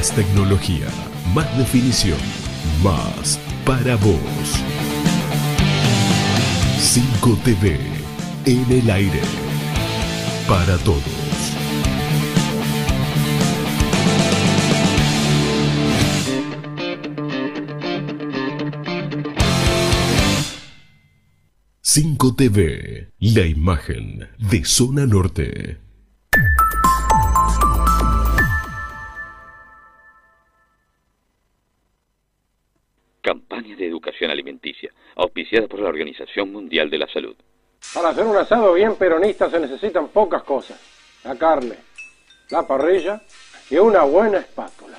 Más 0.00 0.14
tecnología, 0.14 0.86
más 1.34 1.58
definición, 1.58 2.16
más 2.82 3.38
para 3.66 3.96
vos. 3.96 4.16
5TV 6.78 7.78
en 8.46 8.72
el 8.72 8.90
aire. 8.90 9.20
Para 10.48 10.78
todos. 10.78 11.02
Cinco 21.82 22.34
TV, 22.34 23.12
la 23.18 23.44
imagen 23.44 24.30
de 24.38 24.64
Zona 24.64 25.04
Norte. 25.04 25.89
Campaña 33.22 33.76
de 33.76 33.86
educación 33.86 34.30
alimenticia, 34.30 34.90
auspiciada 35.16 35.66
por 35.68 35.80
la 35.80 35.88
Organización 35.88 36.52
Mundial 36.52 36.88
de 36.90 36.98
la 36.98 37.06
Salud. 37.08 37.36
Para 37.94 38.10
hacer 38.10 38.24
un 38.24 38.36
asado 38.36 38.74
bien 38.74 38.96
peronista 38.96 39.50
se 39.50 39.60
necesitan 39.60 40.08
pocas 40.08 40.42
cosas. 40.42 40.80
La 41.24 41.36
carne, 41.36 41.76
la 42.50 42.66
parrilla 42.66 43.20
y 43.68 43.76
una 43.76 44.02
buena 44.02 44.38
espátula. 44.38 44.98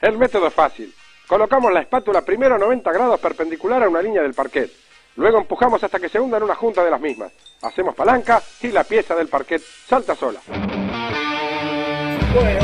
El 0.00 0.18
método 0.18 0.46
es 0.48 0.54
fácil. 0.54 0.92
Colocamos 1.26 1.72
la 1.72 1.80
espátula 1.80 2.22
primero 2.22 2.56
a 2.56 2.58
90 2.58 2.90
grados 2.92 3.20
perpendicular 3.20 3.82
a 3.82 3.88
una 3.88 4.02
línea 4.02 4.22
del 4.22 4.34
parquet. 4.34 4.70
Luego 5.16 5.38
empujamos 5.38 5.82
hasta 5.84 5.98
que 5.98 6.08
se 6.08 6.18
hunda 6.18 6.38
en 6.38 6.42
una 6.44 6.54
junta 6.54 6.84
de 6.84 6.90
las 6.90 7.00
mismas. 7.00 7.32
Hacemos 7.62 7.94
palanca 7.94 8.42
y 8.62 8.68
la 8.68 8.84
pieza 8.84 9.14
del 9.14 9.28
parquet 9.28 9.60
salta 9.60 10.14
sola. 10.14 10.40
Bueno, 12.34 12.60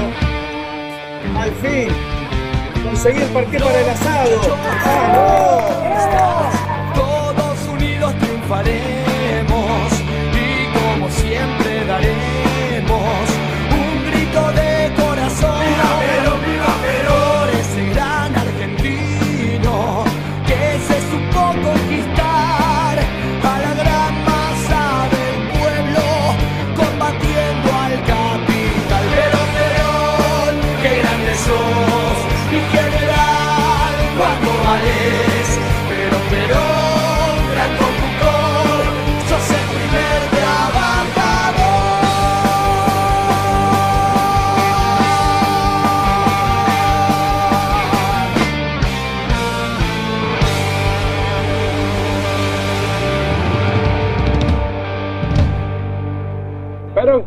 al 1.38 1.52
fin, 1.56 2.15
conseguí 2.86 3.22
el 3.22 3.28
parquet 3.30 3.62
para 3.62 3.80
el 3.80 3.88
asado. 3.90 4.30
Todos 6.94 7.68
unidos 7.68 8.14
triunfaremos 8.18 8.95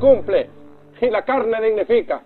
cumple 0.10 0.50
y 1.02 1.10
la 1.12 1.24
carne 1.24 1.62
dignifica. 1.62 2.24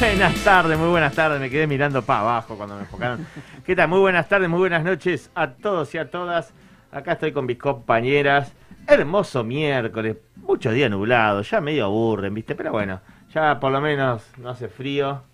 Buenas 0.00 0.42
tardes, 0.42 0.78
muy 0.78 0.88
buenas 0.88 1.14
tardes. 1.14 1.38
Me 1.38 1.50
quedé 1.50 1.66
mirando 1.66 2.00
para 2.00 2.20
abajo 2.20 2.56
cuando 2.56 2.76
me 2.76 2.80
enfocaron. 2.82 3.26
¿Qué 3.66 3.76
tal? 3.76 3.88
Muy 3.88 4.00
buenas 4.00 4.26
tardes, 4.26 4.48
muy 4.48 4.60
buenas 4.60 4.82
noches 4.82 5.30
a 5.34 5.50
todos 5.50 5.94
y 5.94 5.98
a 5.98 6.10
todas. 6.10 6.54
Acá 6.90 7.12
estoy 7.12 7.32
con 7.32 7.44
mis 7.44 7.58
compañeras. 7.58 8.54
Hermoso 8.86 9.44
miércoles, 9.44 10.16
muchos 10.36 10.72
días 10.72 10.90
nublados, 10.90 11.50
ya 11.50 11.60
medio 11.60 11.84
aburren, 11.84 12.32
¿viste? 12.32 12.54
Pero 12.54 12.72
bueno, 12.72 13.02
ya 13.34 13.60
por 13.60 13.70
lo 13.70 13.82
menos 13.82 14.26
no 14.38 14.48
hace 14.48 14.68
frío. 14.68 15.27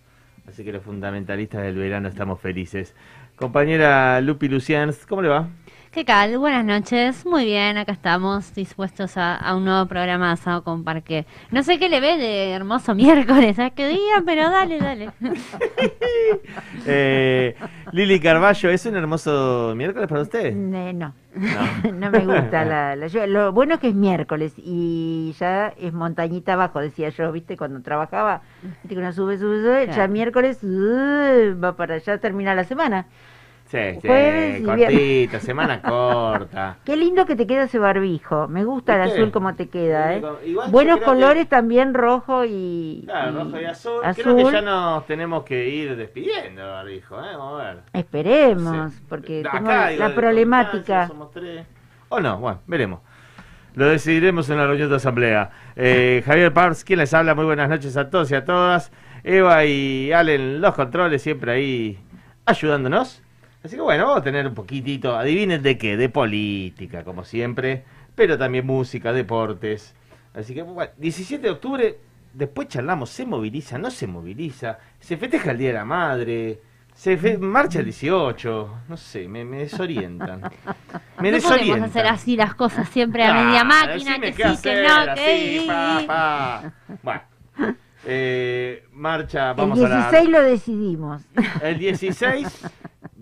Así 0.48 0.64
que 0.64 0.72
los 0.72 0.82
fundamentalistas 0.82 1.62
del 1.62 1.76
verano 1.76 2.08
estamos 2.08 2.40
felices. 2.40 2.94
Compañera 3.36 4.20
Lupi 4.20 4.48
Lucians, 4.48 5.06
¿cómo 5.06 5.22
le 5.22 5.28
va? 5.28 5.48
¿Qué 5.94 6.04
tal? 6.04 6.36
Buenas 6.38 6.64
noches. 6.64 7.24
Muy 7.24 7.44
bien, 7.44 7.76
acá 7.76 7.92
estamos 7.92 8.52
dispuestos 8.52 9.16
a, 9.16 9.36
a 9.36 9.54
un 9.54 9.64
nuevo 9.64 9.86
programa 9.86 10.26
de 10.26 10.32
asado 10.32 10.64
con 10.64 10.82
parque. 10.82 11.24
No 11.52 11.62
sé 11.62 11.78
qué 11.78 11.88
le 11.88 12.00
ve 12.00 12.16
de 12.16 12.50
hermoso 12.50 12.94
miércoles, 12.96 13.60
¿a 13.60 13.70
qué 13.70 13.86
día? 13.86 14.20
Pero 14.26 14.50
dale, 14.50 14.80
dale. 14.80 15.10
Eh, 16.86 17.54
Lili 17.92 18.20
Carballo, 18.20 18.68
¿es 18.68 18.84
un 18.86 18.96
hermoso 18.96 19.72
miércoles 19.76 20.08
para 20.08 20.20
usted? 20.22 20.46
Eh, 20.46 20.92
no. 20.92 21.14
No. 21.34 21.92
no 21.92 22.10
me 22.10 22.18
gusta 22.18 22.64
la, 22.64 22.96
la 22.96 23.06
lluvia. 23.06 23.26
Lo 23.26 23.52
bueno 23.52 23.74
es 23.74 23.80
que 23.80 23.88
es 23.88 23.94
miércoles 23.94 24.52
y 24.56 25.34
ya 25.38 25.68
es 25.78 25.92
montañita 25.92 26.54
abajo, 26.54 26.80
decía 26.80 27.08
yo, 27.10 27.30
¿viste? 27.32 27.56
Cuando 27.56 27.80
trabajaba, 27.82 28.42
¿viste? 28.62 28.88
que 28.88 28.98
uno 28.98 29.12
sube, 29.12 29.38
sube, 29.38 29.62
sube, 29.62 29.88
ya 29.94 30.08
miércoles 30.08 30.62
uh, 30.62 31.58
va 31.62 31.76
para 31.76 31.94
allá, 31.94 32.18
termina 32.18 32.54
la 32.54 32.64
semana. 32.64 33.06
Sí, 33.66 33.78
sí, 34.02 34.08
viernes. 34.08 35.30
semana 35.42 35.80
corta. 35.82 36.76
Qué 36.84 36.96
lindo 36.96 37.26
que 37.26 37.34
te 37.34 37.46
queda 37.46 37.64
ese 37.64 37.78
barbijo. 37.78 38.46
Me 38.46 38.62
gusta 38.64 38.94
el 38.96 39.10
azul 39.10 39.32
como 39.32 39.54
te 39.54 39.68
queda, 39.68 40.14
¿eh? 40.14 40.22
Igual 40.44 40.70
Buenos 40.70 40.96
creo 40.98 40.98
que- 40.98 41.04
colores 41.20 41.48
también, 41.48 41.92
rojo 41.94 42.44
y, 42.44 43.02
Claro, 43.06 43.44
rojo 43.44 43.60
y 43.60 43.64
azul. 43.64 43.92
Creo 44.00 44.10
azul. 44.10 44.36
que 44.36 44.52
ya 44.52 44.60
nos 44.60 45.06
tenemos 45.06 45.44
que 45.44 45.68
ir 45.68 45.96
despidiendo, 45.96 46.62
barbijo, 46.62 47.16
¿eh? 47.20 47.28
Vamos 47.36 47.60
a 47.60 47.64
ver. 47.64 47.78
Esperemos, 47.94 48.92
Sí. 48.92 49.02
porque 49.08 49.40
Acá, 49.40 49.52
tengo 49.58 49.70
digo, 49.88 50.08
la 50.08 50.14
problemática. 50.14 51.08
Somos 51.08 51.30
tres. 51.32 51.66
O 52.10 52.20
no, 52.20 52.38
bueno, 52.38 52.60
veremos. 52.66 53.00
Lo 53.74 53.86
decidiremos 53.86 54.48
en 54.50 54.58
la 54.58 54.66
reunión 54.68 54.88
de 54.88 54.96
asamblea. 54.96 55.50
Eh, 55.74 56.22
Javier 56.24 56.52
Pars, 56.52 56.84
quien 56.84 57.00
les 57.00 57.12
habla, 57.12 57.34
muy 57.34 57.44
buenas 57.44 57.68
noches 57.68 57.96
a 57.96 58.08
todos 58.08 58.30
y 58.30 58.36
a 58.36 58.44
todas. 58.44 58.92
Eva 59.24 59.64
y 59.64 60.12
Allen, 60.12 60.60
los 60.60 60.74
controles, 60.76 61.22
siempre 61.22 61.50
ahí 61.52 61.98
ayudándonos. 62.46 63.22
Así 63.64 63.76
que 63.76 63.82
bueno, 63.82 64.04
vamos 64.04 64.20
a 64.20 64.22
tener 64.24 64.46
un 64.46 64.54
poquitito, 64.54 65.16
adivinen 65.16 65.62
de 65.62 65.78
qué, 65.78 65.96
de 65.96 66.08
política, 66.10 67.02
como 67.02 67.24
siempre, 67.24 67.84
pero 68.14 68.36
también 68.36 68.66
música, 68.66 69.12
deportes. 69.12 69.94
Así 70.34 70.54
que 70.54 70.62
bueno, 70.62 70.92
17 70.98 71.42
de 71.42 71.50
octubre, 71.50 71.98
después 72.34 72.68
charlamos, 72.68 73.08
se 73.10 73.24
moviliza, 73.24 73.78
no 73.78 73.90
se 73.90 74.06
moviliza, 74.06 74.78
se 75.00 75.16
festeja 75.16 75.52
el 75.52 75.58
Día 75.58 75.68
de 75.68 75.74
la 75.74 75.84
Madre, 75.86 76.60
se 76.94 77.16
fe- 77.16 77.38
marcha 77.38 77.78
el 77.78 77.86
18, 77.86 78.74
no 78.88 78.96
sé, 78.98 79.26
me, 79.28 79.44
me 79.46 79.58
desorientan. 79.60 80.42
Me 81.20 81.30
no 81.32 81.38
podemos 81.40 81.80
hacer 81.80 82.06
así 82.06 82.36
las 82.36 82.54
cosas 82.54 82.88
siempre 82.90 83.22
a 83.24 83.30
Ah, 83.40 83.44
media 83.44 83.64
máquina, 83.64 84.20
que 84.20 84.32
sí, 84.32 84.62
que 84.62 84.82
no, 84.82 84.94
así, 84.94 85.20
que... 85.22 85.64
pa, 85.66 86.02
pa. 86.06 86.72
Bueno, 87.02 87.22
eh, 88.04 88.84
marcha, 88.92 89.50
El 89.52 89.56
vamos 89.56 89.78
a 89.82 89.88
la... 89.88 89.96
16 90.10 90.28
lo 90.28 90.42
decidimos. 90.42 91.22
El 91.62 91.78
16, 91.78 92.66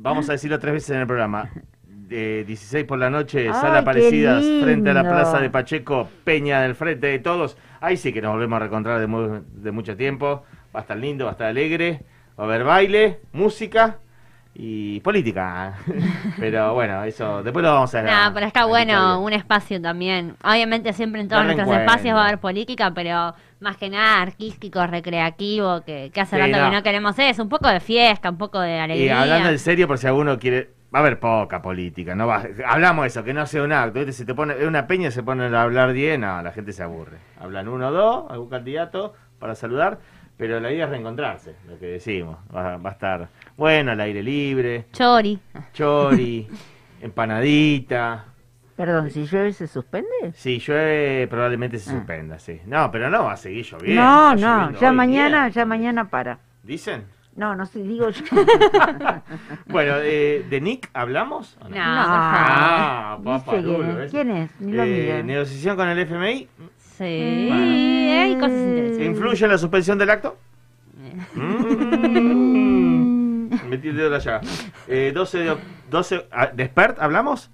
vamos 0.02 0.28
a 0.28 0.32
decirlo 0.36 0.58
tres 0.58 0.74
veces 0.74 0.90
en 0.90 1.00
el 1.00 1.06
programa. 1.06 1.50
De 1.86 2.44
16 2.44 2.84
por 2.84 2.98
la 2.98 3.08
noche, 3.08 3.46
Ay, 3.48 3.54
Sala 3.54 3.78
Aparecidas, 3.78 4.44
frente 4.62 4.90
a 4.90 4.92
la. 4.94 5.02
Plaza 5.02 5.40
de 5.40 5.48
Pacheco, 5.48 6.08
Peña 6.24 6.60
del 6.60 6.74
Frente 6.74 7.06
de 7.06 7.18
Todos. 7.20 7.56
Ahí 7.80 7.96
sí 7.96 8.12
que 8.12 8.20
nos 8.20 8.32
volvemos 8.32 8.56
a 8.56 8.60
reencontrar 8.60 9.00
de, 9.00 9.06
mu- 9.06 9.40
de 9.46 9.70
mucho 9.70 9.96
tiempo. 9.96 10.44
Va 10.74 10.80
a 10.80 10.82
estar 10.82 10.96
lindo, 10.98 11.24
va 11.24 11.30
a 11.30 11.32
estar 11.32 11.46
alegre. 11.46 12.00
Va 12.38 12.44
a 12.44 12.46
haber 12.46 12.64
baile, 12.64 13.20
música 13.32 13.98
y 14.54 15.00
política. 15.00 15.74
Pero 16.38 16.74
bueno, 16.74 17.02
eso 17.04 17.42
después 17.42 17.62
lo 17.64 17.72
vamos 17.72 17.94
a 17.94 18.02
No, 18.02 18.34
pero 18.34 18.46
está 18.46 18.66
bueno 18.66 19.20
un 19.20 19.32
espacio 19.32 19.80
también. 19.80 20.34
Obviamente 20.44 20.92
siempre 20.92 21.20
en 21.22 21.28
todos 21.28 21.46
De 21.46 21.54
nuestros 21.54 21.76
espacios 21.78 22.14
va 22.16 22.22
a 22.24 22.26
haber 22.28 22.38
política, 22.38 22.92
pero 22.94 23.34
más 23.60 23.76
que 23.76 23.88
nada 23.88 24.20
artístico, 24.20 24.86
recreativo, 24.86 25.82
que, 25.82 26.10
que 26.12 26.20
hace 26.20 26.36
Sí, 26.36 26.42
rato 26.42 26.58
no. 26.58 26.70
que 26.70 26.76
no 26.76 26.82
queremos 26.82 27.18
eso. 27.18 27.42
Un 27.42 27.48
poco 27.48 27.68
de 27.68 27.80
fiesta, 27.80 28.28
un 28.30 28.38
poco 28.38 28.60
de 28.60 28.68
bien. 28.72 28.78
Y 28.78 28.82
alegría. 28.82 29.22
hablando 29.22 29.48
en 29.50 29.58
serio, 29.58 29.86
por 29.88 29.98
si 29.98 30.06
alguno 30.06 30.38
quiere. 30.38 30.70
Va 30.94 30.98
a 30.98 31.00
haber 31.02 31.18
poca 31.18 31.62
política, 31.62 32.14
no 32.14 32.26
va, 32.26 32.42
hablamos 32.66 33.06
eso, 33.06 33.24
que 33.24 33.32
no 33.32 33.46
sea 33.46 33.62
un 33.62 33.72
acto, 33.72 34.00
¿viste? 34.00 34.12
Si 34.12 34.26
te 34.26 34.34
pone, 34.34 34.66
una 34.66 34.86
peña 34.86 35.10
se 35.10 35.22
ponen 35.22 35.54
a 35.54 35.62
hablar 35.62 35.94
10, 35.94 36.18
no, 36.18 36.42
la 36.42 36.52
gente 36.52 36.74
se 36.74 36.82
aburre. 36.82 37.16
Hablan 37.40 37.66
uno 37.68 37.88
o 37.88 37.92
dos, 37.92 38.30
algún 38.30 38.50
candidato 38.50 39.14
para 39.38 39.54
saludar, 39.54 40.00
pero 40.36 40.60
la 40.60 40.70
idea 40.70 40.84
es 40.84 40.90
reencontrarse, 40.90 41.54
lo 41.66 41.78
que 41.78 41.86
decimos. 41.86 42.36
Va, 42.54 42.76
va 42.76 42.90
a 42.90 42.92
estar 42.92 43.28
bueno, 43.56 43.92
al 43.92 44.00
aire 44.00 44.22
libre, 44.22 44.86
Chori. 44.92 45.38
chori, 45.72 46.48
empanadita. 47.00 48.24
Perdón, 48.76 49.10
si 49.10 49.26
llueve 49.26 49.52
se 49.52 49.66
suspende. 49.68 50.32
Si 50.34 50.58
llueve, 50.58 51.26
probablemente 51.28 51.78
se 51.78 51.90
suspenda, 51.90 52.38
sí. 52.38 52.60
No, 52.66 52.90
pero 52.90 53.10
no 53.10 53.24
va 53.24 53.32
a 53.32 53.36
seguir 53.36 53.64
lloviendo. 53.66 54.02
no, 54.02 54.32
está 54.34 54.46
no, 54.46 54.56
lloviendo 54.58 54.80
ya 54.80 54.90
hoy 54.90 54.96
mañana, 54.96 55.40
bien. 55.42 55.52
ya 55.52 55.64
mañana 55.66 56.08
para. 56.08 56.38
¿Dicen? 56.62 57.04
No, 57.36 57.54
no 57.54 57.64
sé, 57.66 57.82
digo 57.82 58.08
yo. 58.10 58.24
Bueno, 59.66 59.94
eh, 60.02 60.44
¿de 60.50 60.60
Nick 60.60 60.90
hablamos? 60.92 61.56
o 61.60 61.68
No, 61.68 61.74
No. 61.76 61.80
Ah, 61.84 63.16
Dice 63.18 63.30
papá. 63.44 63.52
¿Quién 64.10 64.30
es? 64.30 64.50
Ni 64.60 64.72
lo 64.72 64.82
Eh, 64.84 65.22
negociación 65.24 65.76
con 65.76 65.88
el 65.88 65.98
FMI. 66.00 66.48
Sí, 66.98 67.46
Bueno. 67.48 68.22
hay 68.22 68.34
cosas 68.34 68.50
interesantes. 68.58 69.06
¿Influye 69.06 69.44
en 69.44 69.50
la 69.50 69.58
suspensión 69.58 69.98
del 69.98 70.10
acto? 70.10 70.36
Mm. 71.34 72.11
Metí 73.72 73.88
el 73.88 73.96
dedo 73.96 74.06
en 74.08 74.12
la 74.12 74.18
llaga. 74.18 74.40
Eh, 74.86 75.12
12 75.14 75.38
de, 75.38 75.50
oc- 75.52 75.60
12, 75.90 76.26
ah, 76.30 76.48
¿De 76.52 76.66
Spert 76.66 76.98
hablamos? 77.00 77.50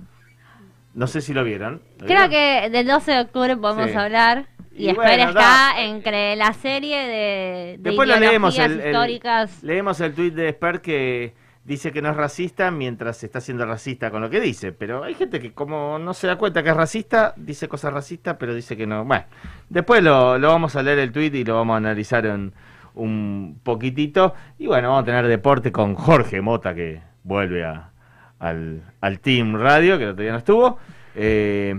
No 0.95 1.07
sé 1.07 1.21
si 1.21 1.33
lo 1.33 1.45
vieron. 1.45 1.81
¿Lo 2.01 2.07
Creo 2.07 2.29
vieron? 2.29 2.31
que 2.31 2.71
del 2.71 2.87
12 2.89 3.13
de 3.13 3.21
octubre 3.21 3.57
podemos 3.57 3.89
Sí. 3.91 3.97
hablar. 3.97 4.47
Y, 4.75 4.87
Y 4.87 4.89
espera 4.91 5.09
bueno, 5.09 5.29
está 5.31 5.41
da- 5.41 5.81
entre 5.81 6.35
la 6.35 6.53
serie 6.55 6.97
de, 6.99 7.77
de 7.77 7.77
Después 7.79 8.09
lo 8.09 8.17
leemos. 8.19 8.59
el- 8.59 8.85
históricas. 8.85 9.63
leemos 9.63 10.01
el 10.01 10.13
tuit 10.15 10.35
de 10.35 10.51
Spert 10.51 10.83
que 10.83 11.35
dice 11.65 11.93
que 11.93 12.03
no 12.03 12.11
es 12.11 12.17
racista 12.17 12.71
mientras 12.73 13.23
está 13.23 13.41
siendo 13.41 13.65
racista 13.67 14.11
con 14.11 14.21
lo 14.21 14.29
que 14.31 14.41
dice. 14.41 14.73
Pero 14.73 15.05
hay 15.05 15.15
gente 15.15 15.39
que 15.39 15.53
como 15.53 16.01
no 16.01 16.15
se 16.15 16.27
da 16.27 16.35
cuenta 16.37 16.65
que 16.65 16.71
es 16.71 16.77
racista, 16.77 17.33
dice 17.37 17.69
cosas 17.69 17.93
racistas, 17.93 18.37
pero 18.41 18.55
dice 18.55 18.77
que 18.77 18.87
no. 18.89 19.05
Bueno, 19.05 19.25
después 19.69 20.03
lo, 20.03 20.37
lo 20.39 20.49
vamos 20.49 20.75
a 20.75 20.83
leer 20.83 20.99
el 20.99 21.13
tuit 21.13 21.33
y 21.37 21.45
lo 21.45 21.55
vamos 21.57 21.75
a 21.75 21.79
analizar 21.79 22.27
en 22.27 22.53
un 22.99 23.61
poquitito. 23.63 24.35
Y 24.59 24.67
bueno, 24.67 24.89
vamos 24.91 25.03
a 25.03 25.07
tener 25.07 25.27
deporte 25.27 25.73
con 25.73 25.95
Jorge 25.95 26.41
Mota 26.41 26.75
que 26.75 27.01
vuelve 27.25 27.65
a, 27.65 27.91
al, 28.39 28.83
al 29.01 29.21
Team 29.21 29.55
Radio, 29.57 29.97
que 29.99 30.05
el 30.05 30.11
otro 30.11 30.23
día 30.23 30.33
no 30.33 30.39
estuvo. 30.39 30.79
Eh, 31.15 31.75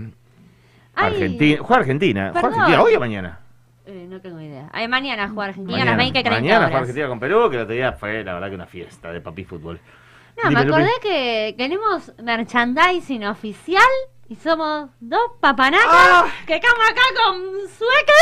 Ay. 0.96 1.14
Argentina, 1.14 1.58
juega 1.62 1.80
Argentina. 1.82 2.22
¿Juega 2.32 2.42
Perdón. 2.42 2.60
Argentina 2.62 2.84
hoy 2.84 2.96
o 2.96 3.00
mañana? 3.00 3.40
Eh, 3.86 4.06
no 4.10 4.20
tengo 4.22 4.40
idea. 4.40 4.70
Ay, 4.72 4.88
mañana 4.88 5.28
juega 5.30 5.50
Argentina 5.50 5.72
Mañana, 5.78 5.92
a 5.92 5.96
las 5.96 6.04
20 6.06 6.20
30 6.22 6.32
mañana 6.42 6.58
horas. 6.58 6.70
juega 6.70 6.80
Argentina 6.82 7.08
con 7.08 7.20
Perú, 7.20 7.50
que 7.50 7.56
el 7.56 7.62
otro 7.64 7.74
día 7.76 7.92
fue 7.94 8.24
la 8.24 8.34
verdad 8.34 8.50
que 8.50 8.56
una 8.56 8.68
fiesta 8.68 9.12
de 9.12 9.22
papi 9.22 9.46
fútbol. 9.46 9.80
No, 10.44 10.50
Dime, 10.50 10.62
me 10.64 10.68
acordé 10.70 10.84
Lupi. 10.96 11.02
que 11.02 11.56
tenemos 11.58 12.14
merchandising 12.22 13.26
oficial 13.26 13.82
y 14.30 14.36
somos 14.36 14.90
dos 15.00 15.20
papanacas 15.42 15.88
Ah. 15.90 16.26
que 16.46 16.56
estamos 16.56 16.80
acá 16.90 17.02
con 17.26 17.42
sueca. 17.68 18.14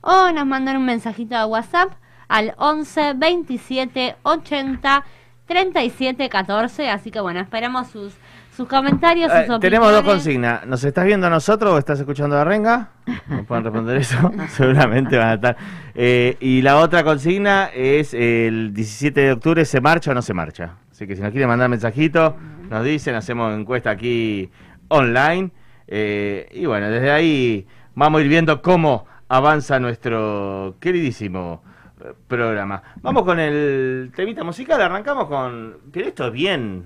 o 0.00 0.32
nos 0.32 0.46
mandan 0.46 0.76
un 0.76 0.84
mensajito 0.84 1.36
a 1.36 1.46
WhatsApp 1.46 1.92
al 2.28 2.54
11 2.56 3.14
27 3.14 4.16
80 4.22 5.04
37 5.46 6.28
14, 6.28 6.88
así 6.88 7.10
que 7.10 7.20
bueno, 7.20 7.40
esperamos 7.40 7.88
sus, 7.88 8.14
sus 8.56 8.68
comentarios, 8.68 9.26
sus 9.30 9.32
Eh, 9.32 9.42
opiniones. 9.42 9.60
tenemos 9.60 9.92
dos 9.92 10.02
consignas. 10.02 10.66
¿Nos 10.66 10.84
estás 10.84 11.04
viendo 11.04 11.26
a 11.26 11.30
nosotros 11.30 11.72
o 11.72 11.78
estás 11.78 11.98
escuchando 12.00 12.38
a 12.38 12.44
Renga? 12.44 12.90
¿Nos 13.28 13.46
pueden 13.46 13.64
responder 13.64 13.96
eso? 13.96 14.16
Seguramente 14.48 15.16
van 15.18 15.28
a 15.28 15.34
estar. 15.34 15.56
Eh, 15.94 16.36
y 16.40 16.62
la 16.62 16.76
otra 16.78 17.02
consigna 17.04 17.70
es 17.74 18.14
el 18.14 18.72
17 18.72 19.20
de 19.20 19.32
octubre, 19.32 19.64
¿se 19.64 19.80
marcha 19.80 20.12
o 20.12 20.14
no 20.14 20.22
se 20.22 20.34
marcha? 20.34 20.76
Así 20.90 21.06
que 21.06 21.16
si 21.16 21.22
nos 21.22 21.30
quieren 21.32 21.48
mandar 21.48 21.68
mensajito, 21.68 22.36
nos 22.70 22.84
dicen, 22.84 23.14
hacemos 23.16 23.52
encuesta 23.58 23.90
aquí 23.90 24.48
online. 24.88 25.50
Eh, 25.88 26.48
y 26.52 26.66
bueno, 26.66 26.88
desde 26.88 27.10
ahí 27.10 27.66
vamos 27.94 28.20
a 28.20 28.22
ir 28.22 28.28
viendo 28.28 28.62
cómo 28.62 29.06
avanza 29.28 29.80
nuestro 29.80 30.76
queridísimo 30.80 31.62
eh, 32.00 32.12
programa. 32.28 32.82
Vamos 33.02 33.24
con 33.24 33.40
el 33.40 34.12
temita 34.14 34.44
musical, 34.44 34.80
arrancamos 34.80 35.26
con... 35.26 35.78
Pero 35.92 36.06
esto 36.08 36.26
es 36.28 36.32
bien... 36.32 36.84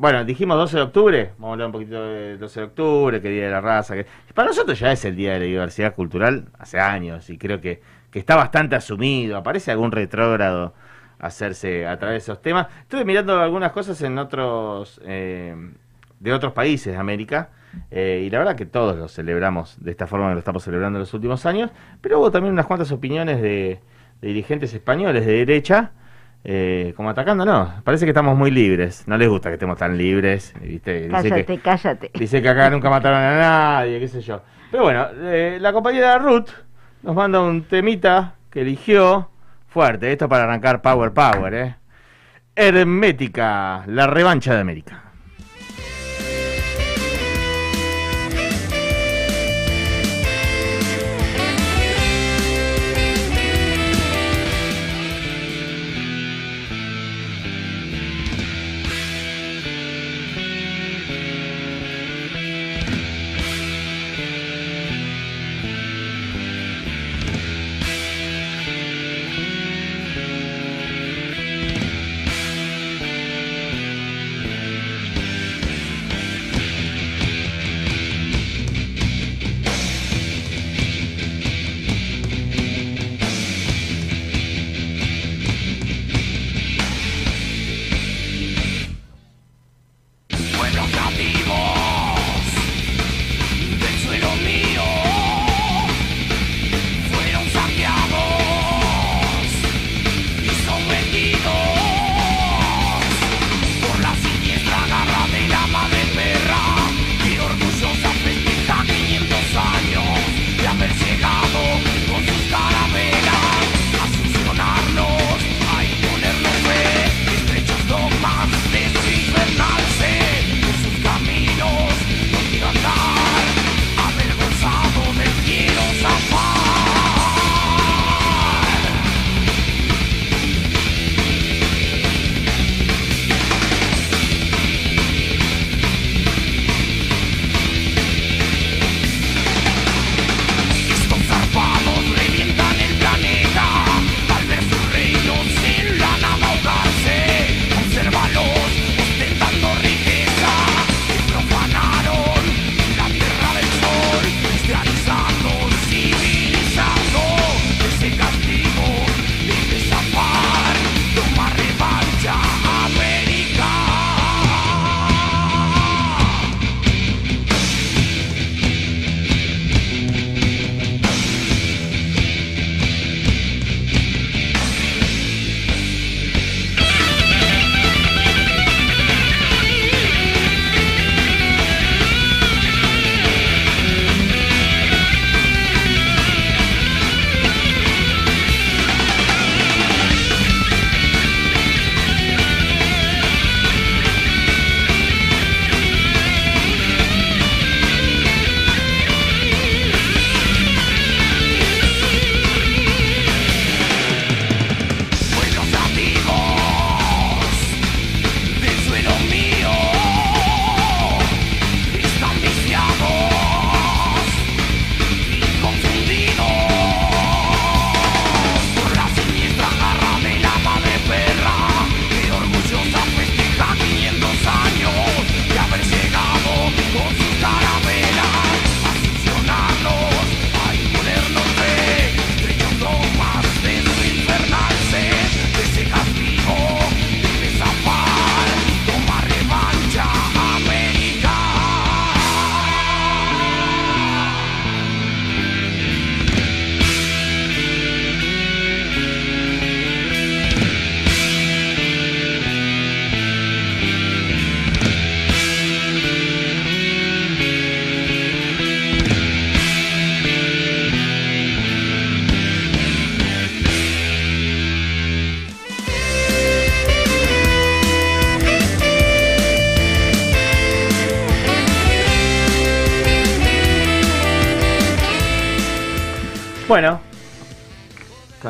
Bueno, 0.00 0.24
dijimos 0.24 0.56
12 0.56 0.76
de 0.76 0.82
octubre, 0.84 1.30
vamos 1.38 1.48
a 1.48 1.52
hablar 1.54 1.66
un 1.66 1.72
poquito 1.72 2.00
de 2.00 2.38
12 2.38 2.60
de 2.60 2.66
octubre, 2.66 3.20
que 3.20 3.30
Día 3.30 3.46
de 3.46 3.50
la 3.50 3.60
Raza. 3.60 3.96
Que... 3.96 4.06
Para 4.32 4.46
nosotros 4.46 4.78
ya 4.78 4.92
es 4.92 5.04
el 5.04 5.16
Día 5.16 5.32
de 5.32 5.40
la 5.40 5.44
Diversidad 5.46 5.92
Cultural 5.96 6.46
hace 6.56 6.78
años 6.78 7.28
y 7.30 7.36
creo 7.36 7.60
que, 7.60 7.82
que 8.12 8.20
está 8.20 8.36
bastante 8.36 8.76
asumido. 8.76 9.36
Aparece 9.36 9.72
algún 9.72 9.90
retrógrado 9.90 10.72
hacerse 11.18 11.84
a 11.84 11.98
través 11.98 12.14
de 12.14 12.32
esos 12.32 12.40
temas. 12.40 12.68
Estuve 12.82 13.04
mirando 13.04 13.40
algunas 13.40 13.72
cosas 13.72 14.00
en 14.02 14.18
otros... 14.18 15.00
eh, 15.04 15.56
de 16.20 16.32
otros 16.32 16.52
países 16.52 16.92
de 16.92 16.98
América. 16.98 17.50
eh, 17.90 18.22
y 18.24 18.30
la 18.30 18.38
verdad 18.38 18.54
que 18.54 18.66
todos 18.66 18.96
lo 18.96 19.08
celebramos 19.08 19.76
de 19.82 19.90
esta 19.90 20.06
forma 20.06 20.28
que 20.28 20.34
lo 20.34 20.38
estamos 20.38 20.62
celebrando 20.62 20.98
en 20.98 21.00
los 21.00 21.14
últimos 21.14 21.44
años. 21.44 21.72
Pero 22.00 22.20
hubo 22.20 22.30
también 22.30 22.52
unas 22.52 22.66
cuantas 22.66 22.92
opiniones 22.92 23.42
de, 23.42 23.80
de 24.20 24.28
dirigentes 24.28 24.72
españoles 24.74 25.26
de 25.26 25.32
derecha, 25.32 25.90
eh, 26.44 26.92
como 26.96 27.10
atacando, 27.10 27.44
no, 27.44 27.74
parece 27.84 28.06
que 28.06 28.10
estamos 28.10 28.36
muy 28.36 28.50
libres. 28.50 29.04
No 29.06 29.16
les 29.16 29.28
gusta 29.28 29.50
que 29.50 29.54
estemos 29.54 29.78
tan 29.78 29.98
libres. 29.98 30.54
¿viste? 30.60 31.00
Dice 31.02 31.10
Cállate, 31.10 31.44
que, 31.44 31.58
cállate. 31.58 32.10
dice 32.14 32.40
que 32.42 32.48
acá 32.48 32.70
nunca 32.70 32.88
mataron 32.90 33.18
a 33.18 33.38
nadie, 33.38 34.00
qué 34.00 34.08
sé 34.08 34.20
yo. 34.20 34.42
Pero 34.70 34.84
bueno, 34.84 35.06
eh, 35.22 35.58
la 35.60 35.72
compañera 35.72 36.18
Ruth 36.18 36.50
nos 37.02 37.14
manda 37.14 37.40
un 37.40 37.64
temita 37.64 38.34
que 38.50 38.60
eligió 38.60 39.30
fuerte. 39.68 40.12
Esto 40.12 40.28
para 40.28 40.44
arrancar 40.44 40.82
Power 40.82 41.12
Power, 41.12 41.54
¿eh? 41.54 41.76
Hermética, 42.54 43.84
la 43.86 44.06
revancha 44.06 44.54
de 44.54 44.60
América. 44.60 45.07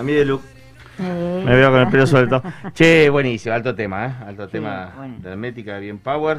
Cambié 0.08 0.18
de 0.20 0.24
look. 0.24 0.42
Eh, 1.00 1.42
Me 1.44 1.54
veo 1.54 1.70
con 1.70 1.80
el 1.80 1.88
pelo 1.88 2.06
suelto. 2.06 2.42
Che, 2.72 3.08
buenísimo, 3.10 3.54
alto 3.54 3.74
tema, 3.74 4.06
¿eh? 4.06 4.12
Alto 4.26 4.46
Sí, 4.46 4.52
tema 4.52 4.92
bueno. 4.96 5.14
de 5.20 5.30
hermética, 5.30 5.78
bien 5.78 5.98
power. 5.98 6.38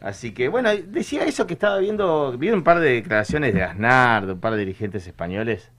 Así 0.00 0.32
que, 0.32 0.48
bueno, 0.48 0.70
decía 0.86 1.24
eso 1.24 1.46
que 1.46 1.54
estaba 1.54 1.78
viendo, 1.78 2.36
vi 2.38 2.50
un 2.50 2.62
par 2.62 2.78
de 2.78 2.94
declaraciones 2.94 3.52
de 3.52 3.62
Aznar, 3.62 4.26
de 4.26 4.32
un 4.32 4.40
par 4.40 4.52
de 4.54 4.60
dirigentes 4.60 5.06
españoles, 5.06 5.70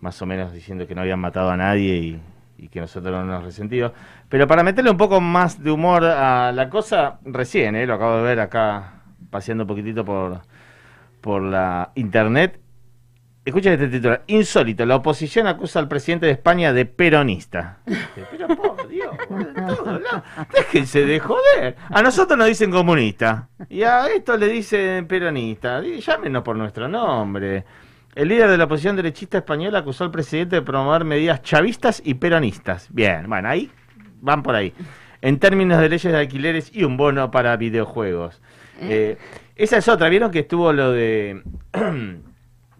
más 0.00 0.20
o 0.22 0.26
menos 0.26 0.52
diciendo 0.52 0.86
que 0.86 0.94
no 0.96 1.02
habían 1.02 1.20
matado 1.20 1.50
a 1.50 1.56
nadie 1.56 1.94
y, 1.96 2.20
y 2.56 2.68
que 2.68 2.80
nosotros 2.80 3.12
no 3.12 3.24
nos 3.24 3.44
resentido. 3.44 3.92
Pero 4.28 4.46
para 4.48 4.64
meterle 4.64 4.90
un 4.90 4.96
poco 4.96 5.20
más 5.20 5.62
de 5.62 5.70
humor 5.70 6.04
a 6.04 6.50
la 6.52 6.68
cosa, 6.70 7.18
recién, 7.24 7.76
¿eh? 7.76 7.86
Lo 7.86 7.94
acabo 7.94 8.16
de 8.16 8.22
ver 8.22 8.40
acá, 8.40 8.94
paseando 9.30 9.62
un 9.64 9.68
poquitito 9.68 10.04
por, 10.04 10.40
por 11.20 11.42
la 11.42 11.90
internet. 11.94 12.58
Escuchen 13.48 13.72
este 13.72 13.88
titular. 13.88 14.24
Insólito, 14.26 14.84
la 14.84 14.96
oposición 14.96 15.46
acusa 15.46 15.78
al 15.78 15.88
presidente 15.88 16.26
de 16.26 16.32
España 16.32 16.74
de 16.74 16.84
peronista. 16.84 17.78
Pero 18.30 18.46
por 18.48 18.86
Dios, 18.86 19.08
lados. 19.30 20.22
déjense 20.54 21.06
de 21.06 21.18
joder. 21.18 21.74
A 21.88 22.02
nosotros 22.02 22.36
nos 22.38 22.46
dicen 22.46 22.70
comunista 22.70 23.48
y 23.70 23.84
a 23.84 24.06
esto 24.08 24.36
le 24.36 24.48
dicen 24.48 25.06
peronista. 25.06 25.80
Llámenos 25.80 26.42
por 26.42 26.56
nuestro 26.56 26.88
nombre. 26.88 27.64
El 28.14 28.28
líder 28.28 28.50
de 28.50 28.58
la 28.58 28.64
oposición 28.64 28.96
derechista 28.96 29.38
española 29.38 29.78
acusó 29.78 30.04
al 30.04 30.10
presidente 30.10 30.56
de 30.56 30.62
promover 30.62 31.06
medidas 31.06 31.40
chavistas 31.40 32.02
y 32.04 32.14
peronistas. 32.14 32.88
Bien, 32.90 33.30
bueno, 33.30 33.48
ahí 33.48 33.70
van 34.20 34.42
por 34.42 34.56
ahí. 34.56 34.74
En 35.22 35.38
términos 35.38 35.80
de 35.80 35.88
leyes 35.88 36.12
de 36.12 36.18
alquileres 36.18 36.70
y 36.74 36.84
un 36.84 36.98
bono 36.98 37.30
para 37.30 37.56
videojuegos. 37.56 38.42
Eh, 38.82 39.16
esa 39.56 39.78
es 39.78 39.88
otra. 39.88 40.10
¿Vieron 40.10 40.30
que 40.30 40.40
estuvo 40.40 40.70
lo 40.74 40.92
de 40.92 41.42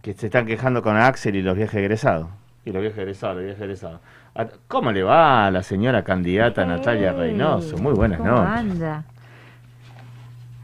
que 0.03 0.15
se 0.15 0.27
están 0.27 0.47
quejando 0.47 0.83
con 0.83 0.97
Axel 0.97 1.37
y 1.37 1.43
los 1.43 1.57
viajes 1.57 1.77
egresados? 1.81 2.29
Y 2.65 2.73
los 2.73 2.83
viajes 2.83 2.99
egresados, 2.99 3.37
los 3.37 3.45
viajes 3.45 3.63
egresados. 3.63 4.01
A- 4.35 4.47
¿Cómo 4.69 4.93
le 4.93 5.03
va 5.03 5.47
a 5.47 5.51
la 5.51 5.63
señora 5.63 6.05
candidata 6.05 6.65
Natalia 6.65 7.13
Reynoso? 7.13 7.77
Muy 7.79 7.93
buenas 7.95 8.19
¿Cómo 8.19 8.31
noches. 8.31 8.49
anda? 8.59 9.05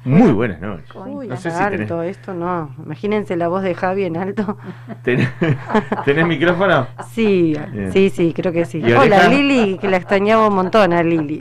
Muy 0.06 0.32
buenas 0.32 0.60
noches. 0.60 0.90
Uy, 0.94 1.28
No 1.28 1.36
sé 1.38 1.50
si 1.50 1.56
alto, 1.62 2.00
tenés, 2.00 2.18
esto 2.18 2.34
no. 2.34 2.74
Imagínense 2.84 3.36
la 3.36 3.48
voz 3.48 3.62
de 3.62 3.74
Javi 3.74 4.04
en 4.04 4.18
alto. 4.18 4.58
tenés, 5.02 5.30
¿tenés 6.04 6.26
micrófono. 6.26 6.86
Sí, 7.10 7.56
Bien. 7.72 7.90
sí, 7.90 8.10
sí, 8.10 8.34
creo 8.36 8.52
que 8.52 8.66
sí. 8.66 8.82
¿Y 8.84 8.92
Hola? 8.92 9.28
Lili, 9.28 9.78
que 9.78 9.88
la 9.88 9.96
extrañaba 9.96 10.46
un 10.48 10.56
montón 10.56 10.92
a 10.92 11.02
Lili. 11.02 11.40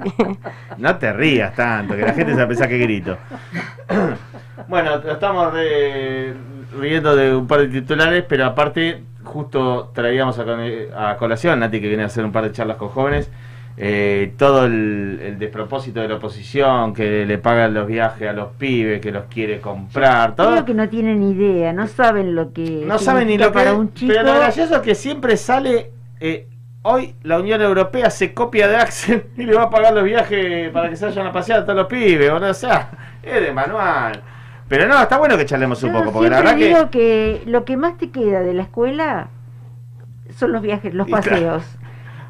No 0.77 0.95
te 0.97 1.11
rías 1.11 1.53
tanto, 1.55 1.93
que 1.93 2.03
la 2.03 2.13
gente 2.13 2.31
se 2.31 2.37
va 2.37 2.43
a 2.43 2.47
pensar 2.47 2.69
que 2.69 2.77
grito. 2.77 3.17
Bueno, 4.67 4.95
estamos 4.95 5.53
re- 5.53 6.33
riendo 6.79 7.15
de 7.15 7.35
un 7.35 7.47
par 7.47 7.59
de 7.61 7.67
titulares, 7.67 8.23
pero 8.27 8.45
aparte, 8.45 9.03
justo 9.23 9.91
traíamos 9.93 10.39
a, 10.39 11.09
a 11.11 11.17
colación, 11.17 11.59
Nati, 11.59 11.79
que 11.81 11.87
viene 11.87 12.03
a 12.03 12.07
hacer 12.07 12.23
un 12.25 12.31
par 12.31 12.43
de 12.43 12.51
charlas 12.51 12.77
con 12.77 12.89
jóvenes, 12.89 13.29
eh, 13.75 14.33
todo 14.37 14.65
el, 14.65 15.19
el 15.23 15.39
despropósito 15.39 15.99
de 15.99 16.07
la 16.07 16.15
oposición, 16.15 16.93
que 16.93 17.25
le 17.25 17.37
pagan 17.39 17.73
los 17.73 17.87
viajes 17.87 18.29
a 18.29 18.33
los 18.33 18.49
pibes, 18.53 19.01
que 19.01 19.11
los 19.11 19.23
quiere 19.25 19.59
comprar, 19.59 20.35
todo. 20.35 20.51
Creo 20.51 20.65
que 20.65 20.73
no 20.75 20.89
tienen 20.89 21.23
idea, 21.23 21.73
no 21.73 21.87
saben 21.87 22.35
lo 22.35 22.53
que 22.53 22.83
No 22.85 22.99
saben 22.99 23.27
ni 23.27 23.37
lo 23.37 23.47
que 23.47 23.51
para 23.53 23.73
un 23.73 23.93
chico. 23.93 24.13
Pero 24.13 24.25
lo 24.27 24.35
gracioso 24.35 24.75
es 24.75 24.81
que 24.81 24.95
siempre 24.95 25.37
sale. 25.37 25.91
eh, 26.19 26.47
hoy 26.83 27.15
la 27.23 27.39
Unión 27.39 27.61
Europea 27.61 28.09
se 28.09 28.33
copia 28.33 28.67
de 28.67 28.75
Axel 28.75 29.25
y 29.37 29.43
le 29.45 29.55
va 29.55 29.63
a 29.63 29.69
pagar 29.69 29.93
los 29.93 30.03
viajes 30.03 30.69
para 30.71 30.89
que 30.89 30.95
se 30.95 31.05
vayan 31.05 31.27
a 31.27 31.31
pasear 31.31 31.59
a 31.61 31.63
todos 31.63 31.77
los 31.77 31.87
pibes, 31.87 32.31
boludo. 32.31 32.51
O 32.51 32.53
sea, 32.53 32.91
es 33.23 33.41
de 33.41 33.51
manual. 33.51 34.21
Pero 34.67 34.87
no, 34.87 35.01
está 35.01 35.17
bueno 35.17 35.37
que 35.37 35.45
charlemos 35.45 35.81
un 35.83 35.91
Yo 35.91 35.99
poco, 35.99 36.11
porque 36.11 36.29
la 36.29 36.37
verdad 36.37 36.55
digo 36.55 36.89
que. 36.89 37.41
que... 37.45 37.49
lo 37.49 37.65
que 37.65 37.77
más 37.77 37.97
te 37.97 38.09
queda 38.09 38.41
de 38.41 38.53
la 38.53 38.63
escuela 38.63 39.27
son 40.35 40.51
los 40.51 40.61
viajes, 40.61 40.93
los 40.93 41.09
paseos. 41.09 41.63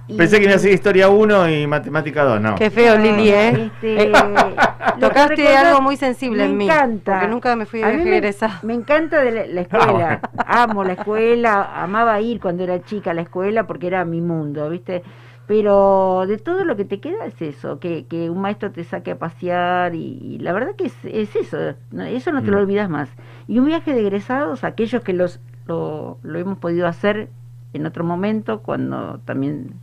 Y- 0.07 0.17
Pensé 0.17 0.39
que 0.39 0.45
iba 0.45 0.55
a 0.55 0.59
ser 0.59 0.73
historia 0.73 1.07
1 1.09 1.49
y 1.49 1.65
matemática 1.67 2.23
2, 2.23 2.41
no. 2.41 2.55
Qué 2.55 2.69
feo, 2.69 2.97
Lili, 2.97 3.29
¿eh? 3.29 3.71
Este, 3.81 4.11
Tocaste 4.99 5.55
algo 5.55 5.81
muy 5.81 5.95
sensible 5.95 6.43
me 6.43 6.49
en 6.51 6.57
mí. 6.57 6.65
encanta. 6.65 7.13
Porque 7.13 7.27
nunca 7.27 7.55
me 7.55 7.65
fui 7.65 7.81
A 7.81 7.87
de 7.87 7.97
viaje 7.97 8.09
me, 8.09 8.19
me 8.63 8.73
encanta 8.73 9.21
de 9.21 9.31
la, 9.31 9.45
la 9.45 9.61
escuela. 9.61 10.19
Amo 10.45 10.83
la 10.83 10.93
escuela, 10.93 11.81
amaba 11.81 12.19
ir 12.19 12.39
cuando 12.41 12.63
era 12.63 12.83
chica 12.83 13.11
a 13.11 13.13
la 13.13 13.21
escuela 13.21 13.65
porque 13.65 13.87
era 13.87 14.03
mi 14.03 14.19
mundo, 14.21 14.69
¿viste? 14.69 15.03
Pero 15.47 16.25
de 16.27 16.37
todo 16.37 16.63
lo 16.63 16.77
que 16.77 16.85
te 16.85 16.99
queda 17.01 17.25
es 17.25 17.41
eso, 17.41 17.79
que, 17.79 18.05
que 18.05 18.29
un 18.29 18.39
maestro 18.41 18.71
te 18.71 18.83
saque 18.85 19.11
a 19.11 19.19
pasear 19.19 19.93
y, 19.93 20.17
y 20.21 20.39
la 20.39 20.53
verdad 20.53 20.75
que 20.77 20.85
es, 20.85 20.95
es 21.05 21.35
eso, 21.35 21.57
no- 21.91 22.03
eso 22.03 22.31
no 22.31 22.43
te 22.43 22.51
lo 22.51 22.57
Mm. 22.57 22.61
olvidas 22.61 22.89
más. 22.89 23.09
Y 23.47 23.59
un 23.59 23.65
viaje 23.65 23.93
de 23.93 24.01
egresados, 24.01 24.63
aquellos 24.63 25.03
que 25.03 25.13
los 25.13 25.39
lo, 25.67 26.17
lo 26.23 26.39
hemos 26.39 26.57
podido 26.59 26.87
hacer 26.87 27.29
en 27.73 27.85
otro 27.85 28.03
momento, 28.03 28.61
cuando 28.61 29.19
también 29.25 29.73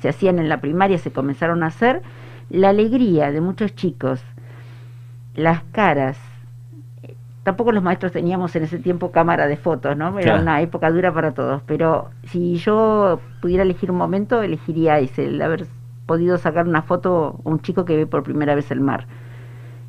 se 0.00 0.08
hacían 0.08 0.38
en 0.38 0.48
la 0.48 0.60
primaria, 0.60 0.98
se 0.98 1.12
comenzaron 1.12 1.62
a 1.62 1.66
hacer, 1.68 2.02
la 2.50 2.70
alegría 2.70 3.30
de 3.32 3.40
muchos 3.40 3.74
chicos, 3.74 4.22
las 5.34 5.62
caras. 5.72 6.18
Tampoco 7.44 7.72
los 7.72 7.82
maestros 7.82 8.12
teníamos 8.12 8.56
en 8.56 8.64
ese 8.64 8.78
tiempo 8.78 9.12
cámara 9.12 9.46
de 9.46 9.56
fotos, 9.56 9.96
¿no? 9.96 10.18
Era 10.18 10.22
Claro. 10.22 10.42
una 10.42 10.60
época 10.62 10.90
dura 10.90 11.12
para 11.14 11.32
todos. 11.34 11.62
Pero 11.66 12.10
si 12.24 12.56
yo 12.56 13.20
pudiera 13.40 13.62
elegir 13.62 13.90
un 13.90 13.98
momento, 13.98 14.42
elegiría 14.42 14.98
ese, 14.98 15.26
el 15.26 15.40
haber 15.42 15.66
podido 16.06 16.38
sacar 16.38 16.66
una 16.66 16.82
foto 16.82 17.40
a 17.44 17.48
un 17.48 17.60
chico 17.60 17.84
que 17.84 17.96
ve 17.96 18.06
por 18.06 18.22
primera 18.24 18.54
vez 18.54 18.70
el 18.70 18.80
mar. 18.80 19.06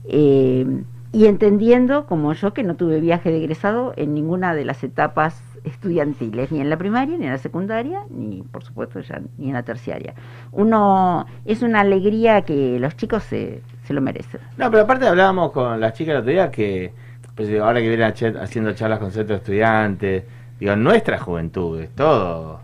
Eh, 0.06 0.66
y 1.12 1.28
entendiendo, 1.28 2.06
como 2.08 2.34
yo, 2.34 2.54
que 2.54 2.64
no 2.64 2.76
tuve 2.76 3.00
viaje 3.00 3.32
de 3.32 3.38
egresado 3.38 3.94
en 3.96 4.14
ninguna 4.14 4.54
de 4.54 4.66
las 4.66 4.84
etapas 4.84 5.42
estudiantiles, 5.64 6.52
ni 6.52 6.60
en 6.60 6.70
la 6.70 6.78
primaria, 6.78 7.18
ni 7.18 7.26
en 7.26 7.32
la 7.32 7.38
secundaria, 7.38 8.02
ni 8.10 8.44
por 8.44 8.64
supuesto 8.64 9.00
ya 9.00 9.22
ni 9.38 9.48
en 9.48 9.54
la 9.54 9.64
terciaria. 9.64 10.14
Uno 10.52 11.26
es 11.46 11.62
una 11.64 11.80
alegría 11.80 12.42
que 12.44 12.80
los 12.80 12.96
chicos 12.98 13.24
se, 13.24 13.62
se 13.84 13.94
lo 13.94 14.02
merecen. 14.02 14.42
No, 14.58 14.70
pero 14.70 14.84
aparte 14.84 15.08
hablábamos 15.08 15.52
con 15.52 15.80
las 15.80 15.94
chicas 15.94 16.14
el 16.16 16.20
otro 16.20 16.32
día 16.32 16.52
que, 16.52 16.94
pues 17.36 17.48
digo, 17.50 17.66
ahora 17.66 17.82
que 17.82 17.98
chat- 18.14 18.38
haciendo 18.38 18.74
charlas 18.74 19.00
con 19.00 19.12
centros 19.12 19.40
estudiantes, 19.40 20.24
digo, 20.60 20.76
nuestras 20.76 21.22
juventudes, 21.22 21.90
todo, 21.96 22.62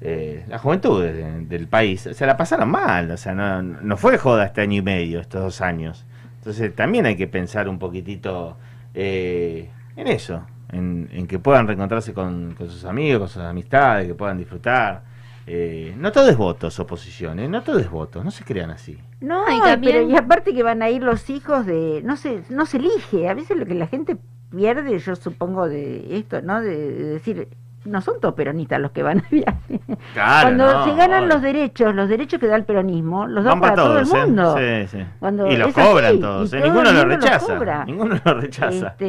eh, 0.00 0.44
las 0.48 0.60
juventudes 0.60 1.14
de- 1.14 1.40
del 1.46 1.66
país, 1.68 2.08
se 2.12 2.26
la 2.26 2.36
pasaron 2.36 2.70
mal, 2.70 3.10
o 3.10 3.16
sea, 3.16 3.34
no, 3.34 3.62
no 3.62 3.96
fue 3.96 4.18
joda 4.18 4.46
este 4.46 4.60
año 4.62 4.78
y 4.78 4.82
medio, 4.82 5.20
estos 5.20 5.42
dos 5.42 5.60
años. 5.60 6.04
Entonces 6.38 6.74
también 6.74 7.06
hay 7.06 7.16
que 7.16 7.26
pensar 7.26 7.68
un 7.68 7.78
poquitito 7.78 8.56
eh, 8.94 9.68
en 9.96 10.06
eso, 10.06 10.42
en, 10.72 11.08
que 11.26 11.38
puedan 11.38 11.66
reencontrarse 11.66 12.14
con, 12.14 12.54
con 12.56 12.70
sus 12.70 12.84
amigos, 12.84 13.18
con 13.20 13.28
sus 13.28 13.42
amistades, 13.42 14.06
que 14.06 14.14
puedan 14.14 14.38
disfrutar. 14.38 15.02
Eh, 15.46 15.94
no 15.98 16.10
todo 16.12 16.28
es 16.28 16.36
votos, 16.36 16.78
oposición, 16.80 17.38
¿eh? 17.38 17.48
no 17.48 17.62
todo 17.62 17.78
es 17.78 17.88
votos, 17.88 18.24
no 18.24 18.30
se 18.32 18.44
crean 18.44 18.70
así. 18.70 18.98
No, 19.20 19.44
Ay, 19.46 19.60
también- 19.60 19.94
pero 19.96 20.10
y 20.10 20.16
aparte 20.16 20.52
que 20.54 20.62
van 20.64 20.82
a 20.82 20.90
ir 20.90 21.02
los 21.02 21.30
hijos 21.30 21.64
de, 21.66 22.02
no 22.04 22.16
se, 22.16 22.42
no 22.50 22.66
se 22.66 22.78
elige, 22.78 23.28
a 23.28 23.34
veces 23.34 23.56
lo 23.56 23.64
que 23.64 23.74
la 23.74 23.86
gente 23.86 24.16
pierde, 24.50 24.98
yo 24.98 25.14
supongo 25.16 25.68
de 25.68 26.16
esto, 26.18 26.42
¿no? 26.42 26.60
De, 26.60 26.76
de 26.76 27.04
decir, 27.04 27.48
no 27.84 28.00
son 28.00 28.18
todos 28.20 28.34
peronistas 28.34 28.80
los 28.80 28.90
que 28.90 29.04
van 29.04 29.18
a 29.20 29.24
viaje. 29.30 29.80
Claro, 30.14 30.48
Cuando 30.56 30.72
no, 30.72 30.84
se 30.84 30.94
ganan 30.96 31.22
obvio. 31.24 31.34
los 31.34 31.42
derechos, 31.42 31.94
los 31.94 32.08
derechos 32.08 32.40
que 32.40 32.48
da 32.48 32.56
el 32.56 32.64
peronismo, 32.64 33.28
los 33.28 33.44
da 33.44 33.50
Van 33.52 33.60
para 33.60 33.74
para 33.76 33.86
todo 33.88 33.98
el 34.00 34.06
¿eh? 34.08 34.26
mundo. 34.26 34.56
Sí, 34.58 34.98
sí. 34.98 35.04
Cuando 35.20 35.46
y 35.46 35.56
los 35.56 35.68
así, 35.68 35.80
cobran 35.88 36.14
y 36.16 36.18
todos, 36.20 36.52
¿eh? 36.52 36.58
todo 36.58 36.68
ninguno 36.72 36.92
lo 36.92 37.04
rechaza. 37.04 37.54
cobra. 37.54 37.84
ninguno 37.84 38.16
lo 38.24 38.34
rechaza. 38.34 38.88
Este, 38.88 39.06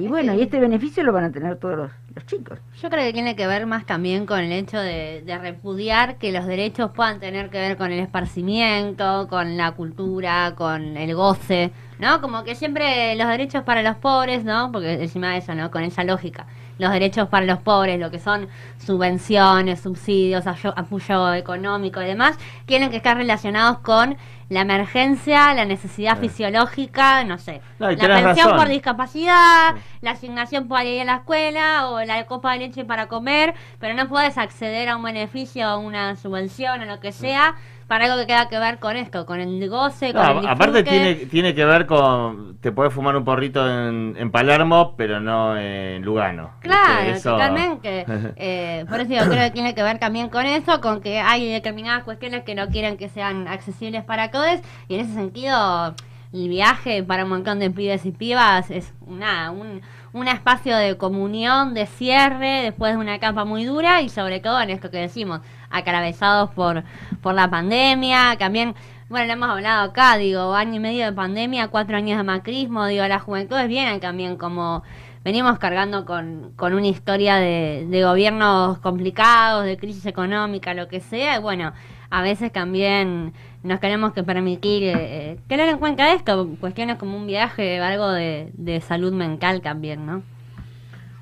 y 0.00 0.08
bueno, 0.08 0.32
y 0.32 0.40
este 0.40 0.58
beneficio 0.58 1.02
lo 1.04 1.12
van 1.12 1.24
a 1.24 1.30
tener 1.32 1.56
todos 1.56 1.76
los, 1.76 1.90
los 2.16 2.26
chicos. 2.26 2.58
Yo 2.80 2.88
creo 2.88 3.04
que 3.04 3.12
tiene 3.12 3.36
que 3.36 3.46
ver 3.46 3.66
más 3.66 3.84
también 3.84 4.24
con 4.26 4.40
el 4.40 4.50
hecho 4.50 4.78
de, 4.78 5.22
de 5.24 5.38
repudiar 5.38 6.16
que 6.16 6.32
los 6.32 6.46
derechos 6.46 6.90
puedan 6.92 7.20
tener 7.20 7.50
que 7.50 7.58
ver 7.58 7.76
con 7.76 7.92
el 7.92 8.00
esparcimiento, 8.00 9.28
con 9.28 9.56
la 9.56 9.72
cultura, 9.72 10.54
con 10.56 10.96
el 10.96 11.14
goce, 11.14 11.70
¿no? 11.98 12.22
Como 12.22 12.42
que 12.42 12.54
siempre 12.54 13.14
los 13.16 13.28
derechos 13.28 13.62
para 13.64 13.82
los 13.82 13.96
pobres, 13.96 14.44
¿no? 14.44 14.72
Porque 14.72 14.94
encima 14.94 15.32
de 15.32 15.38
eso, 15.38 15.54
¿no? 15.54 15.70
Con 15.70 15.84
esa 15.84 16.04
lógica. 16.04 16.46
Los 16.78 16.90
derechos 16.90 17.28
para 17.28 17.44
los 17.46 17.58
pobres, 17.58 17.98
lo 18.00 18.10
que 18.10 18.18
son 18.18 18.48
subvenciones, 18.78 19.80
subsidios, 19.80 20.46
apoyo 20.46 21.34
económico 21.34 22.02
y 22.02 22.06
demás, 22.06 22.38
tienen 22.64 22.90
que 22.90 22.96
estar 22.96 23.16
relacionados 23.16 23.78
con 23.78 24.16
la 24.48 24.60
emergencia, 24.60 25.52
la 25.54 25.64
necesidad 25.64 26.14
Sí. 26.20 26.28
fisiológica, 26.28 27.24
no 27.24 27.36
sé, 27.38 27.60
No, 27.78 27.90
la 27.90 27.96
pensión 27.96 28.46
razón. 28.48 28.56
por 28.56 28.68
discapacidad, 28.68 29.74
la 30.00 30.10
asignación 30.12 30.68
para 30.68 30.84
ir 30.84 31.00
a 31.02 31.04
la 31.04 31.14
escuela 31.16 31.88
o 31.90 32.04
la 32.04 32.24
copa 32.26 32.52
de 32.52 32.60
leche 32.60 32.84
para 32.84 33.06
comer, 33.08 33.54
pero 33.80 33.94
no 33.94 34.08
puedes 34.08 34.38
acceder 34.38 34.88
a 34.88 34.96
un 34.96 35.02
beneficio, 35.02 35.66
a 35.66 35.76
una 35.78 36.14
subvención, 36.16 36.80
o 36.82 36.84
lo 36.84 37.00
que 37.00 37.10
sea, 37.12 37.56
para 37.86 38.06
algo 38.06 38.16
que 38.18 38.26
tenga 38.26 38.48
que 38.48 38.58
ver 38.58 38.78
con 38.78 38.96
esto, 38.96 39.26
con 39.26 39.40
el 39.40 39.68
goce, 39.68 40.12
No, 40.12 40.20
con 40.34 40.38
el 40.38 40.48
aparte 40.48 40.82
tiene, 40.82 41.14
tiene 41.26 41.54
que 41.54 41.64
ver 41.64 41.86
con. 41.86 42.58
Te 42.60 42.72
puedes 42.72 42.92
fumar 42.92 43.16
un 43.16 43.24
porrito 43.24 43.64
en, 43.68 44.16
en 44.18 44.30
Palermo, 44.30 44.94
pero 44.96 45.20
no 45.20 45.56
en 45.56 46.02
Lugano. 46.02 46.50
Claro. 46.60 47.10
Eso- 47.10 47.32
totalmente. 47.32 48.04
Eh, 48.36 48.84
por 48.88 49.00
eso 49.00 49.12
yo 49.12 49.22
creo 49.30 49.44
que 49.44 49.50
tiene 49.50 49.74
que 49.74 49.82
ver 49.82 49.98
también 49.98 50.28
con 50.28 50.46
eso, 50.46 50.80
con 50.80 51.00
que 51.00 51.20
hay 51.20 51.50
determinadas 51.50 52.04
cuestiones 52.04 52.42
que 52.44 52.54
no 52.54 52.68
quieren 52.68 52.96
que 52.96 53.08
sean 53.08 53.46
accesibles 53.48 54.04
para 54.04 54.30
todos 54.30 54.60
y 54.88 54.94
en 54.96 55.00
ese 55.00 55.14
sentido 55.14 55.94
el 56.32 56.48
viaje 56.48 57.02
para 57.02 57.24
un 57.24 57.30
montón 57.30 57.58
de 57.60 57.70
pibes 57.70 58.04
y 58.04 58.10
pibas 58.10 58.70
es 58.70 58.92
una, 59.06 59.50
un, 59.50 59.80
un 60.12 60.28
espacio 60.28 60.76
de 60.76 60.96
comunión, 60.96 61.72
de 61.72 61.86
cierre, 61.86 62.62
después 62.62 62.92
de 62.92 62.98
una 62.98 63.18
capa 63.18 63.44
muy 63.44 63.64
dura 63.64 64.02
y 64.02 64.08
sobre 64.08 64.40
todo 64.40 64.60
en 64.60 64.70
esto 64.70 64.90
que 64.90 64.98
decimos, 64.98 65.40
atravesados 65.70 66.50
por, 66.50 66.84
por 67.22 67.34
la 67.34 67.48
pandemia, 67.48 68.36
también, 68.38 68.74
bueno, 69.08 69.26
lo 69.26 69.32
hemos 69.32 69.48
hablado 69.50 69.90
acá, 69.90 70.16
digo, 70.16 70.54
año 70.54 70.74
y 70.74 70.80
medio 70.80 71.04
de 71.06 71.12
pandemia, 71.12 71.68
cuatro 71.68 71.96
años 71.96 72.18
de 72.18 72.24
macrismo, 72.24 72.86
digo, 72.86 73.06
las 73.06 73.22
juventudes 73.22 73.68
vienen 73.68 74.00
también 74.00 74.36
como 74.36 74.82
venimos 75.24 75.58
cargando 75.58 76.04
con, 76.04 76.52
con 76.54 76.74
una 76.74 76.86
historia 76.86 77.36
de, 77.36 77.86
de 77.88 78.04
gobiernos 78.04 78.78
complicados, 78.78 79.64
de 79.64 79.76
crisis 79.76 80.06
económica, 80.06 80.72
lo 80.74 80.86
que 80.88 81.00
sea, 81.00 81.36
y 81.36 81.40
bueno, 81.40 81.72
a 82.10 82.22
veces 82.22 82.52
también 82.52 83.32
nos 83.62 83.80
tenemos 83.80 84.12
que 84.12 84.22
permitir 84.22 84.84
eh, 84.84 84.94
eh, 84.94 85.38
tener 85.48 85.68
en 85.68 85.78
cuenta 85.78 86.12
esto, 86.12 86.48
cuestiones 86.60 86.96
como 86.96 87.16
un 87.16 87.26
viaje, 87.26 87.80
algo 87.80 88.10
de, 88.10 88.50
de 88.54 88.80
salud 88.80 89.12
mental 89.12 89.60
también, 89.60 90.06
¿no? 90.06 90.22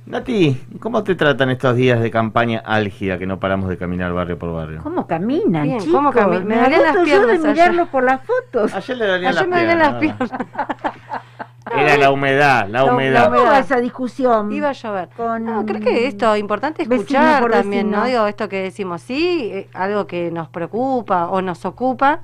Nati, 0.06 0.60
¿cómo 0.80 1.02
te 1.02 1.14
tratan 1.14 1.48
estos 1.48 1.76
días 1.76 1.98
de 2.00 2.10
campaña 2.10 2.62
álgida 2.64 3.18
que 3.18 3.26
no 3.26 3.40
paramos 3.40 3.70
de 3.70 3.78
caminar 3.78 4.12
barrio 4.12 4.38
por 4.38 4.52
barrio? 4.52 4.80
¿Cómo 4.82 5.06
caminan, 5.06 5.62
Bien, 5.62 5.78
chicos? 5.78 5.94
¿cómo 5.94 6.12
cami- 6.12 6.40
me 6.44 6.56
Me 6.56 6.60
dolían 6.60 6.82
las 6.82 6.90
agoto 6.96 7.04
yo 7.06 7.20
de 7.20 7.26
piernas 7.26 7.44
ayer. 7.44 7.52
mirarlo 7.70 7.86
por 7.90 8.04
las 8.04 8.20
fotos. 8.22 8.74
Ayer 8.74 8.96
le 8.98 9.06
dolían 9.06 9.28
Ayer 9.30 9.34
las 9.40 9.48
me 9.48 9.56
dolían 9.60 9.78
las 9.78 9.94
piernas. 9.94 10.30
Era 11.74 11.96
la 11.96 12.10
humedad, 12.10 12.68
la 12.68 12.84
humedad. 12.84 13.30
¿Cómo 13.32 13.44
va 13.44 13.58
esa 13.58 13.80
discusión? 13.80 14.52
Iba 14.52 14.68
a 14.68 14.72
llover. 14.72 15.08
Con 15.16 15.44
No, 15.46 15.64
creo 15.64 15.80
que 15.80 16.06
esto 16.06 16.34
es 16.34 16.40
importante 16.40 16.82
escuchar 16.82 17.42
también, 17.50 17.86
vecino. 17.86 18.00
¿no? 18.02 18.04
Digo, 18.06 18.26
esto 18.26 18.46
que 18.50 18.60
decimos, 18.62 19.00
sí, 19.00 19.48
eh, 19.50 19.68
algo 19.72 20.06
que 20.06 20.30
nos 20.30 20.48
preocupa 20.50 21.28
o 21.28 21.40
nos 21.40 21.64
ocupa, 21.64 22.20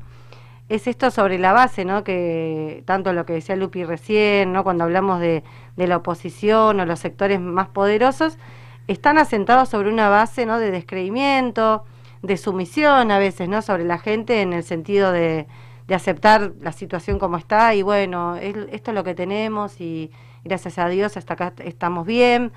es 0.70 0.87
esto 0.87 1.11
sobre 1.11 1.38
la 1.38 1.52
base, 1.52 1.85
¿no? 1.85 2.04
Que 2.04 2.85
tanto 2.87 3.12
lo 3.12 3.26
que 3.26 3.33
decía 3.33 3.56
Lupi 3.56 3.83
recién, 3.85 4.52
¿no? 4.52 4.62
Cuando 4.62 4.85
hablamos 4.85 5.20
de, 5.20 5.42
la 5.76 5.96
oposición 5.96 6.78
o 6.78 6.87
los 6.87 7.00
sectores 7.00 7.40
más 7.40 7.68
poderosos, 7.68 8.38
están 8.87 9.18
asentados 9.18 9.68
sobre 9.68 9.90
una 9.90 10.09
base, 10.09 10.46
¿no? 10.46 10.61
De 10.61 10.70
descreimiento, 10.70 11.85
de 12.22 12.37
sumisión 12.37 13.11
a 13.11 13.18
veces, 13.18 13.48
¿no? 13.48 13.62
Sobre 13.62 13.85
la 13.85 13.98
gente 13.98 14.42
en 14.42 14.52
el 14.52 14.62
sentido 14.62 15.12
de, 15.12 15.46
aceptar 15.92 16.52
la 16.61 16.70
situación 16.70 17.18
como 17.18 17.37
está 17.37 17.74
y 17.74 17.83
bueno, 17.83 18.37
es- 18.37 18.54
esto 18.70 18.92
es 18.92 18.94
lo 18.94 19.02
que 19.02 19.16
tenemos 19.16 19.80
y 19.80 20.12
gracias 20.44 20.78
a 20.78 20.88
Dios 20.88 21.16
hasta 21.16 21.35
acá 21.35 21.52
estamos 21.64 22.06
bien, 22.06 22.52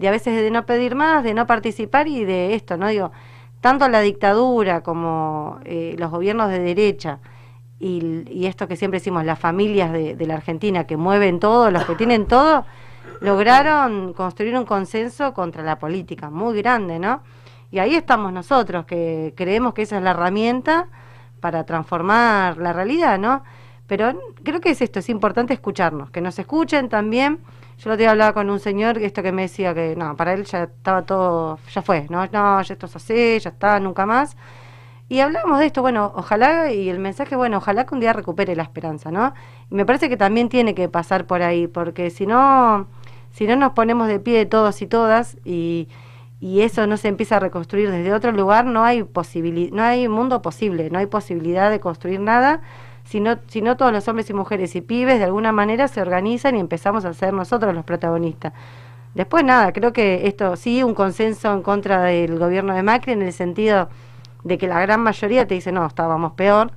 de 0.00 0.08
a 0.08 0.10
veces 0.10 0.34
de 0.42 0.50
no 0.50 0.66
pedir 0.66 0.96
más, 0.96 1.22
de 1.22 1.32
no 1.32 1.46
participar 1.46 2.08
y 2.08 2.24
de 2.24 2.54
esto, 2.54 2.76
¿no? 2.76 2.88
Digo, 2.88 3.12
tanto 3.60 3.88
la 3.88 4.00
dictadura 4.00 4.82
como 4.82 5.60
eh, 5.64 5.94
los 5.96 6.10
gobiernos 6.10 6.50
de 6.50 6.58
derecha 6.58 7.20
y, 7.82 8.24
y 8.30 8.46
esto 8.46 8.68
que 8.68 8.76
siempre 8.76 9.00
decimos, 9.00 9.24
las 9.24 9.38
familias 9.38 9.92
de, 9.92 10.14
de 10.14 10.26
la 10.26 10.34
Argentina 10.34 10.86
que 10.86 10.96
mueven 10.96 11.40
todo, 11.40 11.70
los 11.70 11.84
que 11.84 11.96
tienen 11.96 12.26
todo, 12.26 12.64
lograron 13.20 14.12
construir 14.12 14.56
un 14.56 14.64
consenso 14.64 15.34
contra 15.34 15.62
la 15.62 15.78
política 15.78 16.30
muy 16.30 16.56
grande, 16.62 16.98
¿no? 16.98 17.22
Y 17.72 17.80
ahí 17.80 17.94
estamos 17.96 18.32
nosotros, 18.32 18.84
que 18.84 19.34
creemos 19.36 19.74
que 19.74 19.82
esa 19.82 19.96
es 19.96 20.02
la 20.02 20.10
herramienta 20.10 20.88
para 21.40 21.64
transformar 21.64 22.58
la 22.58 22.72
realidad, 22.72 23.18
¿no? 23.18 23.42
Pero 23.88 24.12
creo 24.44 24.60
que 24.60 24.70
es 24.70 24.80
esto, 24.80 25.00
es 25.00 25.08
importante 25.08 25.52
escucharnos, 25.52 26.10
que 26.10 26.20
nos 26.20 26.38
escuchen 26.38 26.88
también. 26.88 27.40
Yo 27.78 27.90
lo 27.90 27.96
día 27.96 28.12
hablaba 28.12 28.32
con 28.32 28.48
un 28.48 28.60
señor, 28.60 28.98
esto 28.98 29.22
que 29.22 29.32
me 29.32 29.42
decía 29.42 29.74
que 29.74 29.96
no, 29.96 30.14
para 30.16 30.34
él 30.34 30.44
ya 30.44 30.64
estaba 30.64 31.02
todo, 31.02 31.58
ya 31.74 31.82
fue, 31.82 32.06
no, 32.10 32.24
no, 32.26 32.62
ya 32.62 32.74
esto 32.74 32.86
es 32.86 32.96
así, 32.96 33.38
ya 33.40 33.50
está, 33.50 33.80
nunca 33.80 34.06
más. 34.06 34.36
Y 35.12 35.20
hablamos 35.20 35.58
de 35.58 35.66
esto, 35.66 35.82
bueno, 35.82 36.10
ojalá, 36.16 36.72
y 36.72 36.88
el 36.88 36.98
mensaje, 36.98 37.36
bueno, 37.36 37.58
ojalá 37.58 37.84
que 37.84 37.94
un 37.94 38.00
día 38.00 38.14
recupere 38.14 38.56
la 38.56 38.62
esperanza, 38.62 39.10
¿no? 39.10 39.34
Y 39.70 39.74
me 39.74 39.84
parece 39.84 40.08
que 40.08 40.16
también 40.16 40.48
tiene 40.48 40.74
que 40.74 40.88
pasar 40.88 41.26
por 41.26 41.42
ahí, 41.42 41.66
porque 41.66 42.08
si 42.08 42.24
no, 42.24 42.86
si 43.30 43.46
no 43.46 43.54
nos 43.56 43.72
ponemos 43.74 44.08
de 44.08 44.20
pie 44.20 44.46
todos 44.46 44.80
y 44.80 44.86
todas 44.86 45.36
y, 45.44 45.86
y 46.40 46.62
eso 46.62 46.86
no 46.86 46.96
se 46.96 47.08
empieza 47.08 47.36
a 47.36 47.40
reconstruir 47.40 47.90
desde 47.90 48.14
otro 48.14 48.32
lugar, 48.32 48.64
no 48.64 48.84
hay 48.84 49.06
no 49.70 49.82
hay 49.82 50.08
mundo 50.08 50.40
posible, 50.40 50.88
no 50.88 50.98
hay 50.98 51.04
posibilidad 51.04 51.70
de 51.70 51.78
construir 51.78 52.18
nada, 52.18 52.62
si 53.04 53.20
no, 53.20 53.36
si 53.48 53.60
no 53.60 53.76
todos 53.76 53.92
los 53.92 54.08
hombres 54.08 54.30
y 54.30 54.32
mujeres 54.32 54.74
y 54.76 54.80
pibes 54.80 55.18
de 55.18 55.26
alguna 55.26 55.52
manera 55.52 55.88
se 55.88 56.00
organizan 56.00 56.56
y 56.56 56.60
empezamos 56.60 57.04
a 57.04 57.12
ser 57.12 57.34
nosotros 57.34 57.74
los 57.74 57.84
protagonistas. 57.84 58.54
Después 59.14 59.44
nada, 59.44 59.74
creo 59.74 59.92
que 59.92 60.26
esto 60.26 60.56
sí, 60.56 60.82
un 60.82 60.94
consenso 60.94 61.52
en 61.52 61.60
contra 61.60 62.02
del 62.04 62.38
gobierno 62.38 62.74
de 62.74 62.82
Macri 62.82 63.12
en 63.12 63.20
el 63.20 63.34
sentido 63.34 63.90
de 64.44 64.58
que 64.58 64.66
la 64.66 64.80
gran 64.80 65.00
mayoría 65.00 65.46
te 65.46 65.54
dice, 65.54 65.72
no, 65.72 65.86
estábamos 65.86 66.32
peor, 66.32 66.72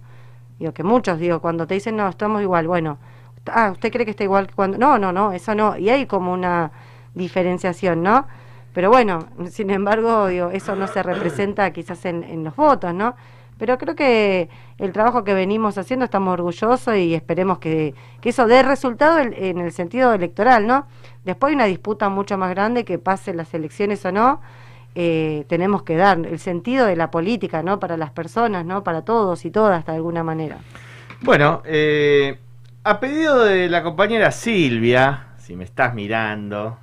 digo 0.60 0.74
que 0.74 0.84
muchos, 0.84 1.20
digo, 1.20 1.40
cuando 1.42 1.68
te 1.68 1.74
dicen, 1.74 1.96
no, 1.96 2.08
estamos 2.08 2.42
igual, 2.42 2.68
bueno, 2.68 2.98
ah, 3.48 3.72
¿usted 3.72 3.92
cree 3.92 4.06
que 4.06 4.12
está 4.12 4.24
igual 4.24 4.48
que 4.48 4.54
cuando? 4.54 4.78
No, 4.78 4.98
no, 4.98 5.12
no, 5.12 5.32
eso 5.32 5.56
no, 5.56 5.78
y 5.78 5.90
hay 5.90 6.06
como 6.06 6.34
una 6.34 6.72
diferenciación, 7.14 8.04
¿no? 8.04 8.28
Pero 8.74 8.90
bueno, 8.90 9.28
sin 9.50 9.70
embargo, 9.70 10.28
digo, 10.28 10.50
eso 10.50 10.76
no 10.76 10.88
se 10.88 11.02
representa 11.02 11.72
quizás 11.72 12.06
en, 12.06 12.24
en 12.24 12.44
los 12.44 12.56
votos, 12.56 12.94
¿no? 12.94 13.16
Pero 13.58 13.78
creo 13.78 13.96
que 13.96 14.50
el 14.78 14.92
trabajo 14.92 15.24
que 15.24 15.34
venimos 15.34 15.78
haciendo 15.78 16.04
estamos 16.04 16.34
orgullosos 16.34 16.98
y 16.98 17.16
esperemos 17.16 17.60
que, 17.60 17.96
que 18.20 18.30
eso 18.30 18.48
dé 18.48 18.64
resultado 18.64 19.20
en, 19.20 19.34
en 19.34 19.60
el 19.60 19.72
sentido 19.72 20.14
electoral, 20.14 20.68
¿no? 20.68 20.88
Después 21.24 21.52
hay 21.52 21.56
una 21.56 21.66
disputa 21.66 22.10
mucho 22.10 22.38
más 22.38 22.50
grande 22.50 22.84
que 22.84 23.00
pase 23.00 23.34
las 23.34 23.54
elecciones 23.54 24.06
o 24.06 24.12
no, 24.12 24.42
eh, 24.96 25.46
tenemos 25.50 25.84
que 25.84 25.98
dar 25.98 26.18
el 26.26 26.40
sentido 26.40 26.86
de 26.86 26.96
la 26.96 27.12
política, 27.12 27.62
¿no? 27.62 27.80
Para 27.80 27.98
las 27.98 28.12
personas, 28.12 28.66
¿no? 28.66 28.84
Para 28.84 29.04
todos 29.04 29.44
y 29.44 29.52
todas, 29.52 29.86
de 29.86 29.92
alguna 29.92 30.24
manera. 30.24 30.58
Bueno, 31.22 31.62
eh, 31.66 32.40
a 32.84 33.00
pedido 33.00 33.44
de 33.44 33.68
la 33.68 33.84
compañera 33.84 34.32
Silvia, 34.32 35.28
si 35.38 35.56
me 35.56 35.66
estás 35.66 35.94
mirando, 35.94 36.78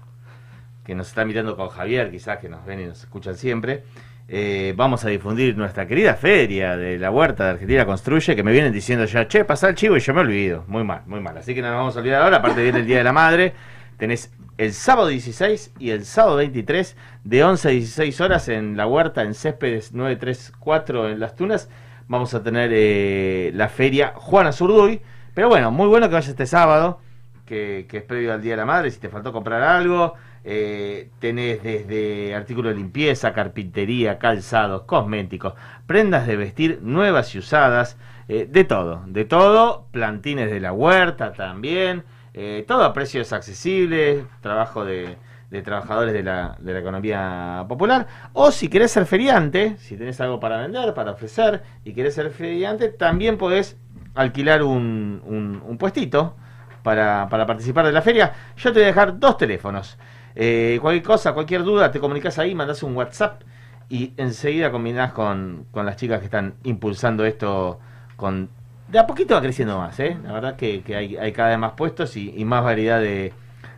que 0.85 0.95
nos 0.95 1.09
está 1.09 1.25
mirando 1.25 1.57
con 1.57 1.69
Javier, 1.69 2.11
quizás 2.11 2.39
que 2.39 2.49
nos 2.49 2.65
ven 2.67 2.81
y 2.81 2.85
nos 2.85 3.01
escuchan 3.01 3.35
siempre, 3.35 3.85
eh, 4.29 4.75
vamos 4.77 5.05
a 5.05 5.09
difundir 5.09 5.57
nuestra 5.57 5.87
querida 5.87 6.15
feria 6.15 6.77
de 6.77 6.99
la 6.99 7.11
huerta 7.11 7.45
de 7.45 7.51
Argentina 7.51 7.87
Construye, 7.87 8.37
que 8.37 8.43
me 8.43 8.53
vienen 8.53 8.73
diciendo 8.73 9.05
ya, 9.05 9.27
che, 9.27 9.45
pasa 9.45 9.69
el 9.69 9.75
chivo 9.75 9.97
y 9.97 10.01
yo 10.01 10.13
me 10.13 10.21
olvido. 10.21 10.65
Muy 10.69 10.85
mal, 10.85 11.03
muy 11.07 11.21
mal. 11.21 11.39
Así 11.39 11.55
que 11.55 11.63
no 11.63 11.69
nos 11.69 11.77
vamos 11.79 11.97
a 11.97 12.01
olvidar 12.01 12.23
ahora, 12.23 12.37
aparte 12.39 12.63
viene 12.63 12.81
el 12.81 12.87
Día 12.87 12.99
de 12.99 13.05
la 13.05 13.13
Madre. 13.13 13.55
Tenés 13.97 14.33
el 14.63 14.75
sábado 14.75 15.09
16 15.09 15.73
y 15.81 15.91
el 15.91 16.05
sábado 16.05 16.37
23 16.37 16.97
de 17.25 17.43
11 17.43 17.69
a 17.69 17.71
16 17.73 18.21
horas 18.21 18.49
en 18.49 18.77
la 18.77 18.87
huerta 18.87 19.23
en 19.23 19.35
Céspedes 19.35 19.93
934 19.93 21.09
en 21.09 21.19
Las 21.19 21.35
Tunas. 21.35 21.69
Vamos 22.07 22.33
a 22.35 22.45
tener 22.45 22.71
eh, 22.73 23.51
la 23.55 23.69
feria 23.69 24.13
Juana 24.15 24.53
Zurduy. 24.53 25.01
Pero 25.35 25.49
bueno, 25.49 25.73
muy 25.73 25.89
bueno 25.89 26.09
que 26.09 26.15
vaya 26.15 26.31
este 26.31 26.47
sábado, 26.47 27.01
que, 27.45 27.89
es 27.91 28.03
previo 28.05 28.33
al 28.33 28.41
Día 28.41 28.53
de 28.53 28.59
la 28.59 28.67
Madre. 28.67 28.93
Si 28.93 29.01
te 29.01 29.09
faltó 29.09 29.33
comprar 29.33 29.63
algo, 29.63 30.15
eh, 30.45 31.11
tenés 31.19 31.61
desde 31.65 32.33
artículos 32.37 32.73
de 32.73 32.79
limpieza, 32.79 33.33
carpintería, 33.33 34.21
calzados, 34.21 34.83
cosméticos, 34.83 35.55
prendas 35.89 36.25
de 36.29 36.37
vestir 36.37 36.79
nuevas 36.83 37.35
y 37.35 37.39
usadas, 37.39 37.97
eh, 38.29 38.47
de 38.49 38.63
todo, 38.63 39.03
de 39.07 39.25
todo, 39.25 39.89
plantines 39.91 40.53
de 40.53 40.61
la 40.61 40.73
huerta 40.73 41.33
también, 41.33 42.05
eh, 42.35 42.65
todo 42.67 42.85
a 42.85 42.93
precios 42.93 43.33
accesibles, 43.33 44.25
trabajo 44.41 44.85
de, 44.85 45.17
trabajadores 45.65 46.15
de 46.15 46.23
la, 46.23 46.57
de 46.61 46.73
la 46.73 46.79
economía 46.79 47.67
popular, 47.69 48.07
o 48.33 48.51
si 48.51 48.69
querés 48.69 48.91
ser 48.91 49.05
feriante, 49.05 49.77
si 49.79 49.97
tenés 49.97 50.21
algo 50.21 50.41
para 50.41 50.59
vender, 50.59 50.95
para 50.95 51.13
ofrecer, 51.13 51.63
y 51.85 51.93
querés 51.93 52.15
ser 52.15 52.31
feriante, 52.31 52.89
también 52.89 53.37
podés 53.37 53.77
alquilar 54.15 54.63
un, 54.63 55.23
un, 55.27 55.63
un 55.67 55.79
puestito 55.79 56.37
para, 56.83 57.29
para 57.31 57.47
participar 57.47 57.85
de 57.87 57.93
la 57.93 58.03
feria. 58.03 58.33
Yo 58.57 58.73
te 58.73 58.81
voy 58.81 58.85
a 58.85 58.87
dejar 58.87 59.19
dos 59.19 59.37
teléfonos. 59.37 59.99
Eh, 60.35 60.79
cualquier 60.81 61.05
cosa, 61.05 61.33
cualquier 61.33 61.63
duda, 61.63 61.91
te 61.91 62.01
comunicas 62.01 62.39
ahí, 62.39 62.55
mandás 62.55 62.83
un 62.83 62.97
WhatsApp 62.97 63.43
y 63.89 64.15
enseguida 64.17 64.71
combinás 64.71 65.13
con, 65.13 65.67
con 65.71 65.85
las 65.85 65.97
chicas 65.97 66.21
que 66.21 66.27
están 66.27 66.55
impulsando 66.65 67.25
esto 67.25 67.79
con... 68.17 68.49
De 68.93 68.99
a 68.99 69.07
poquito 69.07 69.35
va 69.35 69.41
creciendo 69.41 69.79
más, 69.79 69.99
¿eh? 70.01 70.19
La 70.23 70.33
verdad 70.35 70.57
que, 70.57 70.83
que 70.83 70.95
hay, 70.97 71.17
hay 71.17 71.33
cada 71.33 71.49
vez 71.49 71.59
más 71.59 71.73
puestos 71.73 72.15
y, 72.17 72.33
y 72.37 72.45
más 72.45 72.63
variedad 72.63 73.01
de, 73.01 73.33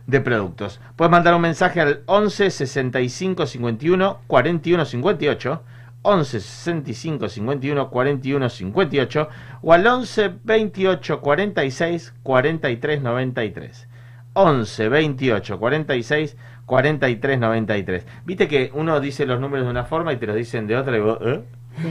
de 0.07 0.19
productos. 0.19 0.81
Puedes 0.97 1.09
mandar 1.09 1.33
un 1.33 1.41
mensaje 1.41 1.79
al 1.79 2.01
11 2.05 2.51
65 2.51 3.45
51 3.47 4.19
41 4.27 4.85
58 4.85 5.63
11 6.01 6.39
65 6.41 7.29
51 7.29 7.89
41 7.89 8.49
58 8.49 9.29
o 9.61 9.73
al 9.73 9.87
11 9.87 10.33
28 10.43 11.21
46 11.21 12.13
43 12.21 13.01
93 13.01 13.87
11 14.33 14.89
28 14.89 15.59
46 15.59 16.37
43 16.65 17.39
93 17.39 18.05
viste 18.25 18.47
que 18.47 18.69
uno 18.73 18.99
dice 18.99 19.25
los 19.25 19.39
números 19.39 19.65
de 19.65 19.71
una 19.71 19.85
forma 19.85 20.11
y 20.13 20.17
te 20.17 20.27
los 20.27 20.35
dicen 20.35 20.67
de 20.67 20.75
otra 20.77 20.97
y 20.97 20.99
vos 20.99 21.17
¿eh? 21.21 21.41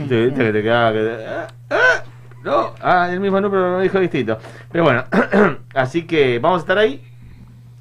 ¿Te, 0.08 0.26
viste 0.26 0.44
que 0.44 0.52
te 0.52 0.62
quedaba 0.62 0.92
que- 0.92 1.16
¿eh? 1.70 1.74
No 2.44 2.74
ah 2.80 3.08
el 3.10 3.18
mismo 3.18 3.40
número 3.40 3.72
lo 3.72 3.80
dijo 3.80 3.98
distinto 3.98 4.38
pero 4.70 4.84
bueno 4.84 5.04
así 5.74 6.04
que 6.06 6.38
vamos 6.38 6.58
a 6.58 6.60
estar 6.60 6.78
ahí 6.78 7.02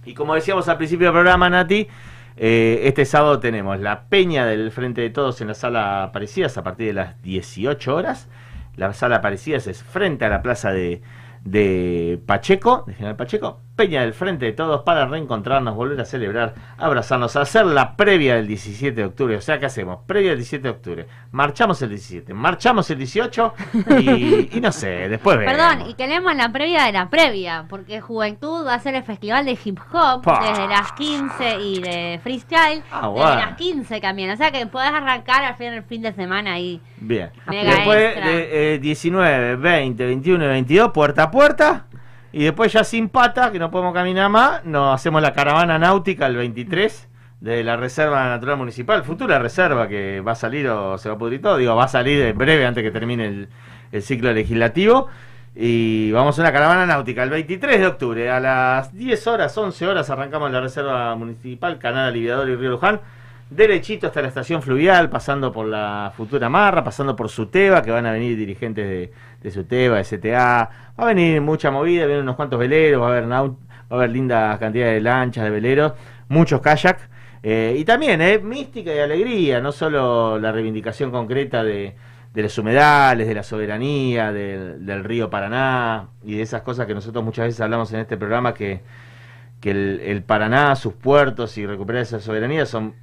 y 0.06 0.16
como 0.16 0.34
decíamos 0.34 0.68
al 0.68 0.78
principio 0.78 1.08
del 1.08 1.14
programa 1.14 1.50
Nati 1.50 1.88
eh, 2.36 2.82
este 2.84 3.06
sábado 3.06 3.40
tenemos 3.40 3.80
la 3.80 4.06
Peña 4.06 4.46
del 4.46 4.72
Frente 4.72 5.02
de 5.02 5.10
Todos 5.10 5.40
en 5.42 5.48
la 5.50 5.54
sala 5.54 6.04
Aparecidas 6.04 6.58
a 6.58 6.64
partir 6.64 6.88
de 6.88 6.94
las 6.94 7.22
18 7.22 7.96
horas. 7.96 8.28
La 8.76 8.94
sala 8.94 9.18
Aparecidas 9.18 9.68
es 9.68 9.84
frente 9.84 10.26
a 10.26 10.30
la 10.30 10.42
plaza 10.42 10.72
de, 10.72 11.02
de 11.44 12.20
Pacheco, 12.26 12.86
de 12.88 12.96
General 12.96 13.16
Pacheco. 13.16 13.62
Peña 13.76 14.02
del 14.02 14.14
Frente 14.14 14.46
de 14.46 14.54
Todos 14.54 14.84
para 14.84 15.08
reencontrarnos, 15.08 15.76
volver 15.76 16.00
a 16.00 16.06
celebrar, 16.06 16.54
abrazarnos, 16.78 17.36
hacer 17.36 17.66
la 17.66 17.96
previa 17.96 18.36
del 18.36 18.46
17 18.48 18.94
de 18.96 19.06
octubre. 19.06 19.36
O 19.36 19.42
sea, 19.42 19.60
¿qué 19.60 19.66
hacemos? 19.66 20.00
Previa 20.06 20.30
del 20.30 20.38
17 20.40 20.64
de 20.64 20.70
octubre. 20.70 21.08
Marchamos 21.32 21.82
el 21.82 21.90
17, 21.90 22.36
marchamos 22.36 22.88
el 22.92 23.00
18 23.00 23.54
y, 24.00 24.58
y 24.58 24.62
no 24.62 24.72
sé, 24.72 25.10
después 25.10 25.40
vemos. 25.40 25.54
Perdón, 25.54 25.90
y 25.90 25.96
tenemos 25.96 26.36
la 26.36 26.52
previa 26.52 26.84
de 26.84 26.92
la 26.92 27.10
previa, 27.10 27.66
porque 27.68 28.00
Juventud 28.00 28.66
va 28.66 28.74
a 28.74 28.76
hacer 28.76 28.94
el 28.94 29.04
festival 29.04 29.46
de 29.46 29.58
hip 29.64 29.80
hop 29.92 30.22
desde 30.24 30.68
las 30.68 30.92
15 30.92 31.60
y 31.60 31.82
de 31.82 32.20
freestyle 32.22 32.84
Ah, 32.92 33.08
desde 33.08 33.10
bueno. 33.10 33.36
las 33.38 33.56
15 33.58 34.00
también. 34.02 34.30
O 34.30 34.36
sea 34.38 34.52
que 34.52 34.68
podés 34.68 34.92
arrancar 34.92 35.44
al 35.46 35.56
fin, 35.56 35.74
el 35.74 35.84
fin 35.84 36.04
de 36.04 36.14
semana 36.14 36.54
ahí. 36.54 36.80
Bien. 36.98 37.32
Mega 37.48 37.72
después 37.72 38.16
de 38.24 38.76
eh, 38.76 38.80
19, 38.80 39.56
20, 39.56 40.06
21 40.06 40.44
y 40.44 40.48
22, 40.48 40.92
puerta 40.92 41.24
a 41.24 41.32
puerta. 41.32 41.86
Y 42.34 42.46
después 42.46 42.74
ya 42.74 42.84
sin 42.84 43.10
pata, 43.10 43.52
que 43.52 43.60
no 43.60 43.70
podemos 43.70 43.94
caminar 43.94 44.28
más, 44.28 44.66
nos 44.66 44.96
hacemos 44.96 45.22
la 45.22 45.34
caravana 45.34 45.78
náutica 45.78 46.26
el 46.26 46.36
23 46.36 47.08
de 47.42 47.64
la 47.64 47.78
Reserva 47.78 48.28
Natural 48.28 48.58
Municipal, 48.58 49.04
futura 49.04 49.38
reserva 49.38 49.88
que 49.88 50.20
va 50.20 50.32
a 50.32 50.36
salir 50.36 50.68
o 50.68 50.98
se 50.98 51.10
va 51.10 51.16
a 51.16 51.18
pudrir 51.20 51.44
todo. 51.44 51.58
Digo, 51.58 51.76
va 51.76 51.84
a 51.84 51.88
salir 51.88 52.24
en 52.24 52.36
breve 52.36 52.66
antes 52.66 52.84
que 52.84 52.90
termine 52.90 53.48
el, 53.92 54.02
ciclo 54.02 54.34
legislativo. 54.34 55.10
Y 55.56 56.12
vamos 56.12 56.40
a 56.40 56.42
una 56.42 56.52
caravana 56.52 56.88
náutica 56.88 57.22
el 57.22 57.30
23 57.30 57.80
de 57.80 57.86
octubre. 57.86 58.32
A 58.32 58.40
las 58.40 58.92
10 58.98 59.28
horas, 59.28 59.56
11 59.56 59.86
horas 59.86 60.10
arrancamos 60.10 60.52
la 60.52 60.60
Reserva 60.60 61.14
Municipal, 61.16 61.78
Canal 61.78 62.08
Aliviador 62.08 62.50
y 62.50 62.56
Río 62.56 62.72
Luján. 62.72 63.02
Derechito 63.50 64.08
hasta 64.08 64.22
la 64.22 64.30
estación 64.30 64.62
fluvial, 64.64 65.10
pasando 65.10 65.52
por 65.52 65.68
la 65.68 66.12
futura 66.18 66.50
Marra, 66.50 66.84
pasando 66.84 67.16
por 67.16 67.30
Suteba, 67.30 67.84
que 67.84 67.92
van 67.92 68.06
a 68.08 68.12
venir 68.12 68.36
dirigentes 68.36 68.88
de, 68.88 69.12
de 69.42 69.52
Suteba, 69.52 69.98
de 69.98 70.04
CTA. 70.04 70.70
Va 71.00 71.04
a 71.04 71.06
venir 71.06 71.40
mucha 71.42 71.70
movida, 71.70 72.06
vienen 72.06 72.24
unos 72.24 72.36
cuantos 72.36 72.60
veleros, 72.60 73.02
va 73.02 73.08
a 73.08 73.10
haber, 73.18 73.32
va 73.32 73.38
a 73.38 73.96
haber 73.96 74.10
linda 74.10 74.58
cantidad 74.58 74.88
de 74.88 75.02
lanchas, 75.02 75.44
de 75.44 75.50
veleros, 75.52 75.94
muchos 76.30 76.62
kayak. 76.62 77.10
eh, 77.44 77.76
y 77.78 77.86
también, 77.86 78.22
eh, 78.22 78.40
mística 78.40 78.94
y 78.94 79.00
alegría, 79.00 79.62
no 79.62 79.72
solo 79.72 80.40
la 80.40 80.52
reivindicación 80.52 81.12
concreta 81.12 81.64
de, 81.64 81.96
los 82.34 82.58
humedales, 82.58 83.28
de 83.28 83.36
la 83.36 83.44
soberanía, 83.44 84.32
del, 84.32 85.04
río 85.04 85.30
Paraná 85.30 86.08
y 86.24 86.38
de 86.38 86.42
esas 86.42 86.64
cosas 86.64 86.88
que 86.88 86.96
nosotros 86.96 87.24
muchas 87.24 87.46
veces 87.46 87.62
hablamos 87.62 87.94
en 87.94 88.00
este 88.00 88.18
programa 88.18 88.54
que, 88.54 88.82
que 89.62 89.72
el, 89.72 90.00
el 90.04 90.24
Paraná, 90.24 90.76
sus 90.76 90.94
puertos 90.94 91.58
y 91.58 91.66
recuperar 91.68 92.02
esa 92.02 92.20
soberanía 92.20 92.66
son 92.66 92.96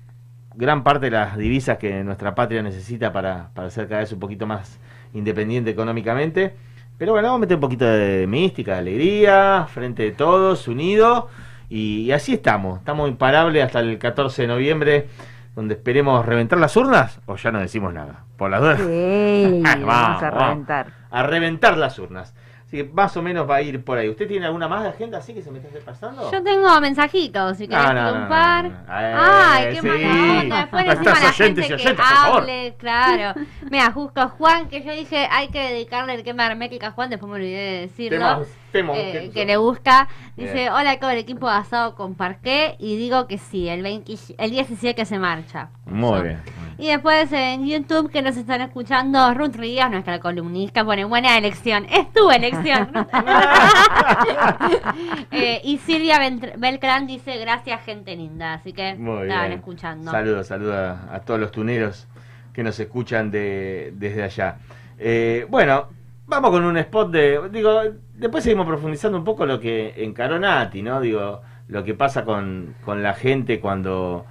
gran 0.55 0.83
parte 0.83 1.07
de 1.07 1.13
las 1.13 1.37
divisas 1.37 1.79
que 1.79 2.03
nuestra 2.05 2.35
patria 2.35 2.63
necesita 2.63 3.13
para, 3.13 3.51
para 3.55 3.71
ser 3.71 3.89
cada 3.89 4.01
vez 4.01 4.13
un 4.13 4.21
poquito 4.21 4.47
más 4.47 4.79
independiente 5.15 5.71
económicamente. 5.71 6.55
Pero 6.99 7.13
bueno, 7.13 7.29
vamos 7.29 7.39
a 7.39 7.41
meter 7.41 7.57
un 7.57 7.61
poquito 7.63 7.85
de 7.87 8.27
mística, 8.27 8.73
de 8.75 8.79
alegría, 8.79 9.67
frente 9.73 10.03
de 10.03 10.13
todos, 10.13 10.69
unidos. 10.69 11.25
Y, 11.69 12.03
y 12.03 12.13
así 12.13 12.35
estamos. 12.35 12.79
Estamos 12.81 13.09
imparables 13.09 13.65
hasta 13.65 13.81
el 13.81 13.99
14 13.99 14.43
de 14.43 14.49
noviembre, 14.49 15.09
donde 15.57 15.75
esperemos 15.75 16.27
reventar 16.27 16.59
las 16.59 16.77
urnas 16.77 17.21
o 17.27 17.37
ya 17.37 17.51
no 17.53 17.61
decimos 17.61 17.95
nada. 17.95 18.25
Por 18.37 18.51
las 18.51 18.61
dudas. 18.61 18.81
Sí, 18.81 19.61
Vamos, 19.65 19.87
vamos 19.87 20.23
a 20.23 20.31
vamos. 20.31 20.49
reventar. 20.49 20.87
A 21.11 21.23
reventar 21.23 21.79
las 21.79 21.99
urnas. 21.99 22.35
Así 22.71 22.77
que 22.77 22.85
más 22.85 23.17
o 23.17 23.23
menos 23.23 23.51
va 23.51 23.57
a 23.57 23.63
ir 23.63 23.83
por 23.85 23.99
ahí. 23.99 24.09
¿Usted 24.09 24.29
tiene 24.29 24.47
alguna 24.47 24.69
más 24.69 24.85
de 24.85 24.91
agenda 24.91 25.19
así 25.19 25.35
que 25.35 25.43
se 25.43 25.51
me 25.51 25.59
esté 25.59 25.81
pasando? 25.81 26.31
Yo 26.31 26.41
tengo 26.41 26.81
mensajitos, 26.81 27.57
si 27.57 27.67
querés 27.67 27.85
No, 27.85 27.93
no, 27.95 28.23
un 28.23 28.29
par. 28.29 28.65
no. 28.71 28.77
Ay, 28.87 29.65
Eh, 29.65 29.71
qué 29.75 29.81
sí. 29.81 29.87
mala 29.89 30.41
onda. 30.41 30.57
Después 30.61 30.85
encima 30.87 31.11
la 31.21 31.33
gente 31.33 31.67
que 31.67 31.75
oyentes, 31.75 32.07
hable, 32.09 32.75
claro. 32.79 33.41
Mira, 33.69 33.91
justo 33.91 34.29
Juan, 34.29 34.69
que 34.69 34.85
yo 34.85 34.93
dije, 34.93 35.27
hay 35.33 35.49
que 35.49 35.59
dedicarle 35.59 36.15
el 36.15 36.23
quema 36.23 36.47
hermética 36.47 36.87
a 36.87 36.91
Juan, 36.93 37.11
después 37.11 37.29
me 37.29 37.39
olvidé 37.39 37.59
de 37.59 37.81
decirlo. 37.81 38.47
Eh, 38.73 39.13
¿qué 39.13 39.31
que 39.31 39.45
le 39.45 39.57
gusta. 39.57 40.09
Dice, 40.37 40.53
Bien. 40.55 40.73
hola, 40.73 40.99
con 40.99 41.11
el 41.11 41.19
equipo 41.19 41.49
de 41.49 41.55
asado 41.57 41.95
con 41.95 42.15
parqué. 42.15 42.77
Y 42.79 42.97
digo 42.97 43.27
que 43.27 43.39
sí, 43.39 43.69
el, 43.69 43.83
20 43.83 44.15
el 44.39 44.51
17 44.51 44.95
que 44.95 45.05
se 45.05 45.19
marcha. 45.19 45.71
Muy 45.87 46.23
bien. 46.23 46.41
Y 46.79 46.87
después 46.89 47.31
en 47.33 47.67
YouTube 47.67 48.11
que 48.11 48.23
nos 48.23 48.37
están 48.37 48.61
escuchando, 48.61 49.35
Ruth 49.35 49.57
Ríos, 49.57 49.91
nuestra 49.91 50.19
columnista, 50.21 50.85
pone 50.85 51.05
buena 51.05 51.37
elección. 51.37 51.87
Es 51.91 52.13
tu 52.13 52.31
elección. 52.31 52.91
Eh, 55.33 55.61
y 55.65 55.79
Silvia 55.79 56.19
Beltrán 56.57 57.07
dice 57.07 57.39
gracias 57.39 57.83
gente 57.85 58.17
linda. 58.17 58.55
Así 58.55 58.73
que 58.73 58.95
Muy 58.95 59.23
estaban 59.23 59.49
bien. 59.49 59.59
escuchando. 59.59 60.11
Saludos, 60.11 60.47
saludos 60.49 60.75
a, 60.75 61.15
a 61.15 61.21
todos 61.21 61.39
los 61.39 61.53
tuneros 61.53 62.07
que 62.53 62.63
nos 62.63 62.79
escuchan 62.81 63.31
de, 63.31 63.93
desde 63.97 64.23
allá. 64.23 64.59
Eh, 64.99 65.47
bueno, 65.49 65.89
vamos 66.27 66.51
con 66.51 66.65
un 66.65 66.77
spot 66.79 67.11
de. 67.11 67.49
Digo, 67.51 67.81
después 68.21 68.45
seguimos 68.45 68.67
profundizando 68.67 69.19
un 69.19 69.25
poco 69.25 69.47
lo 69.47 69.59
que 69.59 69.95
encaró 69.97 70.39
Nati, 70.39 70.83
¿no? 70.83 71.01
Digo, 71.01 71.41
lo 71.69 71.85
que 71.85 71.95
pasa 71.95 72.25
con, 72.25 72.75
con 72.85 73.03
la 73.03 73.15
gente 73.15 73.61
cuando, 73.61 74.27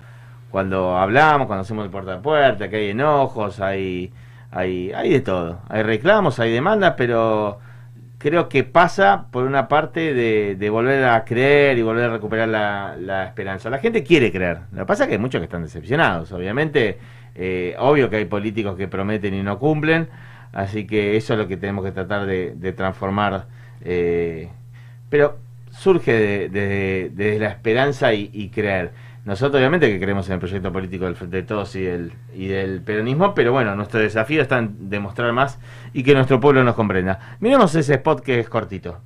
cuando 0.52 0.97
hablamos, 0.97 1.47
cuando 1.47 1.62
hacemos 1.62 1.86
el 1.86 1.91
puerta 1.91 2.21
puerta, 2.21 2.69
que 2.69 2.75
hay 2.78 2.89
enojos, 2.91 3.60
hay, 3.60 4.13
hay, 4.52 4.91
hay 4.93 5.10
de 5.10 5.21
todo. 5.21 5.62
Hay 5.69 5.84
reclamos, 5.84 6.39
hay 6.39 6.52
demandas, 6.52 6.93
pero 6.97 7.60
creo 8.19 8.49
que 8.49 8.63
pasa 8.63 9.28
por 9.32 9.45
una 9.45 9.67
parte 9.67 10.13
de, 10.13 10.56
de 10.56 10.69
volver 10.69 11.06
a 11.06 11.25
creer 11.25 11.78
y 11.78 11.82
volver 11.82 12.06
a 12.06 12.13
recuperar 12.13 12.47
la, 12.49 12.95
la 12.99 13.25
esperanza. 13.25 13.69
La 13.69 13.80
gente 13.80 14.04
quiere 14.04 14.32
creer. 14.32 14.60
Lo 14.71 14.80
que 14.80 14.86
pasa 14.86 15.04
es 15.04 15.08
que 15.08 15.15
hay 15.15 15.21
muchos 15.21 15.39
que 15.39 15.45
están 15.45 15.63
decepcionados. 15.63 16.32
Obviamente, 16.32 16.99
eh, 17.34 17.75
obvio 17.80 18.10
que 18.10 18.17
hay 18.17 18.25
políticos 18.25 18.75
que 18.78 18.88
prometen 18.88 19.34
y 19.34 19.41
no 19.41 19.58
cumplen. 19.58 20.10
Así 20.52 20.86
que 20.86 21.15
eso 21.15 21.34
es 21.34 21.39
lo 21.39 21.47
que 21.47 21.58
tenemos 21.58 21.86
que 21.86 21.91
tratar 21.91 22.25
de, 22.25 22.54
de 22.56 22.73
transformar. 22.73 23.45
Eh, 23.84 24.50
pero 25.10 25.38
surge 25.72 26.12
de- 26.13 26.50
de- 26.50 27.12
desde 27.13 27.39
la 27.39 27.50
esperanza 27.50 28.13
y, 28.13 28.30
y 28.34 28.50
creer. 28.50 28.92
Nosotros 29.26 29.60
obviamente 29.60 29.89
que 29.92 30.00
creemos 30.00 30.28
en 30.28 30.34
el 30.34 30.39
proyecto 30.39 30.72
político 30.72 31.06
del 31.06 31.15
Frente 31.15 31.38
de 31.38 31.44
Todos 31.44 31.76
y 31.76 31.82
del, 31.82 32.13
y 32.34 32.48
del 32.48 32.82
peronismo, 32.82 33.34
pero 33.36 33.52
bueno, 33.52 33.76
nuestro 33.76 34.00
desafío 34.00 34.42
está 34.42 34.58
en 34.60 34.89
demostrar 34.89 35.32
más 35.34 35.60
y 35.94 36.04
que 36.04 36.13
nuestro 36.15 36.39
pueblo 36.39 36.63
nos 36.63 36.76
comprenda. 36.76 37.38
Miremos 37.39 37.76
ese 37.76 37.96
spot 37.96 38.22
que 38.22 38.39
es 38.39 38.50
cortito. 38.50 39.00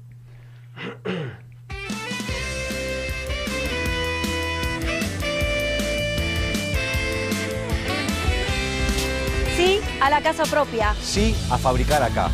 Sí 9.55 9.79
a 10.01 10.09
la 10.09 10.21
casa 10.21 10.43
propia. 10.45 10.93
Sí 11.01 11.35
a 11.51 11.57
fabricar 11.57 12.03
acá. 12.03 12.29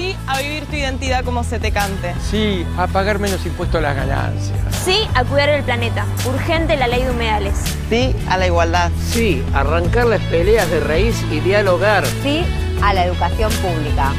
Sí 0.00 0.16
a 0.26 0.40
vivir 0.40 0.64
tu 0.64 0.76
identidad 0.76 1.22
como 1.24 1.44
se 1.44 1.58
te 1.60 1.72
cante. 1.72 2.14
Sí, 2.30 2.64
a 2.78 2.86
pagar 2.86 3.18
menos 3.18 3.44
impuestos 3.44 3.80
a 3.80 3.82
las 3.82 3.94
ganancias. 3.94 4.58
Sí 4.82 4.96
a 5.14 5.24
cuidar 5.24 5.50
el 5.50 5.62
planeta. 5.62 6.06
Urgente 6.26 6.74
la 6.78 6.88
ley 6.88 7.02
de 7.02 7.10
humedales. 7.10 7.52
Sí 7.90 8.16
a 8.26 8.38
la 8.38 8.46
igualdad. 8.46 8.90
Sí, 9.10 9.44
arrancar 9.52 10.06
las 10.06 10.22
peleas 10.22 10.70
de 10.70 10.80
raíz 10.80 11.22
y 11.30 11.40
dialogar. 11.40 12.06
Sí 12.22 12.46
a 12.82 12.94
la 12.94 13.04
educación 13.04 13.52
pública. 13.52 14.14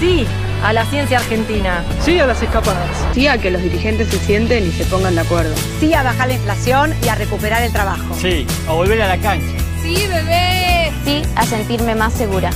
Sí 0.00 0.26
a 0.64 0.72
la 0.72 0.86
ciencia 0.86 1.18
argentina. 1.18 1.84
Sí 2.00 2.18
a 2.18 2.26
las 2.26 2.40
escapadas. 2.40 2.88
Sí 3.12 3.26
a 3.26 3.36
que 3.36 3.50
los 3.50 3.60
dirigentes 3.60 4.08
se 4.08 4.18
sienten 4.20 4.66
y 4.66 4.72
se 4.72 4.86
pongan 4.86 5.16
de 5.16 5.20
acuerdo. 5.20 5.54
Sí 5.80 5.92
a 5.92 6.02
bajar 6.02 6.28
la 6.28 6.34
inflación 6.34 6.94
y 7.04 7.08
a 7.08 7.14
recuperar 7.14 7.62
el 7.62 7.72
trabajo. 7.74 8.14
Sí, 8.18 8.46
a 8.66 8.72
volver 8.72 9.02
a 9.02 9.08
la 9.08 9.18
cancha. 9.18 9.52
Sí, 9.82 10.06
bebé. 10.08 10.92
Sí 11.04 11.22
a 11.36 11.44
sentirme 11.44 11.94
más 11.94 12.14
segura. 12.14 12.50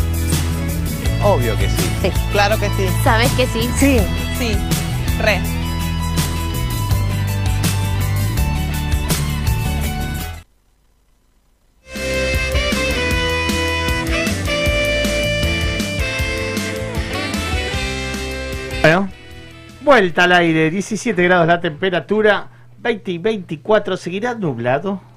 Obvio 1.24 1.56
que 1.56 1.68
sí. 1.68 1.82
Sí. 2.02 2.11
Claro 2.32 2.58
que 2.58 2.68
sí. 2.70 2.88
¿Sabes 3.04 3.30
que 3.32 3.46
sí? 3.46 3.68
Sí. 3.76 3.98
Sí. 4.38 4.56
Re. 5.20 5.40
Bueno, 18.82 19.08
vuelta 19.82 20.24
al 20.24 20.32
aire, 20.32 20.68
17 20.68 21.22
grados 21.22 21.46
la 21.46 21.61
temperatura, 21.61 22.48
20 22.78 23.12
y 23.12 23.18
24, 23.18 23.96
¿seguirá 23.96 24.35
nublado? 24.35 25.12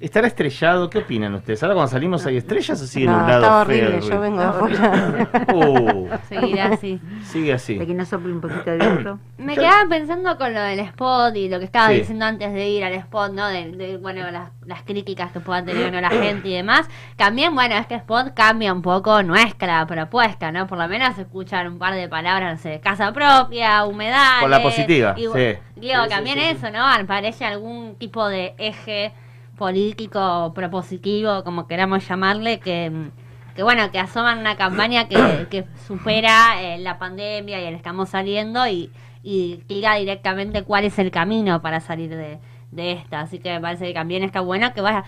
¿Estará 0.00 0.28
estrellado? 0.28 0.88
¿Qué 0.90 0.98
opinan 0.98 1.34
ustedes? 1.34 1.60
¿Ahora 1.62 1.74
cuando 1.74 1.90
salimos 1.90 2.24
hay 2.24 2.36
estrellas 2.36 2.80
o 2.80 2.86
sigue 2.86 3.06
No, 3.06 3.18
nublado? 3.18 3.42
está 3.42 3.50
feo, 3.50 3.60
horrible, 3.86 4.00
ruido? 4.00 4.08
yo 4.14 4.20
vengo 4.20 4.40
de 4.40 4.46
afuera. 4.46 5.28
Uh, 5.54 6.08
Seguirá 6.28 6.66
así. 6.66 7.00
sigue 7.24 7.52
así. 7.52 7.74
De 7.78 7.86
que 7.86 7.94
no 7.94 8.04
sople 8.04 8.32
un 8.32 8.40
poquito 8.40 8.70
de 8.70 8.76
viento. 8.78 9.18
Me 9.38 9.56
Yo- 9.56 9.62
quedaba 9.62 9.88
pensando 9.88 10.36
con 10.38 10.54
lo 10.54 10.60
del 10.60 10.78
spot 10.80 11.34
y 11.36 11.48
lo 11.48 11.58
que 11.58 11.64
estaba 11.64 11.88
Sí. 11.88 11.94
diciendo 11.94 12.24
antes 12.26 12.52
de 12.52 12.68
ir 12.68 12.84
al 12.84 12.92
spot, 12.92 13.32
¿no? 13.32 13.48
De, 13.48 13.72
de, 13.72 13.96
bueno, 13.96 14.30
las, 14.30 14.50
las 14.66 14.82
críticas 14.82 15.32
que 15.32 15.40
puedan 15.40 15.64
tener 15.64 15.92
¿no? 15.92 16.00
la 16.00 16.10
gente 16.10 16.48
y 16.48 16.54
demás. 16.54 16.88
También, 17.16 17.54
bueno, 17.54 17.74
este 17.76 17.96
spot 17.96 18.34
cambia 18.34 18.72
un 18.72 18.82
poco 18.82 19.22
nuestra 19.24 19.84
propuesta, 19.86 20.52
¿no? 20.52 20.66
Por 20.68 20.78
lo 20.78 20.86
menos 20.88 21.18
escuchan 21.18 21.66
un 21.66 21.78
par 21.78 21.94
de 21.94 22.08
palabras, 22.08 22.52
no 22.56 22.62
sé, 22.62 22.78
casa 22.80 23.12
propia, 23.12 23.84
humedad. 23.84 24.40
Con 24.42 24.50
la 24.52 24.62
positiva, 24.62 25.14
y, 25.16 25.22
sí. 25.26 25.58
Digo, 25.76 26.02
Sí, 26.04 26.08
también 26.08 26.38
sí, 26.38 26.44
sí. 26.44 26.56
eso, 26.56 26.70
¿no? 26.70 26.84
Parece 27.06 27.44
algún 27.44 27.96
tipo 27.96 28.28
de 28.28 28.54
eje 28.58 29.12
político 29.58 30.52
propositivo, 30.54 31.44
como 31.44 31.66
queramos 31.66 32.08
llamarle, 32.08 32.60
que, 32.60 33.10
que 33.54 33.62
bueno, 33.62 33.90
que 33.90 33.98
asoman 33.98 34.38
una 34.38 34.56
campaña 34.56 35.08
que, 35.08 35.46
que 35.50 35.66
supera 35.86 36.62
eh, 36.62 36.78
la 36.78 36.98
pandemia 36.98 37.60
y 37.60 37.64
el 37.64 37.74
estamos 37.74 38.08
saliendo 38.08 38.66
y, 38.66 38.90
y 39.22 39.62
diga 39.68 39.96
directamente 39.96 40.62
cuál 40.62 40.84
es 40.84 40.98
el 40.98 41.10
camino 41.10 41.60
para 41.60 41.80
salir 41.80 42.08
de, 42.08 42.38
de 42.70 42.92
esta. 42.92 43.20
Así 43.20 43.38
que 43.38 43.50
me 43.50 43.60
parece 43.60 43.86
que 43.88 43.94
también 43.94 44.22
está 44.22 44.40
bueno 44.40 44.72
que 44.72 44.80
vaya 44.80 45.04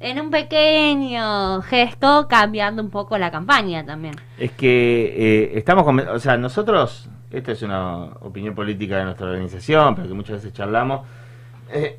en 0.00 0.20
un 0.20 0.30
pequeño 0.30 1.62
gesto 1.62 2.26
cambiando 2.28 2.82
un 2.82 2.90
poco 2.90 3.16
la 3.18 3.30
campaña 3.30 3.84
también. 3.84 4.14
Es 4.38 4.52
que 4.52 5.14
eh, 5.16 5.58
estamos, 5.58 5.86
o 5.86 6.18
sea, 6.18 6.36
nosotros, 6.36 7.08
esta 7.30 7.52
es 7.52 7.62
una 7.62 8.04
opinión 8.20 8.54
política 8.54 8.98
de 8.98 9.04
nuestra 9.04 9.26
organización, 9.28 9.94
pero 9.94 10.08
que 10.08 10.14
muchas 10.14 10.36
veces 10.36 10.52
charlamos, 10.52 11.06
eh, 11.72 11.96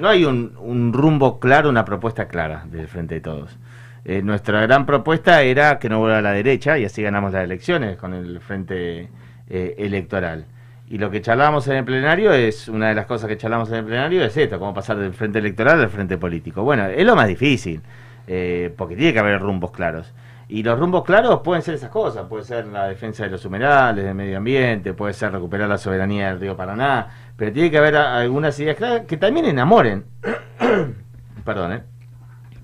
no 0.00 0.08
hay 0.08 0.24
un, 0.24 0.56
un 0.58 0.92
rumbo 0.92 1.38
claro, 1.38 1.68
una 1.68 1.84
propuesta 1.84 2.28
clara 2.28 2.64
del 2.70 2.88
Frente 2.88 3.16
de 3.16 3.20
Todos. 3.20 3.58
Eh, 4.04 4.20
nuestra 4.22 4.60
gran 4.62 4.84
propuesta 4.84 5.42
era 5.42 5.78
que 5.78 5.88
no 5.88 6.00
vuelva 6.00 6.18
a 6.18 6.22
la 6.22 6.32
derecha 6.32 6.76
y 6.76 6.84
así 6.84 7.02
ganamos 7.02 7.32
las 7.32 7.44
elecciones 7.44 7.96
con 7.96 8.14
el 8.14 8.40
Frente 8.40 9.08
eh, 9.48 9.74
Electoral. 9.78 10.46
Y 10.88 10.98
lo 10.98 11.10
que 11.10 11.22
charlábamos 11.22 11.66
en 11.68 11.76
el 11.76 11.84
plenario 11.84 12.32
es, 12.32 12.68
una 12.68 12.88
de 12.88 12.94
las 12.94 13.06
cosas 13.06 13.28
que 13.28 13.38
charlamos 13.38 13.70
en 13.70 13.76
el 13.76 13.84
plenario 13.84 14.22
es 14.24 14.36
esto, 14.36 14.58
cómo 14.58 14.74
pasar 14.74 14.98
del 14.98 15.14
frente 15.14 15.38
electoral 15.38 15.80
al 15.80 15.88
frente 15.88 16.18
político. 16.18 16.64
Bueno, 16.64 16.86
es 16.86 17.06
lo 17.06 17.16
más 17.16 17.28
difícil, 17.28 17.80
eh, 18.26 18.74
porque 18.76 18.94
tiene 18.94 19.14
que 19.14 19.18
haber 19.18 19.40
rumbos 19.40 19.70
claros. 19.70 20.12
Y 20.48 20.62
los 20.62 20.78
rumbos 20.78 21.04
claros 21.04 21.40
pueden 21.40 21.62
ser 21.62 21.76
esas 21.76 21.88
cosas, 21.88 22.26
puede 22.28 22.44
ser 22.44 22.66
la 22.66 22.88
defensa 22.88 23.24
de 23.24 23.30
los 23.30 23.42
humedales, 23.46 24.04
del 24.04 24.14
medio 24.14 24.36
ambiente, 24.36 24.92
puede 24.92 25.14
ser 25.14 25.32
recuperar 25.32 25.66
la 25.66 25.78
soberanía 25.78 26.28
del 26.28 26.40
río 26.40 26.56
Paraná, 26.58 27.08
pero 27.36 27.52
tiene 27.52 27.70
que 27.70 27.78
haber 27.78 27.96
algunas 27.96 28.58
ideas 28.60 28.76
claras 28.76 29.02
que 29.02 29.16
también 29.16 29.46
enamoren. 29.46 30.04
Perdón, 31.44 31.72
¿eh? 31.72 31.82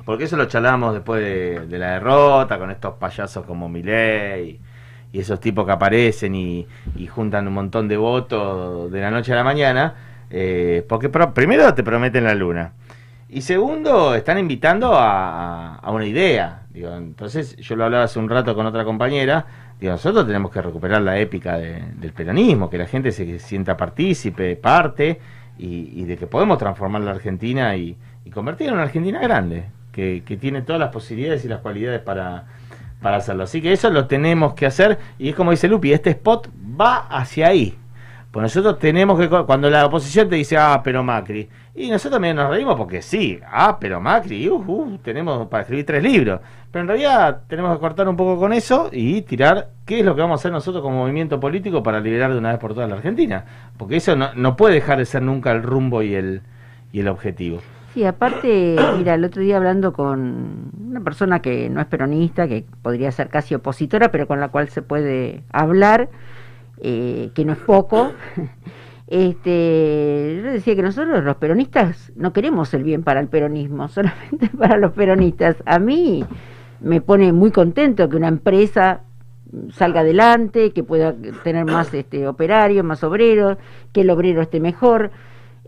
Porque 0.04 0.24
eso 0.24 0.36
lo 0.36 0.46
charlábamos 0.46 0.94
después 0.94 1.22
de, 1.22 1.78
la 1.78 1.92
derrota, 1.92 2.58
con 2.58 2.70
estos 2.70 2.94
payasos 2.94 3.44
como 3.44 3.68
Milei 3.68 4.58
y 5.12 5.20
esos 5.20 5.38
tipos 5.38 5.66
que 5.66 5.72
aparecen 5.72 6.34
y, 6.34 6.66
juntan 7.08 7.46
un 7.46 7.54
montón 7.54 7.88
de 7.88 7.98
votos 7.98 8.90
de 8.90 9.00
la 9.00 9.10
noche 9.10 9.32
a 9.32 9.36
la 9.36 9.44
mañana, 9.44 9.94
eh, 10.30 10.82
porque 10.88 11.10
primero 11.10 11.74
te 11.74 11.82
prometen 11.82 12.24
la 12.24 12.34
luna. 12.34 12.72
Y 13.28 13.42
segundo, 13.42 14.14
están 14.14 14.38
invitando 14.38 14.94
a, 14.94 15.74
a 15.74 15.90
una 15.90 16.06
idea. 16.06 16.62
Digo, 16.70 16.94
entonces, 16.96 17.56
yo 17.56 17.76
lo 17.76 17.84
hablaba 17.84 18.04
hace 18.04 18.18
un 18.18 18.30
rato 18.30 18.54
con 18.54 18.64
otra 18.64 18.84
compañera. 18.84 19.44
Digo, 19.80 19.92
nosotros 19.92 20.26
tenemos 20.26 20.50
que 20.50 20.60
recuperar 20.60 21.02
la 21.02 21.18
épica 21.18 21.56
de- 21.58 21.82
del 21.96 22.12
peronismo, 22.12 22.68
que 22.68 22.78
la 22.78 22.86
gente 22.86 23.12
se 23.12 23.38
sienta 23.38 23.76
partícipe, 23.76 24.56
parte, 24.56 25.20
y, 25.58 26.00
y 26.00 26.04
de 26.04 26.16
que 26.16 26.26
podemos 26.26 26.58
transformar 26.58 27.02
la 27.02 27.12
Argentina 27.12 27.74
y, 27.76 27.96
y 28.24 28.30
convertirla 28.30 28.72
en 28.72 28.74
una 28.78 28.84
Argentina 28.84 29.20
grande, 29.20 29.64
que, 29.92 30.22
que 30.24 30.36
tiene 30.36 30.62
todas 30.62 30.80
las 30.80 30.90
posibilidades 30.90 31.44
y 31.44 31.48
las 31.48 31.60
cualidades 31.60 32.00
para, 32.00 32.44
para 33.00 33.16
hacerlo. 33.18 33.44
Así 33.44 33.60
que 33.62 33.72
eso 33.72 33.90
lo 33.90 34.06
tenemos 34.06 34.54
que 34.54 34.66
hacer, 34.66 34.98
y 35.18 35.28
es 35.30 35.34
como 35.34 35.50
dice 35.52 35.68
Lupi, 35.68 35.92
este 35.92 36.10
spot 36.10 36.48
va 36.80 37.06
hacia 37.08 37.48
ahí. 37.48 37.76
Pues 38.38 38.54
nosotros 38.54 38.78
tenemos 38.78 39.18
que, 39.18 39.28
cuando 39.28 39.68
la 39.68 39.84
oposición 39.84 40.28
te 40.28 40.36
dice, 40.36 40.56
ah, 40.56 40.80
pero 40.84 41.02
Macri, 41.02 41.48
y 41.74 41.90
nosotros 41.90 42.12
también 42.12 42.36
nos 42.36 42.48
reímos 42.48 42.76
porque 42.76 43.02
sí, 43.02 43.40
ah, 43.50 43.78
pero 43.80 44.00
Macri, 44.00 44.48
uh, 44.48 44.54
uh, 44.54 44.98
tenemos 44.98 45.48
para 45.48 45.62
escribir 45.62 45.84
tres 45.84 46.04
libros. 46.04 46.40
Pero 46.70 46.82
en 46.82 46.86
realidad 46.86 47.40
tenemos 47.48 47.74
que 47.74 47.80
cortar 47.80 48.08
un 48.08 48.14
poco 48.14 48.38
con 48.38 48.52
eso 48.52 48.90
y 48.92 49.22
tirar 49.22 49.70
qué 49.84 49.98
es 49.98 50.06
lo 50.06 50.14
que 50.14 50.20
vamos 50.20 50.38
a 50.38 50.40
hacer 50.40 50.52
nosotros 50.52 50.84
como 50.84 50.98
movimiento 50.98 51.40
político 51.40 51.82
para 51.82 51.98
liberar 51.98 52.30
de 52.30 52.38
una 52.38 52.50
vez 52.50 52.60
por 52.60 52.74
todas 52.74 52.88
la 52.88 52.94
Argentina. 52.94 53.44
Porque 53.76 53.96
eso 53.96 54.14
no, 54.14 54.32
no 54.34 54.54
puede 54.54 54.74
dejar 54.74 54.98
de 54.98 55.04
ser 55.04 55.22
nunca 55.22 55.50
el 55.50 55.64
rumbo 55.64 56.04
y 56.04 56.14
el, 56.14 56.42
y 56.92 57.00
el 57.00 57.08
objetivo. 57.08 57.58
Sí, 57.92 58.04
aparte, 58.04 58.76
mira, 58.98 59.14
el 59.14 59.24
otro 59.24 59.42
día 59.42 59.56
hablando 59.56 59.92
con 59.92 60.70
una 60.90 61.00
persona 61.00 61.42
que 61.42 61.68
no 61.70 61.80
es 61.80 61.88
peronista, 61.88 62.46
que 62.46 62.64
podría 62.82 63.10
ser 63.10 63.30
casi 63.30 63.56
opositora, 63.56 64.12
pero 64.12 64.28
con 64.28 64.38
la 64.38 64.46
cual 64.46 64.68
se 64.68 64.80
puede 64.80 65.42
hablar, 65.50 66.08
eh, 66.80 67.30
que 67.34 67.44
no 67.44 67.52
es 67.52 67.58
poco, 67.58 68.12
este, 69.06 70.40
yo 70.44 70.50
decía 70.50 70.76
que 70.76 70.82
nosotros 70.82 71.24
los 71.24 71.36
peronistas 71.36 72.12
no 72.16 72.32
queremos 72.32 72.72
el 72.74 72.82
bien 72.84 73.02
para 73.02 73.20
el 73.20 73.28
peronismo, 73.28 73.88
solamente 73.88 74.48
para 74.56 74.76
los 74.76 74.92
peronistas. 74.92 75.56
A 75.66 75.78
mí 75.78 76.24
me 76.80 77.00
pone 77.00 77.32
muy 77.32 77.50
contento 77.50 78.08
que 78.08 78.16
una 78.16 78.28
empresa 78.28 79.00
salga 79.72 80.00
adelante, 80.00 80.72
que 80.72 80.84
pueda 80.84 81.14
tener 81.42 81.64
más 81.64 81.92
este, 81.94 82.28
operarios, 82.28 82.84
más 82.84 83.02
obreros, 83.02 83.56
que 83.92 84.02
el 84.02 84.10
obrero 84.10 84.42
esté 84.42 84.60
mejor. 84.60 85.10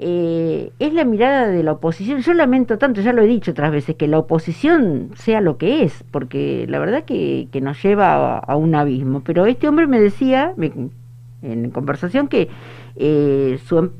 Eh, 0.02 0.72
es 0.78 0.94
la 0.94 1.04
mirada 1.04 1.48
de 1.48 1.62
la 1.62 1.72
oposición. 1.72 2.20
Yo 2.20 2.32
lamento 2.34 2.78
tanto, 2.78 3.00
ya 3.00 3.12
lo 3.12 3.22
he 3.22 3.26
dicho 3.26 3.50
otras 3.50 3.70
veces, 3.72 3.96
que 3.96 4.06
la 4.08 4.18
oposición 4.18 5.10
sea 5.14 5.40
lo 5.40 5.56
que 5.58 5.82
es, 5.82 6.04
porque 6.10 6.66
la 6.68 6.78
verdad 6.78 7.04
que, 7.04 7.48
que 7.52 7.60
nos 7.60 7.82
lleva 7.82 8.36
a, 8.36 8.38
a 8.38 8.56
un 8.56 8.74
abismo. 8.74 9.22
Pero 9.24 9.46
este 9.46 9.68
hombre 9.68 9.86
me 9.86 10.00
decía, 10.00 10.52
me- 10.56 10.72
en 11.42 11.70
conversación, 11.70 12.28
que 12.28 12.48
eh, 12.96 13.58
su, 13.64 13.78
em- 13.78 13.90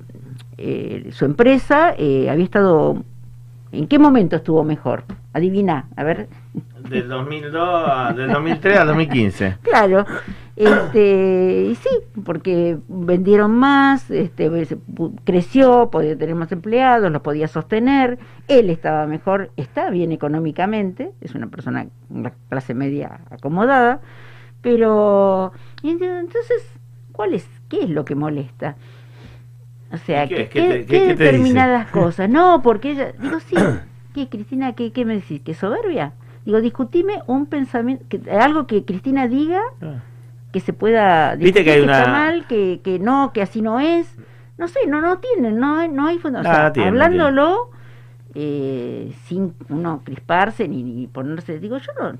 eh, 0.59 1.09
su 1.13 1.25
empresa 1.25 1.95
eh, 1.97 2.29
había 2.31 2.45
estado... 2.45 3.03
¿En 3.73 3.87
qué 3.87 4.01
momento 4.01 4.35
estuvo 4.35 4.65
mejor? 4.65 5.05
Adivina, 5.33 5.87
a 5.95 6.03
ver. 6.03 6.29
Del 6.89 7.09
2002 7.09 7.69
a- 7.87 8.13
del 8.13 8.33
2003 8.33 8.79
al 8.79 8.87
2015. 8.89 9.59
Claro, 9.63 10.05
este, 10.57 11.69
y 11.71 11.75
sí, 11.77 11.89
porque 12.25 12.79
vendieron 12.89 13.53
más, 13.53 14.11
este, 14.11 14.51
creció, 15.25 15.89
podía 15.91 16.19
tener 16.19 16.35
más 16.35 16.51
empleados, 16.53 17.11
los 17.13 17.23
podía 17.23 17.47
sostener, 17.49 18.19
él 18.49 18.69
estaba 18.71 19.07
mejor, 19.07 19.53
está 19.57 19.89
bien 19.89 20.11
económicamente, 20.13 21.13
es 21.21 21.35
una 21.37 21.47
persona, 21.47 21.87
una 22.11 22.33
clase 22.49 22.75
media 22.75 23.21
acomodada, 23.31 24.01
pero 24.63 25.53
entonces, 25.83 26.63
¿cuál 27.21 27.35
es, 27.35 27.47
qué 27.69 27.83
es 27.85 27.91
lo 27.91 28.07
que 28.07 28.15
molesta? 28.15 28.77
O 29.93 29.99
sea, 29.99 30.25
¿Y 30.25 30.29
qué 30.29 31.05
determinadas 31.07 31.91
cosas, 31.91 32.31
no, 32.31 32.63
porque 32.63 32.93
ella, 32.93 33.13
digo, 33.21 33.39
sí, 33.41 33.57
¿qué, 34.15 34.31
Cristina, 34.31 34.73
qué, 34.75 34.91
qué 34.91 35.05
me 35.05 35.17
decís? 35.17 35.43
¿Que 35.43 35.53
soberbia? 35.53 36.15
Digo, 36.47 36.63
discutime 36.63 37.21
un 37.27 37.45
pensamiento, 37.45 38.07
que, 38.09 38.23
algo 38.31 38.67
que 38.67 38.87
Cristina 38.87 39.29
diga 39.29 39.61
que 40.51 40.61
se 40.61 40.73
pueda 40.73 41.35
Viste 41.37 41.59
decir 41.61 41.65
que 41.65 41.73
hay 41.73 41.81
está 41.83 42.05
una- 42.05 42.11
mal, 42.13 42.47
que, 42.47 42.81
que 42.83 42.99
no, 42.99 43.35
que 43.35 43.43
así 43.43 43.61
no 43.61 43.81
es. 43.81 44.17
No 44.57 44.67
sé, 44.67 44.81
no, 44.89 45.03
no 45.03 45.19
tienen, 45.19 45.59
no, 45.61 45.77
hay- 45.77 45.91
no 45.91 46.07
hay 46.07 46.17
fondo. 46.19 46.39
O 46.39 46.43
No, 46.43 46.51
sea, 46.51 46.63
no 46.69 46.73
tiene, 46.73 46.91
no 46.91 46.97
hablándolo 46.97 47.71
eh, 48.35 49.13
sin 49.27 49.53
uno 49.69 50.01
crisparse 50.05 50.67
ni, 50.69 50.83
ni 50.83 51.07
ponerse, 51.07 51.59
digo 51.59 51.77
yo 51.77 51.93
no, 52.01 52.17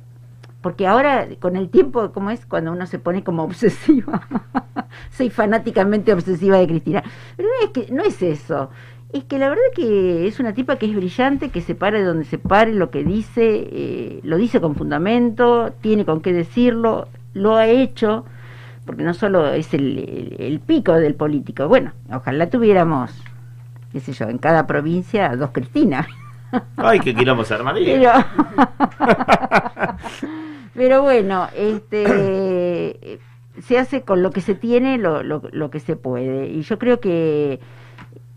porque 0.63 0.87
ahora 0.87 1.27
con 1.41 1.57
el 1.57 1.69
tiempo, 1.71 2.13
como 2.13 2.31
es 2.31 2.45
cuando 2.47 2.73
uno 2.73 2.87
se 2.87 2.99
pone 2.99 3.25
como 3.25 3.43
obsesiva, 3.45 4.23
soy 5.11 5.31
fanáticamente 5.31 6.13
obsesiva 6.13 6.59
de 6.59 6.67
Cristina, 6.67 7.03
pero 7.37 7.49
no 7.49 7.67
es 7.67 7.71
que 7.73 7.93
no 7.93 8.03
es 8.03 8.23
eso, 8.23 8.71
es 9.13 9.25
que 9.25 9.39
la 9.39 9.49
verdad 9.49 9.63
que 9.75 10.27
es 10.29 10.39
una 10.41 10.55
tipa 10.55 10.77
que 10.77 10.87
es 10.87 10.95
brillante, 10.95 11.49
que 11.51 11.61
se 11.63 11.75
pare 11.75 12.03
donde 12.03 12.25
se 12.25 12.39
pare, 12.39 12.73
lo 12.75 12.91
que 12.91 13.03
dice, 13.05 13.69
eh, 13.73 14.21
lo 14.23 14.37
dice 14.37 14.61
con 14.61 14.77
fundamento, 14.77 15.73
tiene 15.81 16.05
con 16.05 16.21
qué 16.21 16.33
decirlo, 16.33 17.09
lo 17.35 17.57
ha 17.57 17.67
hecho, 17.67 18.25
porque 18.87 19.03
no 19.03 19.15
solo 19.15 19.49
es 19.53 19.75
el, 19.75 19.99
el- 19.99 20.37
el 20.39 20.61
pico 20.61 20.93
del 20.95 21.15
político, 21.15 21.69
bueno, 21.69 21.93
ojalá 22.13 22.49
tuviéramos, 22.51 23.11
qué 23.93 24.01
sé 24.01 24.13
yo, 24.13 24.29
en 24.29 24.39
cada 24.39 24.67
provincia 24.67 25.35
dos 25.37 25.51
Cristinas. 25.51 26.07
Ay, 26.77 27.01
qué 27.01 27.15
quilombo 27.15 27.45
se 27.45 27.55
armaría. 27.55 28.27
Pero, 28.99 29.21
pero 30.75 31.03
bueno, 31.03 31.49
este 31.57 33.21
se 33.63 33.79
hace 33.79 34.03
con 34.03 34.23
lo 34.23 34.31
que 34.31 34.41
se 34.41 34.55
tiene 34.55 34.97
lo, 34.99 35.23
lo, 35.23 35.43
lo 35.53 35.71
que 35.71 35.81
se 35.81 35.97
puede. 35.97 36.47
Y 36.49 36.63
yo 36.63 36.79
creo 36.79 36.99
que 37.01 37.61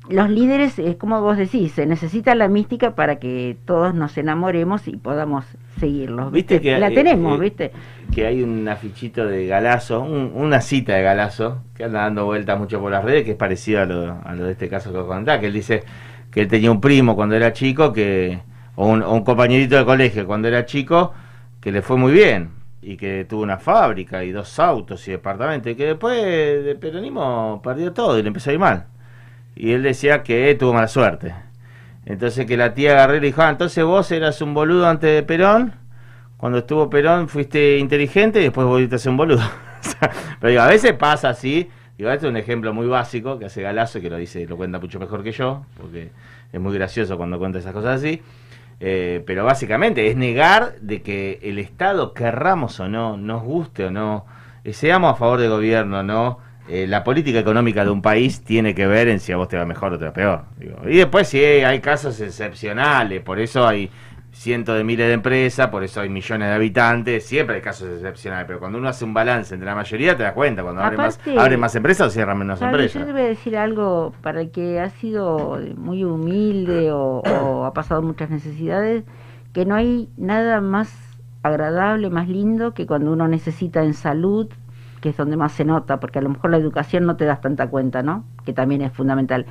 los 0.10 0.30
líderes, 0.30 0.78
es 0.80 0.98
como 0.98 1.22
vos 1.22 1.38
decís, 1.38 1.72
se 1.72 1.86
necesita 1.86 2.36
la 2.36 2.50
mística 2.50 2.94
para 2.94 3.20
que 3.20 3.56
todos 3.66 3.94
nos 3.96 4.18
enamoremos 4.18 4.86
y 4.90 4.98
podamos 4.98 5.46
seguirlos. 5.80 6.30
¿viste? 6.32 6.56
Viste 6.56 6.70
que 6.74 6.78
la 6.80 6.90
eh, 6.90 6.94
tenemos, 6.94 7.38
eh, 7.38 7.42
¿viste? 7.42 7.72
Que 8.14 8.26
hay 8.26 8.44
un 8.44 8.68
afichito 8.68 9.26
de 9.26 9.48
Galazo, 9.48 10.02
un- 10.02 10.34
una 10.36 10.60
cita 10.60 10.94
de 10.96 11.04
Galazo, 11.04 11.60
que 11.74 11.86
anda 11.86 12.02
dando 12.02 12.26
vueltas 12.26 12.60
mucho 12.60 12.82
por 12.82 12.92
las 12.92 13.06
redes, 13.06 13.24
que 13.24 13.32
es 13.32 13.38
parecido 13.38 13.82
a 13.82 13.86
lo, 13.86 14.18
a 14.26 14.36
lo 14.36 14.44
de 14.44 14.52
este 14.52 14.68
caso 14.68 14.92
que 14.92 14.98
os 14.98 15.08
contaba, 15.08 15.40
que 15.40 15.48
él 15.48 15.54
dice 15.54 15.84
que 16.34 16.42
él 16.42 16.48
tenía 16.48 16.72
un 16.72 16.82
primo 16.82 17.16
cuando 17.16 17.36
era 17.36 17.54
chico, 17.54 17.94
que 17.94 18.40
o 18.76 18.88
un, 18.88 19.04
o 19.04 19.24
compañerito 19.24 19.78
de 19.78 19.86
colegio 19.86 20.26
cuando 20.26 20.48
era 20.48 20.66
chico, 20.66 21.14
que 21.62 21.72
le 21.72 21.82
fue 21.82 21.98
muy 21.98 22.12
bien, 22.12 22.50
y 22.82 22.98
que 22.98 23.26
tuvo 23.26 23.44
una 23.44 23.58
fábrica 23.58 24.24
y 24.24 24.32
dos 24.32 24.60
autos 24.60 25.08
y 25.08 25.12
departamentos, 25.12 25.72
y 25.72 25.76
que 25.76 25.86
después 25.86 26.22
de 26.22 26.76
peronismo 26.76 27.62
perdió 27.64 27.94
todo 27.94 28.18
y 28.18 28.24
le 28.24 28.28
empezó 28.28 28.50
a 28.50 28.54
ir 28.54 28.60
mal. 28.60 28.86
Y 29.56 29.72
él 29.72 29.84
decía 29.84 30.24
que 30.24 30.56
tuvo 30.56 30.74
mala 30.74 30.88
suerte. 30.88 31.34
Entonces 32.06 32.46
que 32.46 32.58
la 32.58 32.74
tía 32.74 33.08
le 33.08 33.20
dijo, 33.20 33.42
ah, 33.42 33.50
entonces 33.50 33.84
vos 33.84 34.12
eras 34.12 34.42
un 34.42 34.54
boludo 34.54 34.88
antes 34.88 35.14
de 35.14 35.24
Perón, 35.24 35.74
cuando 36.38 36.58
estuvo 36.60 36.90
Perón 36.90 37.30
fuiste 37.30 37.78
inteligente 37.78 38.42
y 38.42 38.46
después 38.46 38.68
volviste 38.68 38.96
a 38.96 39.00
ser 39.00 39.12
un 39.12 39.18
boludo. 39.18 39.44
Pero 40.40 40.50
digo, 40.50 40.62
a 40.64 40.68
veces 40.68 40.94
pasa 40.94 41.30
así, 41.30 41.70
digo, 41.98 42.10
este 42.12 42.26
es 42.26 42.30
un 42.30 42.38
ejemplo 42.38 42.74
muy 42.74 42.88
básico 42.88 43.40
que 43.40 43.46
hace 43.46 43.62
Galazo, 43.62 44.02
que 44.02 44.10
lo 44.10 44.18
dice, 44.18 44.46
lo 44.48 44.58
cuenta 44.58 44.80
mucho 44.80 45.00
mejor 45.00 45.24
que 45.24 45.32
yo, 45.32 45.66
porque 45.80 46.12
es 46.52 46.60
muy 46.60 46.74
gracioso 46.74 47.18
cuando 47.18 47.40
cuenta 47.40 47.60
esas 47.60 47.74
cosas 47.74 48.00
así. 48.00 48.22
Eh, 48.80 49.24
pero 49.26 49.46
básicamente 49.46 50.08
es 50.08 50.18
negar 50.18 50.76
de 50.82 51.02
que 51.02 51.40
el 51.44 51.60
Estado, 51.60 52.14
querramos 52.14 52.80
o 52.80 52.90
no, 52.90 53.18
nos 53.18 53.44
guste 53.44 53.86
o 53.86 53.92
no, 53.92 54.26
eh, 54.64 54.74
seamos 54.74 55.14
a 55.14 55.16
favor 55.16 55.40
del 55.40 55.52
gobierno 55.52 56.00
o 56.00 56.04
no, 56.04 56.40
eh, 56.68 56.88
la 56.88 57.04
política 57.04 57.40
económica 57.40 57.84
de 57.86 57.92
un 57.92 58.02
país 58.02 58.42
tiene 58.42 58.74
que 58.74 58.88
ver 58.88 59.08
en 59.10 59.20
si 59.20 59.32
a 59.32 59.38
vos 59.38 59.48
te 59.48 59.58
va 59.58 59.66
mejor 59.66 59.94
o 59.94 60.00
te 60.00 60.06
va 60.06 60.14
peor. 60.14 60.46
Y 60.86 60.98
después 60.98 61.28
sí 61.28 61.40
hay 61.44 61.80
casos 61.80 62.20
excepcionales, 62.20 63.22
por 63.22 63.40
eso 63.40 63.68
hay 63.68 63.90
cientos 64.34 64.76
de 64.76 64.84
miles 64.84 65.08
de 65.08 65.14
empresas, 65.14 65.68
por 65.68 65.84
eso 65.84 66.02
hay 66.02 66.10
millones 66.10 66.50
de 66.50 66.54
habitantes, 66.56 67.26
siempre 67.26 67.58
hay 67.58 67.62
casos 67.62 67.88
excepcionales, 67.90 68.46
pero 68.48 68.60
cuando 68.60 68.80
uno 68.80 68.90
hace 68.90 69.06
un 69.06 69.14
balance 69.14 69.54
entre 69.54 69.68
la 69.68 69.76
mayoría 69.76 70.18
te 70.18 70.24
das 70.24 70.34
cuenta, 70.34 70.64
cuando 70.64 70.82
abren 70.82 71.00
más, 71.00 71.20
abren 71.38 71.60
más 71.60 71.76
empresas 71.76 72.08
o 72.08 72.10
cierran 72.10 72.38
menos 72.40 72.60
Claro, 72.60 72.74
empresas. 72.76 73.00
Yo 73.00 73.06
te 73.06 73.14
voy 73.14 73.22
a 73.22 73.26
decir 73.26 73.56
algo 73.56 74.14
para 74.22 74.42
el 74.42 74.52
que 74.52 74.80
ha 74.80 74.90
sido 74.90 75.60
muy 75.78 76.04
humilde 76.04 76.92
o, 76.92 77.20
o 77.20 77.66
ha 77.66 77.74
pasado 77.74 78.02
muchas 78.02 78.30
necesidades, 78.30 79.04
que 79.54 79.66
no 79.66 79.76
hay 79.76 80.10
nada 80.18 80.60
más 80.62 80.94
agradable, 81.44 82.10
más 82.10 82.28
lindo 82.28 82.74
que 82.74 82.88
cuando 82.88 83.14
uno 83.14 83.28
necesita 83.28 83.84
en 83.84 83.94
salud, 83.94 84.50
que 85.00 85.10
es 85.10 85.18
donde 85.18 85.38
más 85.38 85.52
se 85.52 85.66
nota, 85.66 86.00
porque 86.00 86.20
a 86.20 86.22
lo 86.22 86.30
mejor 86.30 86.50
la 86.52 86.58
educación 86.58 87.06
no 87.06 87.18
te 87.18 87.26
das 87.26 87.42
tanta 87.42 87.68
cuenta, 87.68 88.02
¿no? 88.02 88.24
Que 88.46 88.54
también 88.54 88.82
es 88.82 88.92
fundamental. 88.94 89.46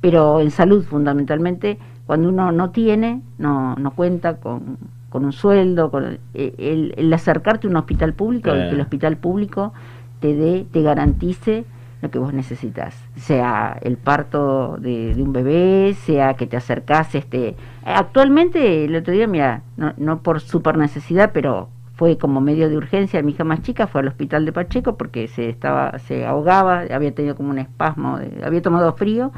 Pero 0.00 0.40
en 0.40 0.50
salud 0.50 0.84
fundamentalmente, 0.84 1.78
cuando 2.10 2.28
uno 2.28 2.50
no 2.50 2.70
tiene, 2.70 3.22
no, 3.38 3.76
no 3.76 3.92
cuenta 3.92 4.38
con, 4.38 4.78
con 5.10 5.24
un 5.24 5.32
sueldo, 5.32 5.92
con 5.92 6.04
el, 6.04 6.20
el- 6.34 6.92
el 6.96 7.12
acercarte 7.12 7.68
a 7.68 7.70
un 7.70 7.76
hospital 7.76 8.14
público, 8.14 8.50
Eh. 8.50 8.66
que 8.68 8.74
el 8.74 8.80
hospital 8.80 9.16
público 9.16 9.72
te 10.18 10.34
dé, 10.34 10.66
te 10.72 10.82
garantice 10.82 11.64
lo 12.02 12.10
que 12.10 12.18
vos 12.18 12.32
necesitas, 12.34 12.96
sea 13.14 13.78
el 13.82 13.96
parto 13.96 14.76
de, 14.80 15.14
de 15.14 15.22
un 15.22 15.32
bebé, 15.32 15.94
sea 15.94 16.34
que 16.34 16.48
te 16.48 16.56
acercás, 16.56 17.14
este, 17.14 17.54
actualmente 17.84 18.86
el 18.86 18.96
otro 18.96 19.12
día, 19.14 19.28
mira, 19.28 19.62
no, 19.76 19.92
no 19.96 20.18
por 20.20 20.40
super 20.40 20.76
necesidad, 20.76 21.30
pero 21.32 21.68
fue 21.94 22.18
como 22.18 22.40
medio 22.40 22.68
de 22.68 22.76
urgencia, 22.76 23.22
mi 23.22 23.30
hija 23.32 23.44
más 23.44 23.62
chica 23.62 23.86
fue 23.86 24.00
al 24.00 24.08
hospital 24.08 24.44
de 24.46 24.52
Pacheco 24.52 24.96
porque 24.96 25.28
se 25.28 25.48
estaba, 25.48 25.96
se 26.00 26.26
ahogaba, 26.26 26.84
había 26.92 27.14
tenido 27.14 27.36
como 27.36 27.50
un 27.50 27.58
espasmo, 27.58 28.18
de- 28.18 28.42
había 28.44 28.62
tomado 28.62 28.94
frío, 28.94 29.30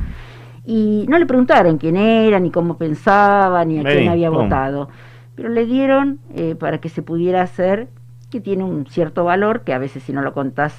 y 0.64 1.06
no 1.08 1.18
le 1.18 1.26
preguntaron 1.26 1.78
quién 1.78 1.96
era, 1.96 2.38
ni 2.40 2.50
cómo 2.50 2.76
pensaba, 2.78 3.64
ni 3.64 3.78
a 3.78 3.82
Vení, 3.82 3.96
quién 3.96 4.08
había 4.10 4.30
pum. 4.30 4.42
votado, 4.44 4.88
pero 5.34 5.48
le 5.48 5.66
dieron 5.66 6.18
eh, 6.34 6.54
para 6.54 6.78
que 6.78 6.88
se 6.88 7.02
pudiera 7.02 7.42
hacer, 7.42 7.88
que 8.30 8.40
tiene 8.40 8.64
un 8.64 8.86
cierto 8.86 9.24
valor, 9.24 9.62
que 9.62 9.72
a 9.74 9.78
veces 9.78 10.02
si 10.02 10.12
no 10.12 10.22
lo 10.22 10.32
contás 10.32 10.74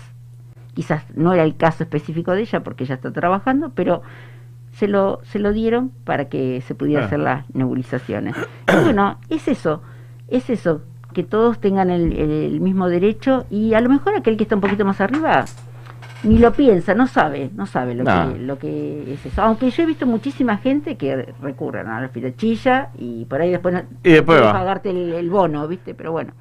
quizás 0.74 1.06
no 1.15 1.34
era 1.34 1.43
el 1.43 1.56
caso 1.56 1.84
específico 1.84 2.32
de 2.32 2.41
ella 2.41 2.63
porque 2.63 2.84
ella 2.86 2.96
está 2.96 3.12
trabajando, 3.12 3.72
pero 3.76 4.02
se 4.72 4.88
lo, 4.88 5.19
se 5.24 5.38
lo 5.38 5.52
dieron 5.54 5.91
para 6.04 6.30
que 6.30 6.62
se 6.62 6.74
pudiera 6.74 7.04
Ah. 7.04 7.06
hacer 7.06 7.19
las 7.19 7.46
nebulizaciones. 7.54 8.36
Y 8.67 8.84
bueno, 8.84 9.17
es 9.30 9.48
eso, 9.48 9.84
es 10.30 10.50
eso, 10.50 10.82
que 11.13 11.22
todos 11.24 11.60
tengan 11.60 11.91
el, 11.91 12.12
el- 12.13 12.32
el 12.54 12.60
mismo 12.60 12.89
derecho 12.89 13.46
y 13.52 13.76
a 13.76 13.82
lo 13.82 13.89
mejor 13.89 14.15
aquel 14.15 14.36
que 14.36 14.43
está 14.43 14.56
un 14.56 14.62
poquito 14.62 14.84
más 14.84 15.00
arriba 15.00 15.46
ni 16.24 16.38
lo 16.38 16.54
piensa, 16.54 16.94
no 16.94 17.08
sabe, 17.08 17.50
no 17.54 17.66
sabe 17.66 17.96
lo, 17.96 18.04
No. 18.04 18.34
que, 18.34 18.40
lo 18.40 18.60
que 18.60 19.14
es 19.14 19.26
eso. 19.26 19.42
Aunque 19.42 19.70
yo 19.70 19.84
he 19.84 19.86
visto 19.86 20.06
muchísima 20.06 20.58
gente 20.58 20.96
que 20.98 21.34
recurren 21.42 21.88
a 21.88 22.02
la 22.02 22.10
chilla 22.36 22.90
y 22.98 23.26
por 23.26 23.42
ahí 23.42 23.52
después 23.52 23.74
no 23.74 23.84
Y 24.04 24.12
después 24.12 24.42
va. 24.42 24.54
pagarte 24.54 24.90
el, 24.90 25.14
el 25.14 25.30
bono, 25.30 25.68
¿viste? 25.68 25.94
Pero 25.94 26.12
bueno. 26.12 26.34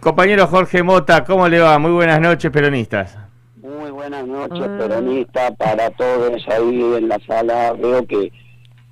Compañero 0.00 0.46
Jorge 0.46 0.82
Mota, 0.82 1.24
¿cómo 1.24 1.48
le 1.48 1.60
va? 1.60 1.78
Muy 1.78 1.92
buenas 1.92 2.20
noches, 2.20 2.50
peronistas. 2.50 3.18
Muy 3.62 3.90
buenas 3.90 4.26
noches, 4.26 4.66
peronista, 4.78 5.50
para 5.54 5.90
todos 5.90 6.46
ahí 6.48 6.94
en 6.98 7.08
la 7.08 7.18
sala. 7.26 7.72
Veo 7.72 8.06
que 8.06 8.30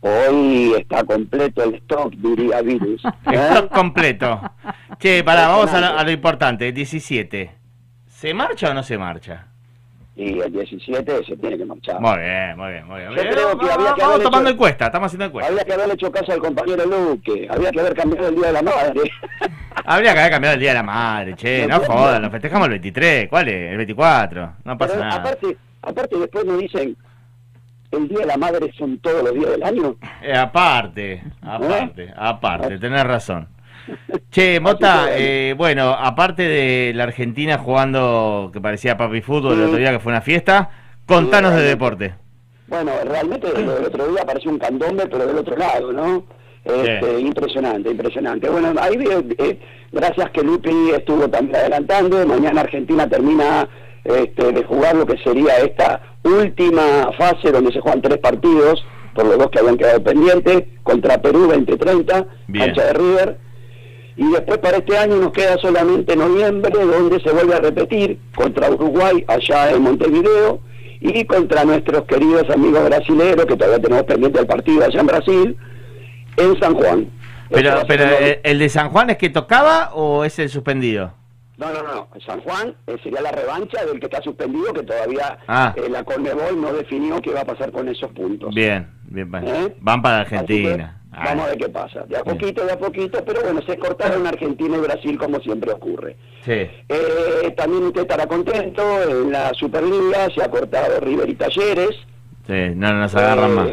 hoy 0.01 0.73
está 0.79 1.05
completo 1.05 1.63
el 1.63 1.75
stock, 1.75 2.15
diría 2.15 2.63
Virus. 2.63 3.05
¿eh? 3.31 3.37
Stock 3.51 3.71
completo. 3.71 4.41
Che, 4.99 5.23
pará, 5.23 5.49
vamos 5.49 5.73
a 5.75 5.81
lo, 5.81 5.99
a 5.99 6.03
lo 6.05 6.11
importante. 6.11 6.73
17. 6.73 7.51
¿Se 8.07 8.33
marcha 8.33 8.71
o 8.71 8.75
no 8.75 8.83
se 8.83 8.97
marcha? 8.97 9.49
Y 10.15 10.39
el 10.41 10.53
17 10.53 11.25
se 11.25 11.37
tiene 11.39 11.57
que 11.57 11.65
marchar. 11.65 11.99
Muy 11.99 12.19
bien, 12.19 12.57
muy 12.59 12.71
bien, 12.73 12.87
muy 12.87 13.01
bien. 13.01 13.11
Yo 13.13 13.23
creo 13.31 13.59
que 13.59 13.71
había 13.73 13.95
que 13.95 14.01
tomando 14.23 14.41
hecho- 14.41 14.49
encuesta, 14.51 14.87
estamos 14.87 15.07
haciendo 15.07 15.25
encuesta. 15.25 15.51
Había 15.51 15.65
que 15.65 15.73
haberle 15.73 15.95
hecho 15.95 16.13
caso 16.13 16.33
al 16.33 16.39
compañero 16.39 16.85
Luque, 16.85 17.49
había 17.51 17.71
que 17.71 17.81
haber 17.81 17.95
cambiado 17.95 18.29
el 18.29 18.35
Día 18.35 18.47
de 18.49 18.53
la 18.53 18.63
Madre. 18.63 19.01
Habría 19.87 20.13
que 20.13 20.21
haber 20.21 20.33
cambiado 20.33 20.55
el 20.55 20.61
Día 20.61 20.71
de 20.71 20.75
la 20.77 20.83
Madre, 20.83 21.35
che, 21.35 21.67
no 21.67 21.81
jodan, 21.81 22.21
lo 22.23 22.31
festejamos 22.31 22.67
el 22.67 22.73
23, 22.73 23.29
¿cuál 23.31 23.49
es? 23.49 23.71
El 23.73 23.77
24, 23.79 24.53
no 24.65 24.79
pasa 24.79 24.93
Pero 24.95 25.05
nada. 25.07 25.21
aparte, 25.21 25.57
aparte 25.81 26.19
después 26.19 26.45
me 26.45 26.57
dicen, 26.59 26.97
el 27.91 28.09
Día 28.09 28.19
de 28.19 28.27
la 28.27 28.37
Madre 28.37 28.71
son 28.79 28.99
todos 28.99 29.23
los 29.25 29.35
días 29.35 29.51
del 29.53 29.63
año. 29.65 29.97
Eh, 30.23 30.37
aparte, 30.37 31.23
aparte, 31.41 32.13
aparte, 32.15 32.79
tenés 32.79 33.05
razón. 33.05 33.49
Che, 34.31 34.61
Mota, 34.61 35.07
eh, 35.11 35.55
bueno, 35.57 35.91
aparte 35.91 36.43
de 36.43 36.93
la 36.95 37.05
Argentina 37.05 37.59
jugando 37.59 38.51
que 38.53 38.61
parecía 38.61 38.97
papi 38.97 39.21
fútbol 39.21 39.55
el 39.55 39.65
otro 39.65 39.79
día 39.79 39.93
que 39.93 39.99
fue 39.99 40.13
una 40.13 40.23
fiesta, 40.23 40.71
contanos 41.07 41.55
de 41.55 41.63
deporte. 41.63 42.15
Bueno, 42.69 42.93
realmente 43.05 43.49
lo 43.53 43.75
del 43.75 43.85
otro 43.85 44.09
día 44.09 44.25
pareció 44.25 44.51
un 44.51 44.59
candombe, 44.59 45.07
pero 45.07 45.27
del 45.27 45.37
otro 45.37 45.57
lado, 45.57 45.93
¿no? 45.93 46.25
Este, 46.65 47.21
Impresionante, 47.21 47.91
impresionante. 47.91 48.49
Bueno, 48.49 48.73
ahí 48.81 48.97
veo, 48.97 49.23
eh, 49.39 49.59
gracias 49.91 50.31
que 50.31 50.43
Lupi 50.43 50.91
estuvo 50.97 51.29
también 51.29 51.57
adelantando, 51.57 52.25
mañana 52.27 52.61
Argentina 52.61 53.09
termina 53.09 53.69
este, 54.05 54.53
de 54.53 54.65
jugar 54.65 54.95
lo 54.97 55.07
que 55.07 55.19
sería 55.19 55.57
esta 55.59 56.01
última 56.23 57.11
fase 57.19 57.51
donde 57.51 57.73
se 57.73 57.81
juegan 57.81 58.01
tres 58.01 58.19
partidos, 58.19 58.85
por 59.15 59.27
los 59.27 59.39
dos 59.39 59.51
que 59.51 59.59
habían 59.59 59.77
quedado 59.77 60.03
pendientes, 60.03 60.65
contra 60.83 61.21
Perú 61.21 61.49
2030, 61.49 62.27
Bien. 62.47 62.67
cancha 62.67 62.87
de 62.87 62.93
River. 62.95 63.39
Y 64.17 64.31
después 64.31 64.59
para 64.59 64.77
este 64.79 64.97
año 64.99 65.17
nos 65.17 65.33
queda 65.33 65.57
solamente 65.59 66.15
noviembre, 66.17 66.71
donde 66.85 67.21
se 67.21 67.31
vuelve 67.31 67.55
a 67.55 67.61
repetir 67.61 68.19
contra 68.35 68.71
Uruguay 68.71 69.25
allá 69.27 69.71
en 69.71 69.83
Montevideo 69.83 70.61
y 71.01 71.25
contra 71.25 71.65
nuestros 71.65 72.05
queridos 72.05 72.49
amigos 72.51 72.85
brasileños, 72.85 73.47
que 73.47 73.57
todavía 73.57 73.81
tenemos 73.81 74.05
pendiente 74.05 74.41
el 74.41 74.47
partido 74.47 74.85
allá 74.85 75.01
en 75.01 75.07
Brasil, 75.07 75.57
en 76.37 76.61
San 76.61 76.75
Juan. 76.75 77.09
Pero, 77.51 77.69
Eso 77.71 77.87
pero 77.87 78.05
ser 78.05 78.23
¿el, 78.23 78.41
el 78.45 78.59
de 78.59 78.69
San 78.69 78.91
Juan 78.91 79.11
es 79.11 79.17
que 79.19 79.29
tocaba 79.31 79.91
o 79.95 80.25
es 80.25 80.39
el 80.39 80.49
suspendido? 80.49 81.13
No, 81.59 81.73
no, 81.73 81.83
no, 81.83 82.09
San 82.27 82.41
Juan 82.41 82.75
eh, 82.87 82.97
sería 83.03 83.21
la 83.21 83.31
revancha 83.31 83.85
del 83.85 84.01
que 84.01 84.07
está 84.07 84.21
suspendido, 84.23 84.73
que 84.73 84.83
todavía 84.83 85.39
Ah. 85.49 85.75
eh, 85.77 85.89
la 85.91 86.03
Conmebol 86.03 86.61
no 86.61 86.73
definió 86.73 87.21
qué 87.21 87.31
va 87.31 87.41
a 87.41 87.45
pasar 87.45 87.71
con 87.73 87.89
esos 87.89 88.11
puntos. 88.13 88.55
Bien, 88.55 88.89
bien, 89.05 89.31
van, 89.31 89.47
¿Eh? 89.47 89.75
van 89.81 90.03
para 90.03 90.21
Argentina. 90.21 90.99
Ah, 91.15 91.25
Vamos 91.27 91.45
a 91.45 91.49
ver 91.51 91.59
qué 91.59 91.69
pasa. 91.69 92.05
De 92.09 92.17
a 92.17 92.25
poquito, 92.25 92.65
de 92.65 92.73
a 92.73 92.79
poquito, 92.79 93.23
pero 93.25 93.43
bueno, 93.43 93.61
se 93.67 93.77
cortaron 93.79 94.27
Argentina 94.27 94.77
y 94.79 94.81
Brasil 94.81 95.19
como 95.19 95.39
siempre 95.41 95.71
ocurre. 95.73 96.17
sí. 96.43 96.53
Eh, 96.89 97.55
también 97.57 97.85
usted 97.85 98.03
estará 98.03 98.27
contento, 98.27 98.83
en 99.03 99.31
la 99.31 99.53
Superliga 99.55 100.29
se 100.35 100.43
ha 100.43 100.51
cortado 100.51 101.01
River 101.01 101.29
y 101.29 101.35
Talleres. 101.35 101.91
Sí, 102.47 102.75
no 102.75 102.93
nos 102.95 103.15
agarran 103.15 103.51
Eh, 103.51 103.55
más. 103.55 103.71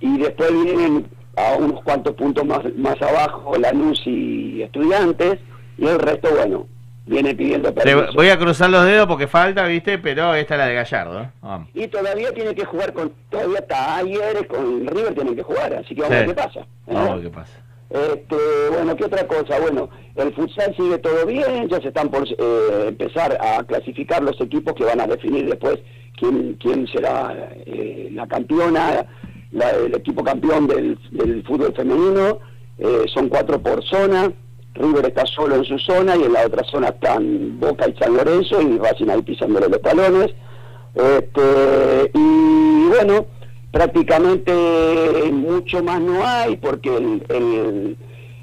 Y 0.00 0.18
después 0.18 0.52
vienen 0.52 1.06
a 1.36 1.56
unos 1.56 1.82
cuantos 1.82 2.14
puntos 2.14 2.44
más, 2.46 2.60
más 2.76 3.00
abajo 3.02 3.56
Lanús 3.58 4.00
y 4.06 4.62
Estudiantes, 4.62 5.38
y 5.78 5.86
el 5.86 5.98
resto, 5.98 6.28
bueno, 6.34 6.66
viene 7.08 7.34
pidiendo 7.34 7.72
permiso. 7.74 8.12
voy 8.14 8.28
a 8.28 8.38
cruzar 8.38 8.70
los 8.70 8.84
dedos 8.84 9.06
porque 9.06 9.26
falta, 9.26 9.66
viste, 9.66 9.98
pero 9.98 10.34
esta 10.34 10.54
es 10.54 10.58
la 10.58 10.66
de 10.66 10.74
Gallardo. 10.74 11.20
¿eh? 11.22 11.30
Vamos. 11.42 11.68
Y 11.74 11.88
todavía 11.88 12.32
tiene 12.32 12.54
que 12.54 12.64
jugar 12.64 12.92
con, 12.92 13.12
todavía 13.30 13.66
Talleres 13.66 14.46
con 14.46 14.86
River 14.86 15.14
tienen 15.14 15.34
que 15.34 15.42
jugar, 15.42 15.74
así 15.74 15.94
que 15.94 16.02
vamos 16.02 16.16
a 16.16 16.20
ver 16.20 16.28
qué 16.28 16.34
pasa. 16.34 16.60
¿eh? 16.60 16.64
Vamos 16.86 17.10
a 17.10 17.14
ver 17.16 17.24
qué 17.24 17.30
pasa. 17.30 17.52
Este, 17.90 18.36
bueno, 18.70 18.94
¿qué 18.96 19.04
otra 19.06 19.26
cosa? 19.26 19.58
Bueno, 19.60 19.88
el 20.16 20.34
futsal 20.34 20.76
sigue 20.76 20.98
todo 20.98 21.24
bien, 21.24 21.68
ya 21.70 21.80
se 21.80 21.88
están 21.88 22.10
por 22.10 22.24
eh, 22.28 22.84
empezar 22.88 23.38
a 23.40 23.64
clasificar 23.64 24.22
los 24.22 24.38
equipos 24.40 24.74
que 24.74 24.84
van 24.84 25.00
a 25.00 25.06
definir 25.06 25.46
después 25.48 25.78
quién, 26.18 26.58
quién 26.60 26.86
será 26.88 27.34
eh, 27.64 28.10
la 28.12 28.26
campeona, 28.26 29.06
la- 29.52 29.70
el 29.70 29.94
equipo 29.94 30.22
campeón 30.22 30.66
del, 30.66 30.98
del 31.12 31.42
fútbol 31.44 31.72
femenino. 31.74 32.40
Eh, 32.78 33.06
son 33.12 33.28
cuatro 33.30 33.58
por 33.60 33.82
zona. 33.84 34.30
River 34.74 35.06
está 35.06 35.26
solo 35.26 35.56
en 35.56 35.64
su 35.64 35.78
zona 35.78 36.16
y 36.16 36.22
en 36.22 36.32
la 36.32 36.46
otra 36.46 36.62
zona 36.64 36.88
están 36.88 37.58
Boca 37.58 37.88
y 37.88 37.96
San 37.98 38.14
Lorenzo 38.14 38.60
y 38.62 38.78
Racing 38.78 39.08
ahí 39.08 39.22
pisándole 39.22 39.68
los 39.68 39.82
talones. 39.82 40.34
Este, 40.94 42.10
y 42.14 42.86
bueno, 42.88 43.26
prácticamente 43.72 44.52
mucho 45.32 45.82
más 45.82 46.00
no 46.00 46.26
hay 46.26 46.56
porque 46.56 46.96
el, 46.96 47.96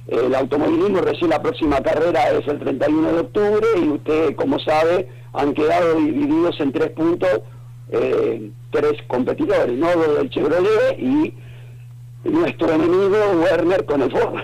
el, 0.08 0.36
automovilismo 0.36 1.02
recién 1.02 1.32
la 1.32 1.42
próxima 1.42 1.82
carrera 1.82 2.30
es 2.32 2.48
el 2.48 2.60
31 2.60 3.12
de 3.14 3.20
octubre 3.20 3.68
y 3.78 3.90
usted, 3.90 4.36
como 4.36 4.60
sabe, 4.60 5.08
han 5.34 5.54
quedado 5.54 5.96
divididos 5.96 6.60
en 6.60 6.72
tres 6.72 6.92
puntos 6.92 7.42
eh, 7.92 8.52
tres 8.72 8.94
competidores, 9.08 9.78
¿no? 9.78 9.88
El 10.20 10.30
Chevrolet 10.30 10.98
y 11.00 11.34
nuestro 12.26 12.72
enemigo 12.72 13.18
Werner 13.42 13.86
con 13.86 14.02
el 14.02 14.12
Ford. 14.12 14.40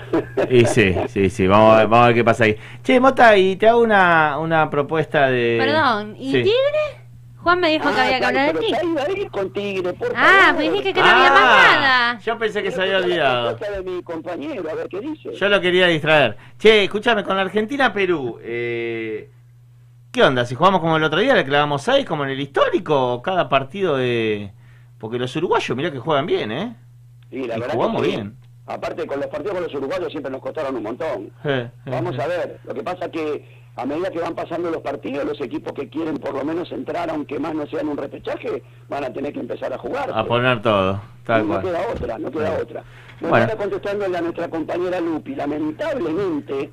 Y 0.50 0.66
sí, 0.66 0.96
sí, 1.08 1.30
sí, 1.30 1.48
vamos 1.48 1.74
a, 1.74 1.78
ver, 1.80 1.88
vamos 1.88 2.04
a 2.04 2.08
ver 2.08 2.16
qué 2.16 2.24
pasa 2.24 2.44
ahí. 2.46 2.56
Che, 2.84 3.00
Mota, 3.00 3.36
y 3.38 3.56
te 3.56 3.68
hago 3.68 3.82
una, 3.82 4.38
una 4.40 4.70
propuesta 4.70 5.28
de... 5.30 5.58
Perdón, 5.60 6.16
¿y 6.18 6.32
Sí. 6.32 6.38
Tigre? 6.44 7.02
Juan 7.38 7.60
me 7.60 7.70
dijo 7.72 7.90
que 7.90 8.00
Ah, 8.00 8.04
había 8.06 8.20
que 8.20 8.26
hablar 8.26 8.54
de 8.60 9.28
con 9.32 9.52
Tigre, 9.52 9.94
por 9.94 10.14
Ah, 10.16 10.52
pues 10.56 10.72
dije 10.72 10.94
que 10.94 11.00
no 11.02 11.08
había 11.08 11.32
más 11.32 11.42
nada. 11.82 12.20
Yo 12.20 12.38
pensé 12.38 12.62
que 12.62 12.70
se 12.70 12.82
había 12.84 12.98
olvidado. 12.98 13.56
de 13.56 13.82
mi 13.82 14.04
compañero, 14.04 14.70
a 14.70 14.76
ver 14.76 14.88
qué 14.88 15.00
dice. 15.00 15.34
Yo 15.34 15.50
lo 15.50 15.60
quería 15.60 15.88
distraer. 15.88 16.38
Che, 16.60 16.84
escúchame, 16.84 17.24
con 17.24 17.36
la 17.36 17.42
Argentina-Perú, 17.42 18.38
eh, 18.44 19.32
¿qué 20.12 20.24
onda? 20.24 20.46
Si 20.46 20.54
jugamos 20.54 20.82
como 20.82 20.98
el 20.98 21.04
otro 21.04 21.20
día, 21.20 21.34
le 21.34 21.44
clavamos 21.44 21.82
6 21.82 22.06
como 22.06 22.26
en 22.26 22.30
el 22.30 22.40
histórico, 22.40 23.14
o 23.14 23.22
cada 23.24 23.50
partido 23.50 23.98
de... 23.98 24.52
Porque 25.00 25.18
los 25.18 25.36
uruguayos, 25.36 25.76
mirá 25.76 25.92
que 25.92 25.98
juegan 25.98 26.28
bien, 26.28 26.52
¿eh? 26.52 26.76
Y 27.32 27.48
la 27.48 27.58
y 27.58 27.60
verdad 27.62 27.74
jugamos 27.76 28.02
que 28.02 28.08
bien. 28.10 28.36
Aparte, 28.68 29.08
con 29.08 29.18
los 29.20 29.28
partidos 29.28 29.54
con 29.56 29.64
los 29.64 29.74
uruguayos 29.74 30.12
siempre 30.12 30.32
nos 30.32 30.42
costaron 30.42 30.76
un 30.76 30.84
montón. 30.84 31.32
Eh, 31.44 31.70
eh, 31.86 31.90
Vamos 31.90 32.18
a 32.20 32.28
ver, 32.28 32.60
lo 32.64 32.74
que 32.74 32.84
pasa 32.84 33.10
que 33.10 33.62
a 33.76 33.86
medida 33.86 34.10
que 34.12 34.20
van 34.20 34.36
pasando 34.36 34.70
los 34.70 34.82
partidos, 34.82 35.26
los 35.26 35.40
equipos 35.42 35.74
que 35.74 35.90
quieren 35.90 36.18
por 36.18 36.34
lo 36.34 36.44
menos 36.44 36.72
entrar, 36.72 37.10
aunque 37.10 37.40
más 37.40 37.56
no 37.56 37.66
sean 37.68 37.88
un 37.88 37.98
repechaje, 37.98 38.62
van 38.90 39.06
a 39.06 39.14
tener 39.14 39.32
que 39.34 39.40
empezar 39.40 39.72
a 39.74 39.78
jugar. 39.78 40.12
A 40.14 40.26
poner 40.26 40.62
todo, 40.62 41.02
tal 41.26 41.44
no 41.48 41.54
cual. 41.54 41.64
queda 41.64 41.80
otra, 41.94 42.18
no 42.20 42.32
queda 42.32 42.56
Sí. 42.58 42.62
otra. 42.62 42.84
Bueno, 43.22 43.30
Bueno. 43.30 43.36
ahora 43.46 43.56
contestándole 43.58 44.18
a 44.18 44.22
nuestra 44.22 44.50
compañera 44.50 45.00
Lupi, 45.00 45.36
lamentablemente, 45.36 46.70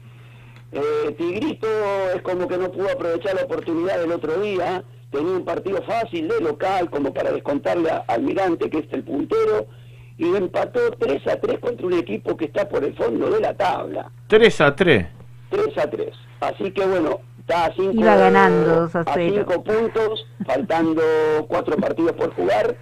eh, 0.72 1.14
Tigrito 1.16 1.66
es 2.14 2.22
como 2.22 2.48
que 2.48 2.58
no 2.58 2.70
pudo 2.70 2.90
aprovechar 2.90 3.34
la 3.36 3.42
oportunidad 3.42 3.98
del 4.00 4.12
otro 4.12 4.40
día, 4.40 4.82
tenía 5.10 5.32
un 5.36 5.44
partido 5.44 5.82
fácil 5.82 6.28
de 6.28 6.40
local 6.40 6.90
como 6.90 7.12
para 7.14 7.32
descontarle 7.32 7.90
a 7.90 8.04
Almirante, 8.08 8.68
que 8.70 8.78
es 8.78 8.86
el 8.92 9.04
puntero, 9.04 9.66
y 10.18 10.34
empató 10.34 10.80
3 10.98 11.26
a 11.28 11.40
3 11.40 11.58
contra 11.60 11.86
un 11.86 11.92
equipo 11.94 12.36
que 12.36 12.46
está 12.46 12.68
por 12.68 12.84
el 12.84 12.94
fondo 12.94 13.30
de 13.30 13.40
la 13.40 13.54
tabla. 13.54 14.10
3 14.26 14.60
a 14.60 14.74
3. 14.74 15.06
3 15.50 15.78
a 15.78 15.90
3. 15.90 16.08
Así 16.40 16.70
que 16.72 16.84
bueno, 16.86 17.20
está 17.38 17.66
a 17.66 17.72
5 17.72 17.92
Iba 17.92 18.16
ganando 18.16 18.80
2 18.82 18.96
a 18.96 19.04
0. 19.14 19.46
puntos, 19.62 20.26
faltando 20.44 21.02
4 21.48 21.76
partidos 21.76 22.12
por 22.12 22.34
jugar, 22.34 22.76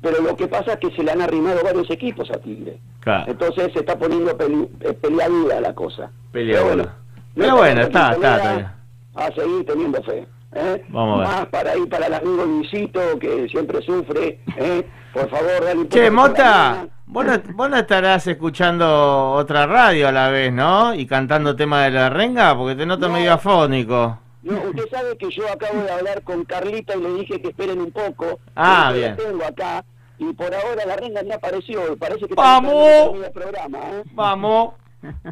pero 0.00 0.20
lo 0.20 0.36
que 0.36 0.48
pasa 0.48 0.72
es 0.72 0.78
que 0.78 0.90
se 0.96 1.04
le 1.04 1.12
han 1.12 1.22
arrimado 1.22 1.62
varios 1.62 1.88
equipos 1.90 2.28
a 2.30 2.38
Tigre. 2.38 2.78
Claro. 3.00 3.30
Entonces 3.30 3.72
se 3.72 3.78
está 3.78 3.96
poniendo 3.96 4.36
peli, 4.36 4.68
eh, 4.80 4.92
peleaduda 4.92 5.60
la 5.60 5.74
cosa. 5.74 6.10
Peleaduda. 6.32 6.74
Pero 6.74 6.96
Pero 7.36 7.56
bueno, 7.56 7.80
está, 7.82 8.08
nuestra 8.08 8.14
está, 8.14 8.36
está 8.36 8.38
compañera 8.38 8.76
A 9.14 9.34
seguir 9.34 9.64
teniendo 9.66 10.02
fe. 10.02 10.26
¿Eh? 10.54 10.84
Vamos 10.88 11.16
a 11.16 11.18
ver. 11.20 11.28
Más 11.38 11.46
para 11.46 11.76
ir 11.76 11.88
para 11.88 12.06
el 12.06 12.14
amigo 12.14 12.44
Luisito, 12.44 13.18
que 13.18 13.48
siempre 13.48 13.80
sufre. 13.82 14.40
¿eh? 14.56 14.86
Por 15.12 15.28
favor, 15.28 15.64
dale 15.64 15.80
un 15.80 15.84
poco 15.86 15.96
Che, 15.96 16.10
Mota, 16.10 16.86
vos 17.06 17.24
no, 17.24 17.32
vos 17.54 17.70
no 17.70 17.76
estarás 17.76 18.26
escuchando 18.26 19.32
otra 19.32 19.66
radio 19.66 20.08
a 20.08 20.12
la 20.12 20.30
vez, 20.30 20.52
¿no? 20.52 20.94
Y 20.94 21.06
cantando 21.06 21.54
tema 21.56 21.84
de 21.84 21.90
la 21.90 22.08
renga, 22.10 22.56
porque 22.56 22.74
te 22.76 22.86
noto 22.86 23.08
medio 23.10 23.32
afónico. 23.34 24.18
No, 24.42 24.54
usted 24.70 24.88
sabe 24.90 25.16
que 25.18 25.30
yo 25.30 25.44
acabo 25.52 25.82
de 25.82 25.90
hablar 25.90 26.22
con 26.22 26.44
Carlita 26.44 26.96
y 26.96 27.00
le 27.00 27.14
dije 27.14 27.40
que 27.40 27.48
esperen 27.48 27.80
un 27.80 27.92
poco. 27.92 28.40
Ah, 28.56 28.86
la 28.90 28.92
bien. 28.92 29.16
tengo 29.16 29.44
acá 29.44 29.84
y 30.18 30.32
por 30.32 30.52
ahora 30.54 30.84
la 30.86 30.96
renga 30.96 31.22
me 31.22 31.34
apareció. 31.34 31.96
Parece 31.96 32.26
que 32.26 32.34
¡Vamos! 32.34 32.72
está 32.74 32.96
esperando 32.96 33.26
el 33.26 33.32
programa. 33.32 33.78
¿eh? 33.78 34.02
Vamos. 34.12 34.74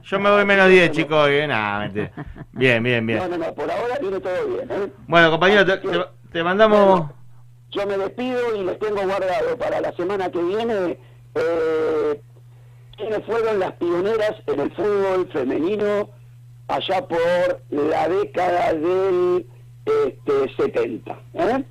Yo 0.03 0.18
me 0.21 0.31
voy 0.31 0.45
menos 0.45 0.68
10, 0.68 0.91
chicos. 0.93 1.29
Bien, 1.29 1.49
nah, 1.49 1.87
bien, 2.53 2.83
bien, 2.83 3.07
bien. 3.07 3.18
No, 3.18 3.29
no, 3.29 3.39
no, 3.39 3.55
por 3.55 3.71
ahora 3.71 3.99
viene 4.01 4.21
todo 4.21 4.47
bien. 4.49 4.68
¿eh? 4.71 4.89
Bueno, 5.07 5.31
compañero, 5.31 5.64
te, 5.66 5.77
te- 5.79 6.05
te 6.33 6.43
mandamos... 6.45 7.11
Yo 7.73 7.87
me 7.87 7.97
despido 7.99 8.57
y 8.57 8.64
les 8.64 8.79
tengo 8.81 9.01
guardado 9.03 9.57
para 9.57 9.81
la 9.81 9.93
semana 9.93 10.29
que 10.31 10.43
viene 10.43 10.99
eh, 11.37 12.21
quiénes 12.97 13.25
fueron 13.25 13.61
las 13.61 13.73
pioneras 13.75 14.35
en 14.47 14.61
el 14.61 14.71
fútbol 14.73 15.29
femenino 15.33 16.11
allá 16.66 17.07
por 17.07 17.62
la 17.71 18.09
década 18.09 18.73
del 18.75 19.47
este, 19.87 20.62
70. 20.62 21.18
¿eh? 21.35 21.64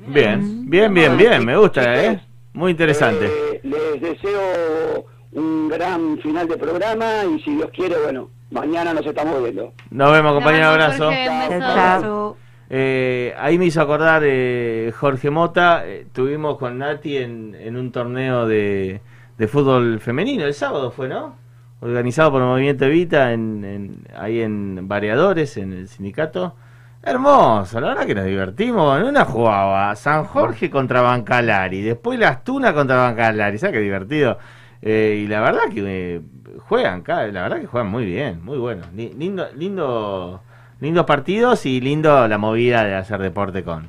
Bien, 0.00 0.68
bien, 0.68 0.92
bien, 0.92 1.16
bien. 1.16 1.44
Me 1.44 1.56
gusta, 1.56 2.04
¿eh? 2.04 2.20
Muy 2.52 2.72
interesante. 2.72 3.26
Eh, 3.26 3.60
les 3.62 4.00
deseo 4.00 5.06
un 5.32 5.68
gran 5.68 6.18
final 6.18 6.48
de 6.48 6.56
programa 6.56 7.06
y 7.24 7.40
si 7.42 7.54
Dios 7.54 7.70
quiere, 7.74 7.96
bueno, 8.02 8.30
mañana 8.50 8.92
nos 8.94 9.04
estamos 9.06 9.42
viendo. 9.42 9.72
Nos 9.90 10.12
vemos, 10.12 10.32
compañero. 10.34 10.66
Abrazo. 10.68 11.04
Jorge. 11.06 11.58
Chao. 11.60 12.36
Eh, 12.70 13.34
ahí 13.38 13.56
me 13.58 13.66
hizo 13.66 13.80
acordar 13.80 14.22
eh, 14.24 14.92
Jorge 14.98 15.30
Mota. 15.30 15.86
eh, 15.86 16.06
tuvimos 16.12 16.58
con 16.58 16.78
Nati 16.78 17.16
en, 17.16 17.54
en 17.58 17.76
un 17.76 17.92
torneo 17.92 18.46
de, 18.46 19.00
de 19.38 19.48
fútbol 19.48 20.00
femenino. 20.00 20.44
El 20.44 20.54
sábado 20.54 20.90
fue, 20.90 21.08
¿no? 21.08 21.36
Organizado 21.80 22.32
por 22.32 22.42
el 22.42 22.48
Movimiento 22.48 22.84
Evita 22.86 23.32
en, 23.32 23.64
en- 23.64 24.04
ahí 24.18 24.40
en 24.40 24.88
Variadores, 24.88 25.56
en 25.56 25.72
el 25.72 25.88
sindicato. 25.88 26.56
Hermoso, 27.02 27.80
la 27.80 27.88
verdad 27.88 28.06
que 28.06 28.14
nos 28.14 28.24
divertimos. 28.26 29.00
En 29.00 29.06
una 29.06 29.24
jugaba 29.24 29.94
San 29.94 30.24
Jorge 30.24 30.68
contra 30.68 31.00
Bancalari, 31.00 31.80
después 31.80 32.18
Las 32.18 32.42
Tunas 32.44 32.72
contra 32.72 32.96
Bancalari. 32.96 33.56
¿Sabes 33.56 33.76
qué 33.76 33.80
divertido? 33.80 34.36
Eh, 34.82 35.22
y 35.24 35.26
la 35.26 35.40
verdad 35.40 35.62
que 35.72 35.82
eh, 36.16 36.20
juegan, 36.60 37.02
ca- 37.02 37.26
la 37.28 37.42
verdad 37.42 37.60
que 37.60 37.66
juegan 37.66 37.90
muy 37.90 38.04
bien, 38.04 38.44
muy 38.44 38.58
bueno. 38.58 38.82
Li- 38.94 39.12
Lindo, 39.16 39.48
lindo, 39.56 40.42
lindos 40.80 41.04
partidos 41.04 41.66
y 41.66 41.80
lindo 41.80 42.28
la 42.28 42.38
movida 42.38 42.84
de 42.84 42.94
hacer 42.94 43.20
deporte 43.20 43.64
con, 43.64 43.88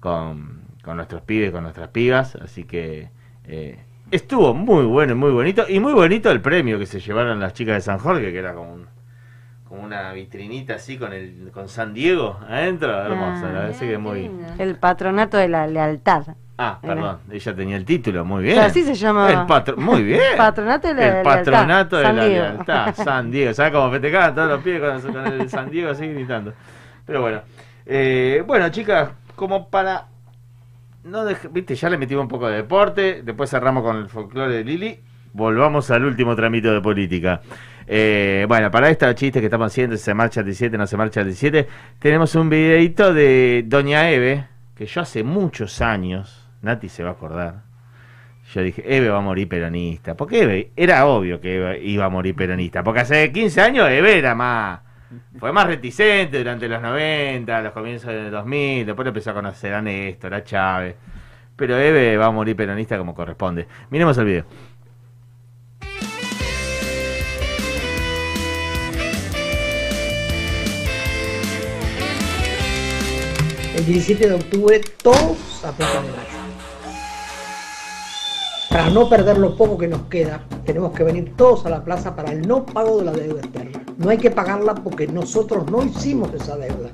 con, 0.00 0.60
con 0.82 0.96
nuestros 0.96 1.22
pibes, 1.22 1.50
con 1.50 1.62
nuestras 1.62 1.88
pibas. 1.88 2.36
Así 2.36 2.64
que 2.64 3.08
eh, 3.46 3.78
estuvo 4.10 4.54
muy 4.54 4.84
bueno 4.84 5.12
y 5.12 5.16
muy 5.16 5.30
bonito. 5.32 5.64
Y 5.68 5.80
muy 5.80 5.92
bonito 5.92 6.30
el 6.30 6.40
premio 6.40 6.78
que 6.78 6.86
se 6.86 7.00
llevaron 7.00 7.40
las 7.40 7.52
chicas 7.54 7.74
de 7.76 7.80
San 7.80 7.98
Jorge, 7.98 8.32
que 8.32 8.38
era 8.38 8.54
como 8.54 8.72
un- 8.74 8.86
como 9.68 9.82
una 9.82 10.12
vitrinita 10.12 10.74
así 10.74 10.98
con 10.98 11.12
el 11.12 11.50
con 11.52 11.68
San 11.68 11.94
Diego 11.94 12.38
adentro. 12.48 12.92
Hermoso, 12.92 13.46
la 13.46 13.52
verdad 13.52 13.70
es 13.70 13.78
que 13.78 13.98
muy... 13.98 14.30
El 14.58 14.76
patronato 14.76 15.36
de 15.36 15.48
la 15.48 15.66
lealtad. 15.66 16.36
Ah, 16.56 16.78
perdón, 16.80 17.18
ella 17.32 17.54
tenía 17.54 17.76
el 17.76 17.84
título, 17.84 18.24
muy 18.24 18.44
bien. 18.44 18.58
Así 18.60 18.84
se 18.84 18.94
llama. 18.94 19.28
El 19.30 19.46
patro- 19.46 19.76
muy 19.76 20.02
bien. 20.04 20.20
Patronato 20.36 20.88
de 20.88 20.94
la 20.94 21.18
El 21.18 21.22
patronato 21.24 21.96
de 21.96 22.02
la 22.04 22.12
lealtad, 22.12 22.94
San 22.94 23.30
Diego. 23.30 23.52
¿Sabes 23.54 23.72
cómo 23.72 23.90
festejaban 23.90 24.34
todos 24.34 24.48
los 24.50 24.62
pies 24.62 24.80
con, 24.80 25.12
con 25.12 25.26
el 25.26 25.50
San 25.50 25.68
Diego 25.70 25.90
así 25.90 26.06
gritando? 26.06 26.52
Pero 27.04 27.22
bueno. 27.22 27.40
Eh, 27.86 28.42
bueno, 28.46 28.68
chicas, 28.70 29.10
como 29.34 29.68
para. 29.68 30.06
no 31.02 31.24
Viste, 31.50 31.74
ya 31.74 31.90
le 31.90 31.98
metimos 31.98 32.22
un 32.22 32.28
poco 32.28 32.46
de 32.48 32.56
deporte. 32.56 33.22
Después 33.24 33.50
cerramos 33.50 33.82
con 33.82 33.96
el 33.96 34.08
folclore 34.08 34.54
de 34.54 34.64
Lili. 34.64 35.00
Volvamos 35.32 35.90
al 35.90 36.04
último 36.04 36.36
tramito 36.36 36.72
de 36.72 36.80
política. 36.80 37.40
Eh, 37.86 38.46
bueno, 38.48 38.70
para 38.70 38.88
esta 38.88 39.12
chiste 39.14 39.40
que 39.40 39.46
estamos 39.46 39.66
haciendo, 39.66 39.96
si 39.96 40.04
se 40.04 40.14
marcha 40.14 40.40
el 40.40 40.46
17, 40.46 40.78
no 40.78 40.86
se 40.86 40.96
marcha 40.96 41.20
el 41.20 41.26
17, 41.26 41.68
tenemos 41.98 42.34
un 42.36 42.48
videito 42.48 43.12
de 43.12 43.64
Doña 43.66 44.08
Eve, 44.10 44.46
que 44.74 44.86
yo 44.86 45.02
hace 45.02 45.22
muchos 45.22 45.82
años, 45.82 46.43
Nati 46.64 46.88
se 46.88 47.02
va 47.04 47.10
a 47.10 47.12
acordar, 47.12 47.62
yo 48.52 48.62
dije, 48.62 48.82
Eve 48.86 49.08
va 49.08 49.18
a 49.18 49.22
morir 49.22 49.48
peronista. 49.48 50.16
Porque 50.16 50.42
Eve, 50.42 50.72
era 50.76 51.06
obvio 51.06 51.40
que 51.40 51.80
iba 51.82 52.04
a 52.04 52.08
morir 52.08 52.34
peronista. 52.34 52.82
Porque 52.82 53.00
hace 53.00 53.32
15 53.32 53.60
años 53.60 53.88
Eve 53.88 54.18
era 54.18 54.34
más. 54.34 54.80
Fue 55.38 55.52
más 55.52 55.66
reticente 55.66 56.38
durante 56.38 56.68
los 56.68 56.82
90, 56.82 57.62
los 57.62 57.72
comienzos 57.72 58.12
del 58.12 58.30
2000. 58.30 58.86
Después 58.86 59.04
lo 59.04 59.10
empezó 59.10 59.30
a 59.30 59.34
conocer 59.34 59.72
a 59.74 59.82
Néstor, 59.82 60.34
a 60.34 60.44
Chávez. 60.44 60.96
Pero 61.56 61.78
Eve 61.78 62.16
va 62.16 62.26
a 62.26 62.30
morir 62.30 62.56
peronista 62.56 62.98
como 62.98 63.14
corresponde. 63.14 63.66
Miremos 63.90 64.18
el 64.18 64.24
video. 64.24 64.44
El 73.76 73.86
17 73.86 74.28
de 74.28 74.34
octubre 74.34 74.80
todos 75.02 75.64
a 75.64 75.72
Plaza 75.72 76.00
de. 76.00 76.43
Para 78.74 78.90
no 78.90 79.08
perder 79.08 79.38
lo 79.38 79.56
poco 79.56 79.78
que 79.78 79.86
nos 79.86 80.02
queda, 80.06 80.40
tenemos 80.66 80.90
que 80.94 81.04
venir 81.04 81.34
todos 81.36 81.64
a 81.64 81.70
la 81.70 81.84
plaza 81.84 82.16
para 82.16 82.32
el 82.32 82.44
no 82.44 82.66
pago 82.66 82.98
de 82.98 83.04
la 83.04 83.12
deuda 83.12 83.40
externa. 83.40 83.84
No 83.98 84.10
hay 84.10 84.18
que 84.18 84.32
pagarla 84.32 84.74
porque 84.74 85.06
nosotros 85.06 85.70
no 85.70 85.84
hicimos 85.84 86.34
esa 86.34 86.56
deuda. 86.56 86.90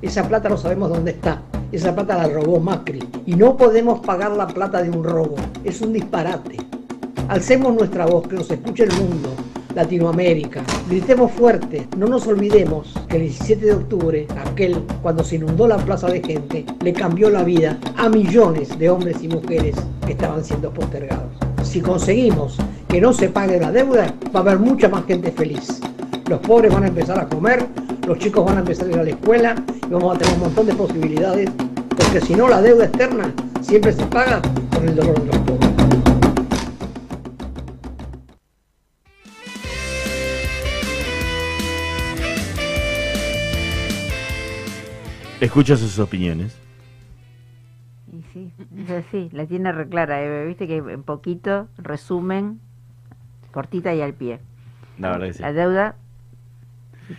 Esa 0.00 0.26
plata 0.26 0.48
no 0.48 0.56
sabemos 0.56 0.88
dónde 0.88 1.10
está. 1.10 1.42
Esa 1.72 1.94
plata 1.94 2.16
la 2.16 2.26
robó 2.26 2.58
Macri. 2.58 3.06
Y 3.26 3.34
no 3.34 3.54
podemos 3.58 4.00
pagar 4.00 4.30
la 4.30 4.46
plata 4.46 4.82
de 4.82 4.88
un 4.88 5.04
robo. 5.04 5.36
Es 5.62 5.82
un 5.82 5.92
disparate. 5.92 6.56
Alcemos 7.28 7.74
nuestra 7.74 8.06
voz, 8.06 8.26
que 8.26 8.36
nos 8.36 8.50
escuche 8.50 8.84
el 8.84 8.92
mundo, 8.92 9.28
Latinoamérica. 9.74 10.64
Gritemos 10.88 11.32
fuerte, 11.32 11.86
no 11.98 12.06
nos 12.06 12.26
olvidemos 12.28 12.94
que 13.10 13.16
el 13.16 13.22
17 13.24 13.66
de 13.66 13.74
octubre, 13.74 14.26
aquel 14.46 14.82
cuando 15.02 15.22
se 15.22 15.36
inundó 15.36 15.68
la 15.68 15.76
plaza 15.76 16.06
de 16.06 16.22
gente, 16.22 16.64
le 16.82 16.94
cambió 16.94 17.28
la 17.28 17.42
vida 17.42 17.78
a 17.98 18.08
millones 18.08 18.78
de 18.78 18.88
hombres 18.88 19.18
y 19.22 19.28
mujeres 19.28 19.76
estaban 20.10 20.44
siendo 20.44 20.72
postergados. 20.72 21.32
Si 21.62 21.80
conseguimos 21.80 22.56
que 22.88 23.00
no 23.00 23.12
se 23.12 23.28
pague 23.28 23.60
la 23.60 23.70
deuda, 23.70 24.14
va 24.34 24.40
a 24.40 24.42
haber 24.42 24.58
mucha 24.58 24.88
más 24.88 25.04
gente 25.06 25.30
feliz. 25.30 25.80
Los 26.28 26.40
pobres 26.40 26.72
van 26.72 26.84
a 26.84 26.88
empezar 26.88 27.18
a 27.18 27.28
comer, 27.28 27.66
los 28.06 28.18
chicos 28.18 28.44
van 28.44 28.56
a 28.56 28.60
empezar 28.60 28.86
a 28.86 28.90
ir 28.90 28.98
a 28.98 29.04
la 29.04 29.10
escuela 29.10 29.54
y 29.86 29.92
vamos 29.92 30.16
a 30.16 30.18
tener 30.18 30.34
un 30.34 30.40
montón 30.40 30.66
de 30.66 30.74
posibilidades, 30.74 31.50
porque 31.96 32.20
si 32.20 32.34
no 32.34 32.48
la 32.48 32.60
deuda 32.60 32.84
externa 32.84 33.32
siempre 33.60 33.92
se 33.92 34.04
paga 34.06 34.40
con 34.74 34.88
el 34.88 34.96
dolor 34.96 35.20
de 35.20 35.26
los 35.26 35.38
pobres. 35.38 35.70
Escucha 45.40 45.76
sus 45.76 45.98
opiniones. 45.98 46.52
Sí, 49.10 49.26
es 49.28 49.32
la 49.32 49.46
tiene 49.46 49.72
reclara, 49.72 50.22
Eve. 50.22 50.46
Viste 50.46 50.66
que 50.66 50.76
en 50.78 51.02
poquito, 51.02 51.68
resumen, 51.78 52.60
cortita 53.52 53.94
y 53.94 54.00
al 54.00 54.14
pie. 54.14 54.40
La 54.98 55.10
verdad 55.12 55.26
que 55.28 55.32
sí. 55.34 55.42
La 55.42 55.52
deuda 55.52 55.96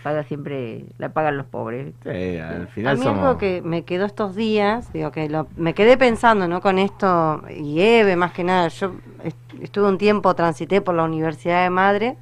paga 0.04 0.24
siempre, 0.24 0.86
la 0.98 1.10
pagan 1.10 1.36
los 1.38 1.46
pobres. 1.48 1.94
Sí, 2.04 2.38
al 2.38 2.64
A 2.64 2.68
final 2.68 2.98
mí 2.98 3.04
somos... 3.04 3.20
algo 3.24 3.38
que 3.38 3.62
me 3.62 3.84
quedó 3.84 4.06
estos 4.06 4.36
días, 4.36 4.92
digo 4.94 5.12
que 5.12 5.28
lo- 5.30 5.48
me 5.58 5.74
quedé 5.74 5.98
pensando, 5.98 6.48
¿no? 6.48 6.62
Con 6.62 6.80
esto, 6.80 7.44
y 7.50 7.82
Eve 7.82 8.16
más 8.16 8.32
que 8.32 8.44
nada, 8.46 8.70
yo 8.70 8.94
est- 9.24 9.38
estuve 9.62 9.88
un 9.90 9.98
tiempo, 9.98 10.34
transité 10.34 10.80
por 10.82 10.96
la 10.96 11.04
Universidad 11.04 11.64
de 11.64 11.70
Madre, 11.70 12.16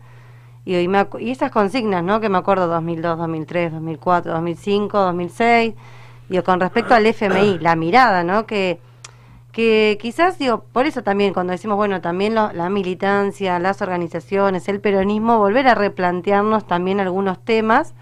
y, 0.65 0.77
y, 0.77 0.87
me 0.87 0.97
acu- 0.99 1.21
y 1.21 1.29
esas 1.29 1.51
consignas, 1.51 2.03
¿no? 2.03 2.19
Que 2.19 2.29
me 2.29 2.39
acuerdo 2.39 2.65
2002, 2.67 3.17
2003, 3.19 3.71
2004, 3.71 4.31
2005, 4.33 4.97
2006, 4.99 5.75
digo, 6.27 6.43
con 6.43 6.59
respecto 6.59 6.95
al 6.95 7.05
FMI, 7.05 7.59
la 7.59 7.75
mirada, 7.75 8.23
¿no? 8.23 8.47
Que, 8.47 8.79
que 9.59 9.97
quizás, 9.99 10.37
digo, 10.39 10.63
por 10.71 10.85
eso 10.85 11.03
también 11.03 11.33
cuando 11.33 11.51
decimos, 11.51 11.75
bueno, 11.75 11.99
también 11.99 12.33
lo- 12.33 12.53
la 12.53 12.69
militancia, 12.69 13.59
las 13.59 13.81
organizaciones, 13.81 14.69
el 14.69 14.79
peronismo, 14.79 15.37
volver 15.37 15.67
a 15.67 15.75
replantearnos 15.75 16.65
también 16.65 17.01
algunos 17.01 17.43
temas 17.43 17.93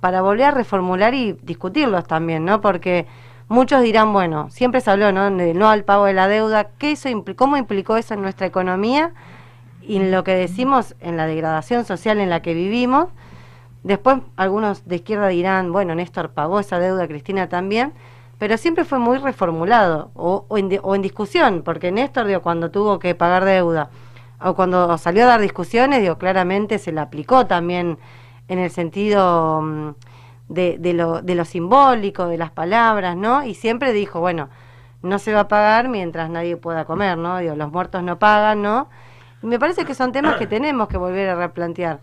para 0.00 0.22
volver 0.22 0.46
a 0.46 0.50
reformular 0.52 1.12
y 1.12 1.34
discutirlos 1.42 2.06
también, 2.06 2.46
¿no? 2.46 2.62
Porque 2.62 3.06
muchos 3.48 3.82
dirán, 3.82 4.14
bueno, 4.14 4.48
siempre 4.48 4.80
se 4.80 4.90
habló, 4.90 5.12
¿no? 5.12 5.30
De 5.30 5.52
no 5.52 5.68
al 5.68 5.84
pago 5.84 6.06
de 6.06 6.14
la 6.14 6.28
deuda, 6.28 6.68
¿qué 6.78 6.92
eso 6.92 7.10
¿cómo 7.36 7.58
implicó 7.58 7.98
eso 7.98 8.14
en 8.14 8.22
nuestra 8.22 8.46
economía 8.46 9.12
y 9.82 9.96
en 9.98 10.10
lo 10.10 10.24
que 10.24 10.34
decimos 10.34 10.94
en 11.00 11.18
la 11.18 11.26
degradación 11.26 11.84
social 11.84 12.20
en 12.20 12.30
la 12.30 12.40
que 12.40 12.54
vivimos? 12.54 13.08
Después 13.82 14.20
algunos 14.36 14.88
de 14.88 14.96
izquierda 14.96 15.28
dirán, 15.28 15.72
bueno, 15.72 15.94
Néstor 15.94 16.30
pagó 16.30 16.58
esa 16.58 16.78
deuda, 16.78 17.06
Cristina 17.06 17.50
también, 17.50 17.92
pero 18.38 18.56
siempre 18.58 18.84
fue 18.84 18.98
muy 18.98 19.18
reformulado 19.18 20.10
o, 20.14 20.44
o 20.48 20.58
en, 20.58 20.78
o 20.82 20.94
en 20.94 21.02
discusión, 21.02 21.62
porque 21.64 21.90
Néstor, 21.92 22.26
digo, 22.26 22.42
cuando 22.42 22.70
tuvo 22.70 22.98
que 22.98 23.14
pagar 23.14 23.44
deuda 23.44 23.90
o 24.40 24.54
cuando 24.54 24.98
salió 24.98 25.24
a 25.24 25.28
dar 25.28 25.40
discusiones, 25.40 26.02
digo, 26.02 26.18
claramente 26.18 26.78
se 26.78 26.92
le 26.92 27.00
aplicó 27.00 27.46
también 27.46 27.98
en 28.48 28.58
el 28.58 28.70
sentido 28.70 29.62
mm, 29.62 29.94
de, 30.48 30.76
de, 30.78 30.92
lo, 30.92 31.22
de 31.22 31.34
lo 31.34 31.44
simbólico, 31.44 32.26
de 32.28 32.38
las 32.38 32.50
palabras, 32.50 33.16
¿no? 33.16 33.44
Y 33.44 33.54
siempre 33.54 33.92
dijo, 33.92 34.20
bueno, 34.20 34.48
no 35.02 35.18
se 35.18 35.32
va 35.32 35.40
a 35.40 35.48
pagar 35.48 35.88
mientras 35.88 36.30
nadie 36.30 36.56
pueda 36.56 36.84
comer, 36.84 37.16
¿no? 37.18 37.38
Digo, 37.38 37.54
los 37.56 37.72
muertos 37.72 38.02
no 38.02 38.18
pagan, 38.18 38.62
¿no? 38.62 38.88
Y 39.42 39.46
me 39.46 39.58
parece 39.58 39.84
que 39.84 39.94
son 39.94 40.12
temas 40.12 40.36
que 40.36 40.46
tenemos 40.46 40.88
que 40.88 40.96
volver 40.96 41.28
a 41.30 41.34
replantear. 41.34 42.00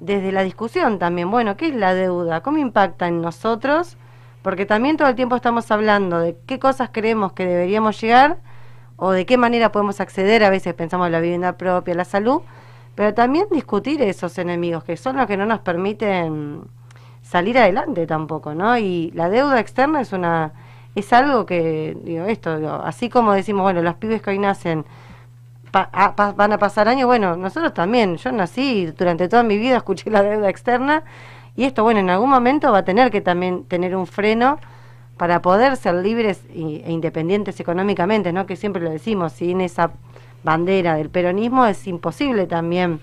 Desde 0.00 0.32
la 0.32 0.42
discusión 0.42 0.98
también, 0.98 1.30
bueno, 1.30 1.56
¿qué 1.56 1.68
es 1.68 1.74
la 1.74 1.94
deuda? 1.94 2.42
¿Cómo 2.42 2.58
impacta 2.58 3.06
en 3.06 3.20
nosotros? 3.20 3.96
Porque 4.42 4.66
también 4.66 4.96
todo 4.96 5.08
el 5.08 5.14
tiempo 5.14 5.36
estamos 5.36 5.70
hablando 5.70 6.18
de 6.18 6.36
qué 6.46 6.58
cosas 6.58 6.90
creemos 6.92 7.32
que 7.32 7.46
deberíamos 7.46 8.00
llegar 8.00 8.38
o 8.96 9.10
de 9.12 9.24
qué 9.26 9.36
manera 9.38 9.72
podemos 9.72 10.00
acceder, 10.00 10.44
a 10.44 10.50
veces 10.50 10.74
pensamos 10.74 11.06
en 11.06 11.12
la 11.12 11.20
vivienda 11.20 11.56
propia, 11.56 11.94
la 11.94 12.04
salud, 12.04 12.42
pero 12.94 13.14
también 13.14 13.46
discutir 13.50 14.02
esos 14.02 14.36
enemigos 14.38 14.84
que 14.84 14.96
son 14.96 15.16
los 15.16 15.26
que 15.26 15.36
no 15.36 15.46
nos 15.46 15.60
permiten 15.60 16.62
salir 17.22 17.56
adelante 17.56 18.06
tampoco, 18.06 18.54
¿no? 18.54 18.76
Y 18.78 19.10
la 19.14 19.28
deuda 19.30 19.60
externa 19.60 20.00
es 20.00 20.12
una 20.12 20.52
es 20.94 21.10
algo 21.14 21.46
que 21.46 21.96
digo 22.04 22.26
esto, 22.26 22.82
así 22.84 23.08
como 23.08 23.32
decimos, 23.32 23.62
bueno, 23.62 23.80
los 23.80 23.94
pibes 23.94 24.20
que 24.20 24.28
hoy 24.30 24.38
nacen 24.38 24.84
pa- 25.70 25.88
van 26.36 26.52
a 26.52 26.58
pasar 26.58 26.86
años, 26.88 27.06
bueno, 27.06 27.34
nosotros 27.36 27.72
también, 27.72 28.18
yo 28.18 28.30
nací 28.30 28.86
durante 28.86 29.26
toda 29.28 29.42
mi 29.42 29.56
vida 29.56 29.78
escuché 29.78 30.10
la 30.10 30.22
deuda 30.22 30.50
externa 30.50 31.02
y 31.56 31.64
esto, 31.64 31.82
bueno, 31.82 32.00
en 32.00 32.10
algún 32.10 32.30
momento 32.30 32.72
va 32.72 32.78
a 32.78 32.84
tener 32.84 33.10
que 33.10 33.20
también 33.20 33.64
tener 33.64 33.94
un 33.94 34.06
freno 34.06 34.58
para 35.16 35.42
poder 35.42 35.76
ser 35.76 35.94
libres 35.94 36.42
e 36.52 36.90
independientes 36.90 37.60
económicamente, 37.60 38.32
¿no? 38.32 38.46
Que 38.46 38.56
siempre 38.56 38.82
lo 38.82 38.90
decimos, 38.90 39.32
sin 39.32 39.60
esa 39.60 39.92
bandera 40.42 40.96
del 40.96 41.10
peronismo 41.10 41.66
es 41.66 41.86
imposible 41.86 42.46
también 42.46 43.00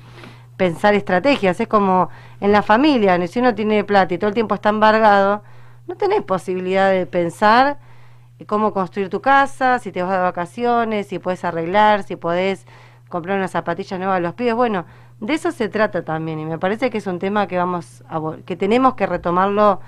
pensar 0.58 0.93
estrategias. 0.93 1.60
Es 1.60 1.68
como 1.68 2.10
en 2.41 2.52
la 2.52 2.62
familia, 2.62 3.26
si 3.28 3.39
uno 3.39 3.56
tiene 3.56 3.84
plata 3.84 4.14
y 4.14 4.18
todo 4.18 4.28
el 4.28 4.34
tiempo 4.34 4.56
está 4.56 4.70
embargado, 4.70 5.43
no 5.88 5.95
tenés 5.95 6.24
posibilidad 6.24 6.91
de 6.91 7.06
pensar 7.06 7.78
cómo 8.45 8.74
construir 8.74 9.10
tu 9.10 9.22
casa, 9.22 9.80
si 9.80 9.91
te 9.91 10.02
vas 10.02 10.12
de 10.12 10.18
vacaciones, 10.20 11.08
si 11.08 11.20
puedes 11.20 11.43
arreglar, 11.45 12.04
si 12.04 12.16
podés 12.16 12.66
comprar 13.10 13.38
unas 13.38 13.52
zapatillas 13.52 14.00
nuevas 14.00 14.18
a 14.18 14.20
los 14.20 14.34
pibes. 14.34 14.56
Bueno, 14.56 14.86
de 15.20 15.34
eso 15.34 15.51
se 15.51 15.70
trata 15.70 16.03
también 16.03 16.39
y 16.39 16.45
me 16.45 16.57
parece 16.57 16.89
que 16.89 16.99
es 16.99 17.07
un 17.07 17.20
tema 17.20 17.47
que 17.47 17.57
vamos 17.57 18.03
a, 18.07 18.22
que 18.45 18.55
tenemos 18.55 18.95
que 18.95 19.05
retomarlo 19.05 19.82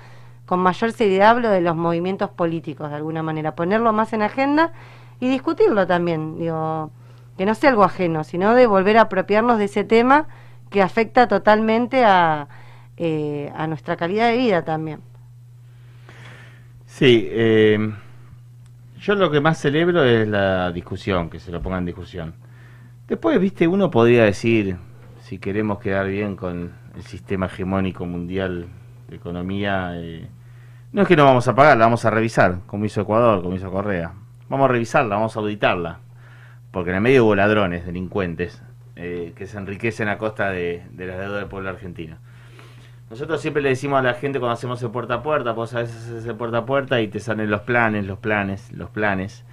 con 0.46 0.60
mayor 0.60 0.92
seriedad 0.92 1.30
hablo 1.30 1.48
de 1.48 1.60
los 1.60 1.76
movimientos 1.76 2.30
políticos 2.30 2.90
de 2.90 2.96
alguna 2.96 3.22
manera, 3.22 3.54
ponerlo 3.54 3.92
más 3.92 4.12
en 4.12 4.22
agenda 4.22 4.72
y 5.20 5.28
discutirlo 5.28 5.86
también, 5.86 6.36
digo, 6.38 6.90
que 7.38 7.46
no 7.46 7.54
sea 7.54 7.70
algo 7.70 7.84
ajeno, 7.84 8.24
sino 8.24 8.54
de 8.54 8.66
volver 8.66 8.98
a 8.98 9.02
apropiarnos 9.02 9.58
de 9.58 9.64
ese 9.64 9.84
tema 9.84 10.26
que 10.68 10.82
afecta 10.82 11.28
totalmente 11.28 12.04
a, 12.04 12.48
eh, 12.96 13.50
a 13.56 13.66
nuestra 13.66 13.96
calidad 13.96 14.30
de 14.30 14.36
vida 14.36 14.64
también. 14.64 15.00
Sí, 16.86 17.26
eh, 17.30 17.94
yo 19.00 19.14
lo 19.14 19.30
que 19.30 19.40
más 19.40 19.58
celebro 19.58 20.04
es 20.04 20.28
la 20.28 20.70
discusión, 20.72 21.30
que 21.30 21.40
se 21.40 21.50
lo 21.50 21.62
ponga 21.62 21.78
en 21.78 21.86
discusión. 21.86 22.34
Después, 23.08 23.40
viste, 23.40 23.66
uno 23.66 23.90
podría 23.90 24.24
decir, 24.24 24.76
si 25.32 25.38
queremos 25.38 25.78
quedar 25.78 26.08
bien 26.08 26.36
con 26.36 26.72
el 26.94 27.02
sistema 27.04 27.46
hegemónico 27.46 28.04
mundial 28.04 28.66
de 29.08 29.16
economía, 29.16 29.92
eh, 29.94 30.28
no 30.92 31.00
es 31.00 31.08
que 31.08 31.16
no 31.16 31.24
vamos 31.24 31.48
a 31.48 31.54
pagar, 31.54 31.78
la 31.78 31.86
vamos 31.86 32.04
a 32.04 32.10
revisar, 32.10 32.58
como 32.66 32.84
hizo 32.84 33.00
Ecuador, 33.00 33.42
como 33.42 33.56
hizo 33.56 33.70
Correa. 33.70 34.12
Vamos 34.50 34.66
a 34.66 34.68
revisarla, 34.68 35.14
vamos 35.14 35.34
a 35.34 35.40
auditarla, 35.40 36.00
porque 36.70 36.90
en 36.90 36.96
el 36.96 37.02
medio 37.02 37.24
hubo 37.24 37.34
ladrones, 37.34 37.86
delincuentes, 37.86 38.62
eh, 38.94 39.32
que 39.34 39.46
se 39.46 39.56
enriquecen 39.56 40.08
a 40.08 40.18
costa 40.18 40.50
de, 40.50 40.82
de 40.90 41.06
las 41.06 41.18
deudas 41.18 41.40
del 41.40 41.48
pueblo 41.48 41.70
argentino. 41.70 42.18
Nosotros 43.08 43.40
siempre 43.40 43.62
le 43.62 43.70
decimos 43.70 44.00
a 44.00 44.02
la 44.02 44.12
gente 44.12 44.38
cuando 44.38 44.52
hacemos 44.52 44.82
el 44.82 44.90
puerta 44.90 45.14
a 45.14 45.22
puerta, 45.22 45.52
vos 45.52 45.72
a 45.72 45.78
veces 45.78 45.96
haces 45.96 46.26
el 46.26 46.34
puerta 46.34 46.58
a 46.58 46.66
puerta 46.66 47.00
y 47.00 47.08
te 47.08 47.20
salen 47.20 47.50
los 47.50 47.62
planes, 47.62 48.04
los 48.04 48.18
planes, 48.18 48.70
los 48.72 48.90
planes. 48.90 49.46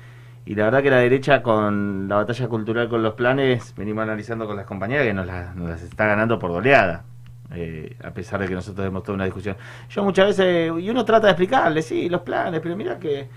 Y 0.49 0.55
la 0.55 0.63
verdad 0.65 0.81
que 0.81 0.89
la 0.89 0.97
derecha 0.97 1.43
con 1.43 2.07
la 2.09 2.15
batalla 2.15 2.47
cultural 2.47 2.89
con 2.89 3.03
los 3.03 3.13
planes, 3.13 3.71
venimos 3.77 4.01
analizando 4.01 4.47
con 4.47 4.55
las 4.57 4.65
compañeras 4.65 5.05
que 5.05 5.13
nos, 5.13 5.27
la- 5.27 5.53
nos 5.53 5.69
las 5.69 5.83
está 5.83 6.07
ganando 6.07 6.39
por 6.39 6.49
goleada. 6.49 7.03
eh, 7.53 7.95
a 8.03 8.11
pesar 8.11 8.39
de 8.41 8.47
que 8.47 8.53
nosotros 8.55 8.85
hemos 8.87 9.03
toda 9.03 9.15
una 9.15 9.25
discusión. 9.25 9.55
Yo 9.89 10.03
muchas 10.03 10.27
veces, 10.27 10.71
y 10.81 10.89
uno 10.89 11.03
trata 11.05 11.27
de 11.27 11.31
explicarle, 11.33 11.81
sí, 11.83 12.09
los 12.09 12.21
planes, 12.21 12.61
pero 12.61 12.75
mira 12.75 12.97
que 12.99 13.27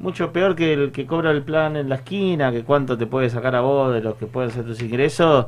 mucho 0.00 0.32
peor 0.32 0.54
que 0.56 0.72
el 0.72 0.92
que 0.92 1.06
cobra 1.06 1.30
el 1.32 1.42
plan 1.42 1.76
en 1.76 1.88
la 1.88 1.96
esquina, 1.96 2.50
que 2.52 2.62
cuánto 2.64 2.96
te 2.98 3.06
puede 3.06 3.30
sacar 3.30 3.54
a 3.56 3.60
vos 3.62 3.92
de 3.92 4.00
los 4.00 4.14
que 4.16 4.26
pueden 4.26 4.50
ser 4.50 4.64
tus 4.64 4.80
ingresos, 4.82 5.46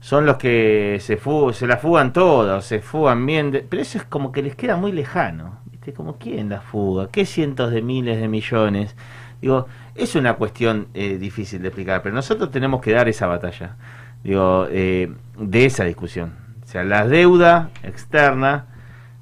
son 0.00 0.26
los 0.26 0.36
que 0.36 0.98
se 1.00 1.16
fu 1.16 1.52
se 1.52 1.66
la 1.66 1.76
fugan 1.78 2.12
todos, 2.12 2.64
se 2.64 2.80
fugan 2.80 3.24
bien, 3.26 3.50
de- 3.52 3.60
pero 3.68 3.80
eso 3.82 3.98
es 3.98 4.04
como 4.04 4.30
que 4.32 4.42
les 4.42 4.54
queda 4.56 4.76
muy 4.76 4.92
lejano, 4.92 5.58
¿viste? 5.66 5.92
Como 5.92 6.16
quién 6.18 6.48
la 6.50 6.60
fuga, 6.60 7.08
qué 7.10 7.24
cientos 7.26 7.70
de 7.72 7.82
miles 7.82 8.20
de 8.20 8.28
millones. 8.28 8.94
Digo, 9.40 9.66
es 9.94 10.14
una 10.14 10.34
cuestión 10.34 10.88
eh, 10.94 11.18
difícil 11.18 11.62
de 11.62 11.68
explicar, 11.68 12.02
pero 12.02 12.14
nosotros 12.14 12.50
tenemos 12.50 12.80
que 12.80 12.92
dar 12.92 13.08
esa 13.08 13.26
batalla, 13.26 13.76
digo, 14.22 14.66
eh, 14.70 15.12
de 15.38 15.64
esa 15.64 15.84
discusión. 15.84 16.34
O 16.64 16.66
sea, 16.66 16.82
la 16.84 17.06
deuda 17.06 17.70
externa 17.82 18.66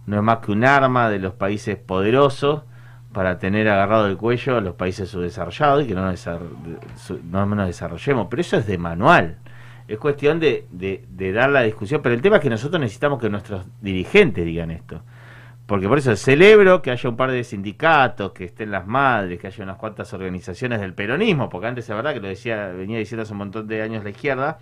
no 0.06 0.16
es 0.16 0.22
más 0.22 0.38
que 0.38 0.52
un 0.52 0.64
arma 0.64 1.08
de 1.10 1.18
los 1.18 1.34
países 1.34 1.76
poderosos 1.76 2.62
para 3.12 3.38
tener 3.38 3.68
agarrado 3.68 4.06
el 4.06 4.16
cuello 4.16 4.56
a 4.56 4.60
los 4.60 4.74
países 4.74 5.08
subdesarrollados 5.10 5.84
y 5.84 5.86
que 5.88 5.94
no 5.94 6.06
nos, 6.10 6.26
no 7.24 7.66
desarrollemos. 7.66 8.28
Pero 8.30 8.40
eso 8.40 8.56
es 8.56 8.66
de 8.66 8.78
manual. 8.78 9.36
Es 9.86 9.98
cuestión 9.98 10.40
de- 10.40 10.66
de 10.70 11.32
dar 11.32 11.50
la 11.50 11.60
discusión. 11.62 12.00
Pero 12.02 12.14
el 12.14 12.22
tema 12.22 12.36
es 12.36 12.42
que 12.42 12.48
nosotros 12.48 12.80
necesitamos 12.80 13.20
que 13.20 13.28
nuestros 13.28 13.66
dirigentes 13.82 14.44
digan 14.46 14.70
esto. 14.70 15.02
Porque 15.72 15.88
por 15.88 15.96
eso 15.96 16.14
celebro 16.16 16.82
que 16.82 16.90
haya 16.90 17.08
un 17.08 17.16
par 17.16 17.30
de 17.30 17.42
sindicatos, 17.44 18.32
que 18.32 18.44
estén 18.44 18.70
las 18.70 18.86
madres, 18.86 19.40
que 19.40 19.46
haya 19.46 19.64
unas 19.64 19.78
cuantas 19.78 20.12
organizaciones 20.12 20.82
del 20.82 20.92
peronismo, 20.92 21.48
porque 21.48 21.66
antes 21.66 21.88
es 21.88 21.96
verdad 21.96 22.12
que 22.12 22.20
lo 22.20 22.28
decía, 22.28 22.66
venía 22.66 22.98
diciendo 22.98 23.22
hace 23.22 23.32
un 23.32 23.38
montón 23.38 23.66
de 23.68 23.80
años 23.80 24.04
la 24.04 24.10
izquierda, 24.10 24.58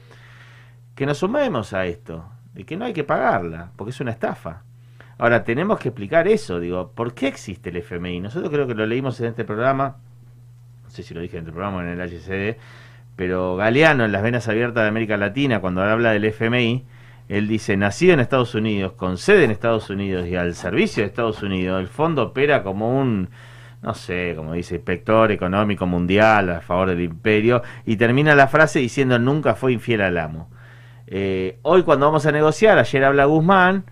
que 0.94 1.06
nos 1.06 1.18
sumemos 1.18 1.72
a 1.72 1.84
esto, 1.84 2.26
de 2.54 2.64
que 2.64 2.76
no 2.76 2.84
hay 2.84 2.92
que 2.92 3.02
pagarla, 3.02 3.72
porque 3.74 3.90
es 3.90 4.00
una 4.00 4.12
estafa. 4.12 4.62
Ahora, 5.18 5.42
tenemos 5.42 5.80
que 5.80 5.88
explicar 5.88 6.28
eso, 6.28 6.61
digo, 6.61 6.92
¿por 6.92 7.12
qué 7.12 7.26
existe 7.26 7.70
el 7.70 7.78
FMI? 7.78 8.20
Nosotros 8.20 8.48
creo 8.48 8.68
que 8.68 8.76
lo 8.76 8.86
leímos 8.86 9.18
en 9.18 9.26
este 9.26 9.44
programa, 9.44 9.96
no 10.84 10.90
sé 10.90 11.02
si 11.02 11.12
lo 11.12 11.22
dije 11.22 11.38
en 11.38 11.42
este 11.42 11.50
programa 11.50 11.78
o 11.78 11.80
en 11.80 11.88
el 11.88 12.00
HCD, 12.00 12.56
pero 13.16 13.56
Galeano 13.56 14.04
en 14.04 14.12
las 14.12 14.22
venas 14.22 14.46
abiertas 14.46 14.84
de 14.84 14.88
América 14.88 15.16
Latina, 15.16 15.61
cuando 15.61 15.82
habla 15.82 16.12
del 16.12 16.24
FMI, 16.26 16.84
él 17.31 17.47
dice, 17.47 17.76
nacido 17.76 18.12
en 18.14 18.18
Estados 18.18 18.57
Unidos, 18.57 18.95
con 18.95 19.16
sede 19.16 19.45
en 19.45 19.53
Estados 19.53 19.89
Unidos 19.89 20.26
y 20.26 20.35
al 20.35 20.57
servicio 20.57 21.05
de 21.05 21.07
Estados 21.07 21.45
Unidos, 21.45 21.81
el 21.81 21.87
fondo 21.87 22.24
opera 22.24 22.64
como 22.64 23.01
un, 23.01 23.31
no 23.83 23.95
sé, 23.95 24.35
como 24.35 24.55
dice, 24.55 24.74
inspector 24.74 25.31
económico 25.31 25.87
mundial 25.87 26.51
a 26.51 26.61
favor 26.61 26.89
del 26.89 27.03
imperio, 27.03 27.62
y 27.87 27.97
termina 27.97 28.35
la 28.35 28.49
frase 28.49 28.81
diciendo, 28.81 29.16
nunca 29.20 29.55
fue 29.55 29.72
infiel 29.72 30.01
al 30.01 30.18
amo. 30.18 30.51
Eh, 31.07 31.61
hoy 31.62 31.85
cuando 31.85 32.07
vamos 32.07 32.26
a 32.26 32.33
negociar, 32.33 32.78
ayer 32.78 33.05
habla 33.05 33.26
Guzmán, 33.26 33.85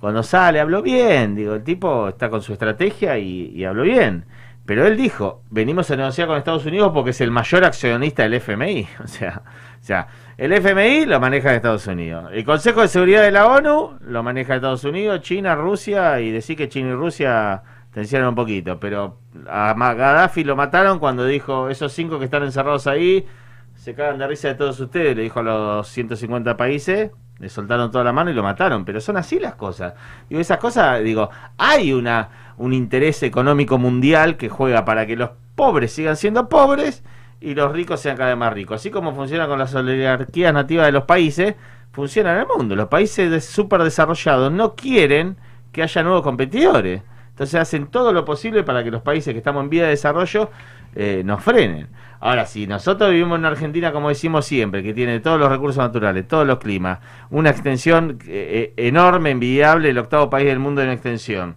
cuando 0.00 0.24
sale 0.24 0.58
habló 0.58 0.82
bien, 0.82 1.36
digo, 1.36 1.54
el 1.54 1.62
tipo 1.62 2.08
está 2.08 2.28
con 2.28 2.42
su 2.42 2.54
estrategia 2.54 3.18
y, 3.18 3.52
y 3.54 3.64
habló 3.66 3.84
bien. 3.84 4.24
Pero 4.70 4.86
él 4.86 4.96
dijo, 4.96 5.42
venimos 5.50 5.90
a 5.90 5.96
negociar 5.96 6.28
con 6.28 6.36
Estados 6.38 6.64
Unidos 6.64 6.92
porque 6.94 7.10
es 7.10 7.20
el 7.20 7.32
mayor 7.32 7.64
accionista 7.64 8.22
del 8.22 8.34
FMI. 8.34 8.86
O 9.02 9.08
sea, 9.08 9.42
o 9.44 9.82
sea, 9.84 10.06
el 10.36 10.52
FMI 10.52 11.06
lo 11.06 11.18
maneja 11.18 11.52
Estados 11.52 11.88
Unidos. 11.88 12.30
El 12.32 12.44
Consejo 12.44 12.82
de 12.82 12.86
Seguridad 12.86 13.22
de 13.22 13.32
la 13.32 13.48
ONU 13.48 13.98
lo 14.00 14.22
maneja 14.22 14.54
Estados 14.54 14.84
Unidos, 14.84 15.22
China, 15.22 15.56
Rusia, 15.56 16.20
y 16.20 16.30
decir 16.30 16.56
que 16.56 16.68
China 16.68 16.90
y 16.90 16.94
Rusia 16.94 17.64
tensionan 17.92 18.28
un 18.28 18.36
poquito. 18.36 18.78
Pero 18.78 19.18
a 19.48 19.74
Gaddafi 19.74 20.44
lo 20.44 20.54
mataron 20.54 21.00
cuando 21.00 21.26
dijo, 21.26 21.68
esos 21.68 21.92
cinco 21.92 22.20
que 22.20 22.26
están 22.26 22.44
encerrados 22.44 22.86
ahí, 22.86 23.26
se 23.74 23.96
cagan 23.96 24.18
de 24.18 24.28
risa 24.28 24.46
de 24.46 24.54
todos 24.54 24.78
ustedes, 24.78 25.16
le 25.16 25.24
dijo 25.24 25.40
a 25.40 25.42
los 25.42 25.88
150 25.88 26.56
países, 26.56 27.10
le 27.40 27.48
soltaron 27.48 27.90
toda 27.90 28.04
la 28.04 28.12
mano 28.12 28.30
y 28.30 28.34
lo 28.34 28.42
mataron. 28.42 28.84
Pero 28.84 29.00
son 29.00 29.16
así 29.16 29.40
las 29.40 29.54
cosas. 29.54 29.94
Y 30.28 30.36
esas 30.36 30.58
cosas, 30.58 31.02
digo, 31.02 31.30
hay 31.56 31.92
una 31.92 32.28
un 32.58 32.74
interés 32.74 33.22
económico 33.22 33.78
mundial 33.78 34.36
que 34.36 34.50
juega 34.50 34.84
para 34.84 35.06
que 35.06 35.16
los 35.16 35.30
pobres 35.54 35.92
sigan 35.92 36.16
siendo 36.16 36.50
pobres 36.50 37.02
y 37.40 37.54
los 37.54 37.72
ricos 37.72 38.00
sean 38.00 38.18
cada 38.18 38.30
vez 38.30 38.38
más 38.38 38.52
ricos. 38.52 38.76
Así 38.76 38.90
como 38.90 39.14
funciona 39.14 39.48
con 39.48 39.58
las 39.58 39.74
oligarquías 39.74 40.52
nativas 40.52 40.84
de 40.86 40.92
los 40.92 41.04
países, 41.04 41.54
funciona 41.90 42.34
en 42.34 42.40
el 42.40 42.46
mundo. 42.46 42.76
Los 42.76 42.88
países 42.88 43.44
súper 43.46 43.82
desarrollados 43.82 44.52
no 44.52 44.74
quieren 44.74 45.38
que 45.72 45.82
haya 45.82 46.02
nuevos 46.02 46.22
competidores. 46.22 47.02
Entonces 47.40 47.58
hacen 47.58 47.86
todo 47.86 48.12
lo 48.12 48.26
posible 48.26 48.64
para 48.64 48.84
que 48.84 48.90
los 48.90 49.00
países 49.00 49.32
que 49.32 49.38
estamos 49.38 49.64
en 49.64 49.70
vía 49.70 49.84
de 49.84 49.88
desarrollo 49.88 50.50
eh, 50.94 51.22
nos 51.24 51.42
frenen. 51.42 51.88
Ahora, 52.20 52.44
si 52.44 52.66
nosotros 52.66 53.08
vivimos 53.08 53.38
en 53.38 53.46
Argentina, 53.46 53.92
como 53.92 54.10
decimos 54.10 54.44
siempre, 54.44 54.82
que 54.82 54.92
tiene 54.92 55.20
todos 55.20 55.40
los 55.40 55.48
recursos 55.48 55.82
naturales, 55.82 56.28
todos 56.28 56.46
los 56.46 56.58
climas, 56.58 56.98
una 57.30 57.48
extensión 57.48 58.18
eh, 58.26 58.74
eh, 58.76 58.86
enorme, 58.88 59.30
envidiable, 59.30 59.88
el 59.88 59.96
octavo 59.96 60.28
país 60.28 60.48
del 60.48 60.58
mundo 60.58 60.82
en 60.82 60.90
extensión, 60.90 61.56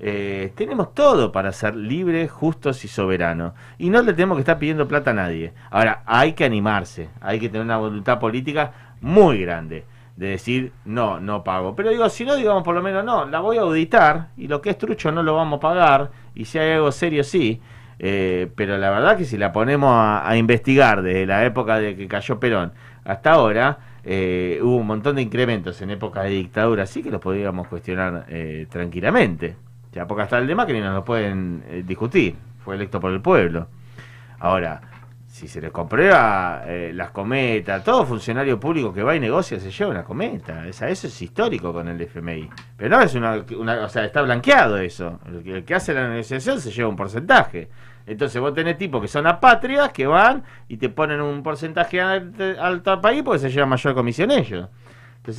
eh, 0.00 0.52
tenemos 0.56 0.94
todo 0.94 1.30
para 1.30 1.52
ser 1.52 1.76
libres, 1.76 2.28
justos 2.28 2.84
y 2.84 2.88
soberanos. 2.88 3.52
Y 3.78 3.88
no 3.88 4.02
le 4.02 4.14
tenemos 4.14 4.36
que 4.36 4.40
estar 4.40 4.58
pidiendo 4.58 4.88
plata 4.88 5.12
a 5.12 5.14
nadie. 5.14 5.52
Ahora, 5.70 6.02
hay 6.06 6.32
que 6.32 6.44
animarse, 6.44 7.08
hay 7.20 7.38
que 7.38 7.48
tener 7.48 7.62
una 7.64 7.76
voluntad 7.76 8.18
política 8.18 8.72
muy 9.00 9.40
grande 9.40 9.84
de 10.20 10.28
decir, 10.28 10.72
no, 10.84 11.18
no 11.18 11.42
pago. 11.42 11.74
Pero 11.74 11.90
digo, 11.90 12.08
si 12.10 12.24
no, 12.24 12.36
digamos 12.36 12.62
por 12.62 12.74
lo 12.74 12.82
menos, 12.82 13.02
no, 13.04 13.24
la 13.24 13.40
voy 13.40 13.56
a 13.56 13.62
auditar 13.62 14.28
y 14.36 14.48
lo 14.48 14.60
que 14.60 14.70
es 14.70 14.78
trucho 14.78 15.10
no 15.10 15.22
lo 15.22 15.34
vamos 15.34 15.56
a 15.56 15.60
pagar. 15.60 16.10
Y 16.34 16.44
si 16.44 16.58
hay 16.58 16.72
algo 16.72 16.92
serio, 16.92 17.24
sí. 17.24 17.60
Eh, 17.98 18.50
pero 18.54 18.78
la 18.78 18.90
verdad 18.90 19.16
que 19.16 19.24
si 19.24 19.38
la 19.38 19.50
ponemos 19.50 19.90
a, 19.92 20.36
investigar 20.36 21.02
desde 21.02 21.26
la 21.26 21.44
época 21.44 21.78
de 21.78 21.96
que 21.96 22.06
cayó 22.06 22.38
Perón 22.38 22.72
hasta 23.02 23.32
ahora, 23.32 23.78
eh, 24.04 24.60
hubo 24.62 24.76
un 24.76 24.86
montón 24.86 25.16
de 25.16 25.22
incrementos 25.22 25.80
en 25.82 25.90
épocas 25.90 26.24
de 26.24 26.30
dictadura, 26.30 26.84
así 26.84 27.02
que 27.02 27.10
los 27.10 27.20
podríamos 27.20 27.66
cuestionar 27.68 28.26
tranquilamente. 28.68 29.56
Ya, 29.92 30.06
porque 30.06 30.22
hasta 30.22 30.38
el 30.38 30.46
de 30.46 30.54
Macri 30.54 30.80
no 30.80 30.92
lo 30.92 31.04
pueden 31.04 31.64
eh, 31.68 31.82
discutir. 31.84 32.36
Fue 32.64 32.76
electo 32.76 33.00
por 33.00 33.10
el 33.10 33.20
pueblo. 33.20 33.68
Ahora, 34.38 34.82
si 35.40 35.48
se 35.48 35.60
les 35.60 35.70
comprueba 35.70 36.62
eh, 36.66 36.92
las 36.94 37.10
cometas, 37.10 37.82
todo 37.82 38.04
funcionario 38.04 38.60
público 38.60 38.92
que 38.92 39.02
va 39.02 39.16
y 39.16 39.20
negocia 39.20 39.58
se 39.58 39.70
lleva 39.70 39.90
una 39.90 40.04
cometa. 40.04 40.66
Esa, 40.66 40.88
eso 40.88 41.06
es 41.06 41.22
histórico 41.22 41.72
con 41.72 41.88
el 41.88 42.00
FMI. 42.00 42.50
Pero 42.76 42.96
no 42.96 43.02
es 43.02 43.14
una, 43.14 43.36
O 43.84 43.88
sea, 43.88 44.04
está 44.04 44.22
blanqueado 44.22 44.76
eso. 44.78 45.18
El 45.26 45.64
que, 45.64 45.74
hace 45.74 45.94
la 45.94 46.08
negociación 46.08 46.60
se 46.60 46.70
lleva 46.70 46.88
un 46.88 46.96
porcentaje. 46.96 47.70
Entonces 48.06 48.40
vos 48.40 48.52
tenés 48.54 48.76
tipos 48.76 49.00
que 49.00 49.08
son 49.08 49.26
apátridas 49.26 49.92
que 49.92 50.06
van 50.06 50.44
y 50.68 50.76
te 50.76 50.88
ponen 50.88 51.20
un 51.20 51.42
porcentaje 51.42 52.00
alto 52.00 52.90
al 52.90 53.00
país 53.00 53.22
porque 53.22 53.38
se 53.38 53.50
lleva 53.50 53.66
mayor 53.66 53.94
comisión 53.94 54.30
ellos 54.30 54.68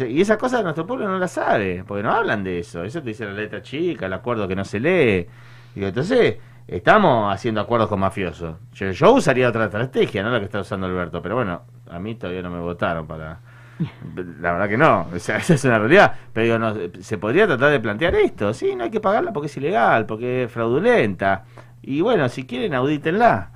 y 0.08 0.22
esas 0.22 0.38
cosas 0.38 0.64
nuestro 0.64 0.86
pueblo 0.86 1.08
no 1.08 1.18
las 1.18 1.32
sabe, 1.32 1.84
porque 1.88 2.04
no 2.04 2.12
hablan 2.12 2.44
de 2.44 2.60
eso. 2.60 2.84
Eso 2.84 3.02
te 3.02 3.10
dice 3.10 3.26
la 3.26 3.34
letra 3.34 3.62
chica, 3.62 4.06
el 4.06 4.14
acuerdo 4.14 4.48
que 4.48 4.56
no 4.56 4.64
se 4.64 4.80
lee. 4.80 5.28
Digo, 5.74 5.88
entonces, 5.88 6.38
estamos 6.72 7.34
haciendo 7.34 7.62
acuerdos 7.62 7.90
con 7.90 8.00
mafiosos. 8.00 8.56
Yo, 8.74 9.14
usaría 9.14 9.50
otra 9.50 9.66
estrategia, 9.66 10.24
no 10.24 10.32
la 10.32 10.40
que 10.40 10.46
está 10.46 10.62
usando 10.62 10.88
Alberto, 10.88 11.22
pero 11.22 11.36
bueno, 11.36 11.62
a 11.90 12.00
mí 12.00 12.16
todavía 12.16 12.42
no 12.42 12.50
me 12.50 12.60
votaron 12.60 13.06
para. 13.06 13.40
La 14.40 14.54
verdad 14.54 14.70
que 14.70 14.78
no, 14.78 15.08
o 15.14 15.20
sea, 15.20 15.38
esa 15.38 15.54
es 15.54 15.66
una 15.66 15.80
realidad. 15.80 16.16
Pero 16.34 16.46
digo, 16.46 16.60
no, 16.60 16.74
se 17.02 17.18
podría 17.18 17.46
tratar 17.46 17.72
de 17.72 17.80
plantear 17.80 18.16
esto. 18.16 18.54
Sí, 18.54 18.76
no 18.76 18.86
hay 18.86 18.90
que 18.90 19.02
pagarla 19.02 19.34
porque 19.34 19.48
es 19.48 19.58
ilegal, 19.58 20.06
porque 20.06 20.44
es 20.44 20.52
fraudulenta. 20.52 21.44
Y 21.82 22.02
bueno, 22.02 22.30
si 22.30 22.46
quieren, 22.46 22.74
audítenla. 22.74 23.52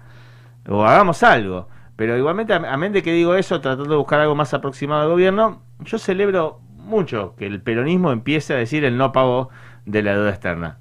O 0.68 0.84
hagamos 0.84 1.24
algo. 1.24 1.70
Pero 1.96 2.18
igualmente, 2.18 2.54
a 2.54 2.60
de 2.60 3.04
que 3.04 3.14
digo 3.14 3.36
eso, 3.36 3.62
tratando 3.62 3.90
de 3.90 3.96
buscar 3.96 4.20
algo 4.20 4.36
más 4.36 4.54
aproximado 4.54 5.04
al 5.04 5.10
gobierno, 5.10 5.62
yo 5.80 5.98
celebro 5.98 6.60
mucho 6.76 7.36
que 7.38 7.46
el 7.46 7.62
peronismo 7.62 8.12
empiece 8.12 8.54
a 8.54 8.58
decir 8.58 8.84
el 8.84 8.98
no 8.98 9.14
pago 9.14 9.50
de 9.86 10.04
la 10.04 10.14
deuda 10.14 10.32
externa. 10.32 10.80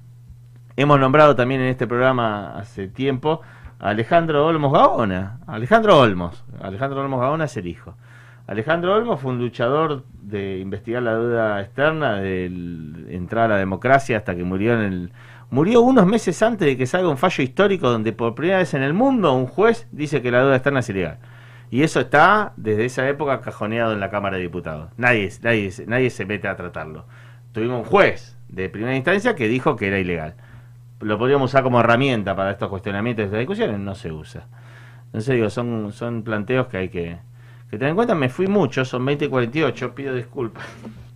Hemos 0.77 0.99
nombrado 0.99 1.37
también 1.37 1.61
en 1.61 1.67
este 1.67 1.87
programa 1.87 2.57
hace 2.57 2.89
tiempo 2.89 3.39
a 3.79 3.91
Alejandro 3.91 4.45
Olmos 4.45 4.73
Gaona. 4.73 5.39
Alejandro 5.47 5.97
Olmos. 5.99 6.43
Alejandro 6.61 6.99
Olmos 6.99 7.21
Gaona 7.21 7.45
es 7.45 7.55
el 7.55 7.67
hijo. 7.67 7.95
Alejandro 8.45 8.93
Olmos 8.93 9.21
fue 9.21 9.31
un 9.31 9.39
luchador 9.39 10.03
de 10.21 10.59
investigar 10.59 11.01
la 11.01 11.15
deuda 11.15 11.61
externa, 11.61 12.15
de 12.15 12.47
entrar 13.09 13.45
a 13.45 13.53
la 13.53 13.57
democracia 13.57 14.17
hasta 14.17 14.35
que 14.35 14.43
murió 14.43 14.73
en 14.73 14.81
el 14.81 15.13
murió 15.49 15.79
unos 15.79 16.05
meses 16.07 16.41
antes 16.43 16.67
de 16.67 16.75
que 16.75 16.87
salga 16.87 17.07
un 17.07 17.17
fallo 17.17 17.41
histórico 17.41 17.89
donde 17.89 18.11
por 18.11 18.35
primera 18.35 18.57
vez 18.57 18.73
en 18.73 18.83
el 18.83 18.93
mundo 18.93 19.33
un 19.33 19.47
juez 19.47 19.87
dice 19.93 20.21
que 20.21 20.29
la 20.29 20.39
deuda 20.39 20.55
externa 20.57 20.81
es 20.81 20.89
ilegal. 20.89 21.19
Y 21.71 21.83
eso 21.83 22.01
está 22.01 22.51
desde 22.57 22.83
esa 22.83 23.07
época 23.07 23.39
cajoneado 23.39 23.93
en 23.93 24.01
la 24.01 24.09
Cámara 24.09 24.35
de 24.35 24.43
Diputados. 24.43 24.91
Nadie, 24.97 25.31
nadie, 25.41 25.71
nadie 25.87 26.09
se 26.09 26.25
mete 26.25 26.49
a 26.49 26.57
tratarlo. 26.57 27.05
Tuvimos 27.53 27.79
un 27.79 27.85
juez 27.85 28.37
de 28.49 28.67
primera 28.67 28.93
instancia 28.93 29.35
que 29.35 29.47
dijo 29.47 29.77
que 29.77 29.87
era 29.87 29.99
ilegal. 29.99 30.35
Lo 31.01 31.17
podríamos 31.17 31.51
usar 31.51 31.63
como 31.63 31.79
herramienta 31.79 32.35
para 32.35 32.51
estos 32.51 32.69
cuestionamientos, 32.69 33.25
estas 33.25 33.39
discusiones, 33.39 33.79
no 33.79 33.95
se 33.95 34.11
usa. 34.11 34.47
Entonces 35.07 35.35
digo, 35.35 35.49
son, 35.49 35.91
son 35.91 36.23
planteos 36.23 36.67
que 36.67 36.77
hay 36.77 36.89
que, 36.89 37.17
que 37.69 37.77
tener 37.77 37.89
en 37.89 37.95
cuenta. 37.95 38.15
Me 38.15 38.29
fui 38.29 38.47
mucho, 38.47 38.85
son 38.85 39.05
20 39.05 39.25
y 39.25 39.27
48, 39.29 39.95
pido 39.95 40.13
disculpas. 40.15 40.63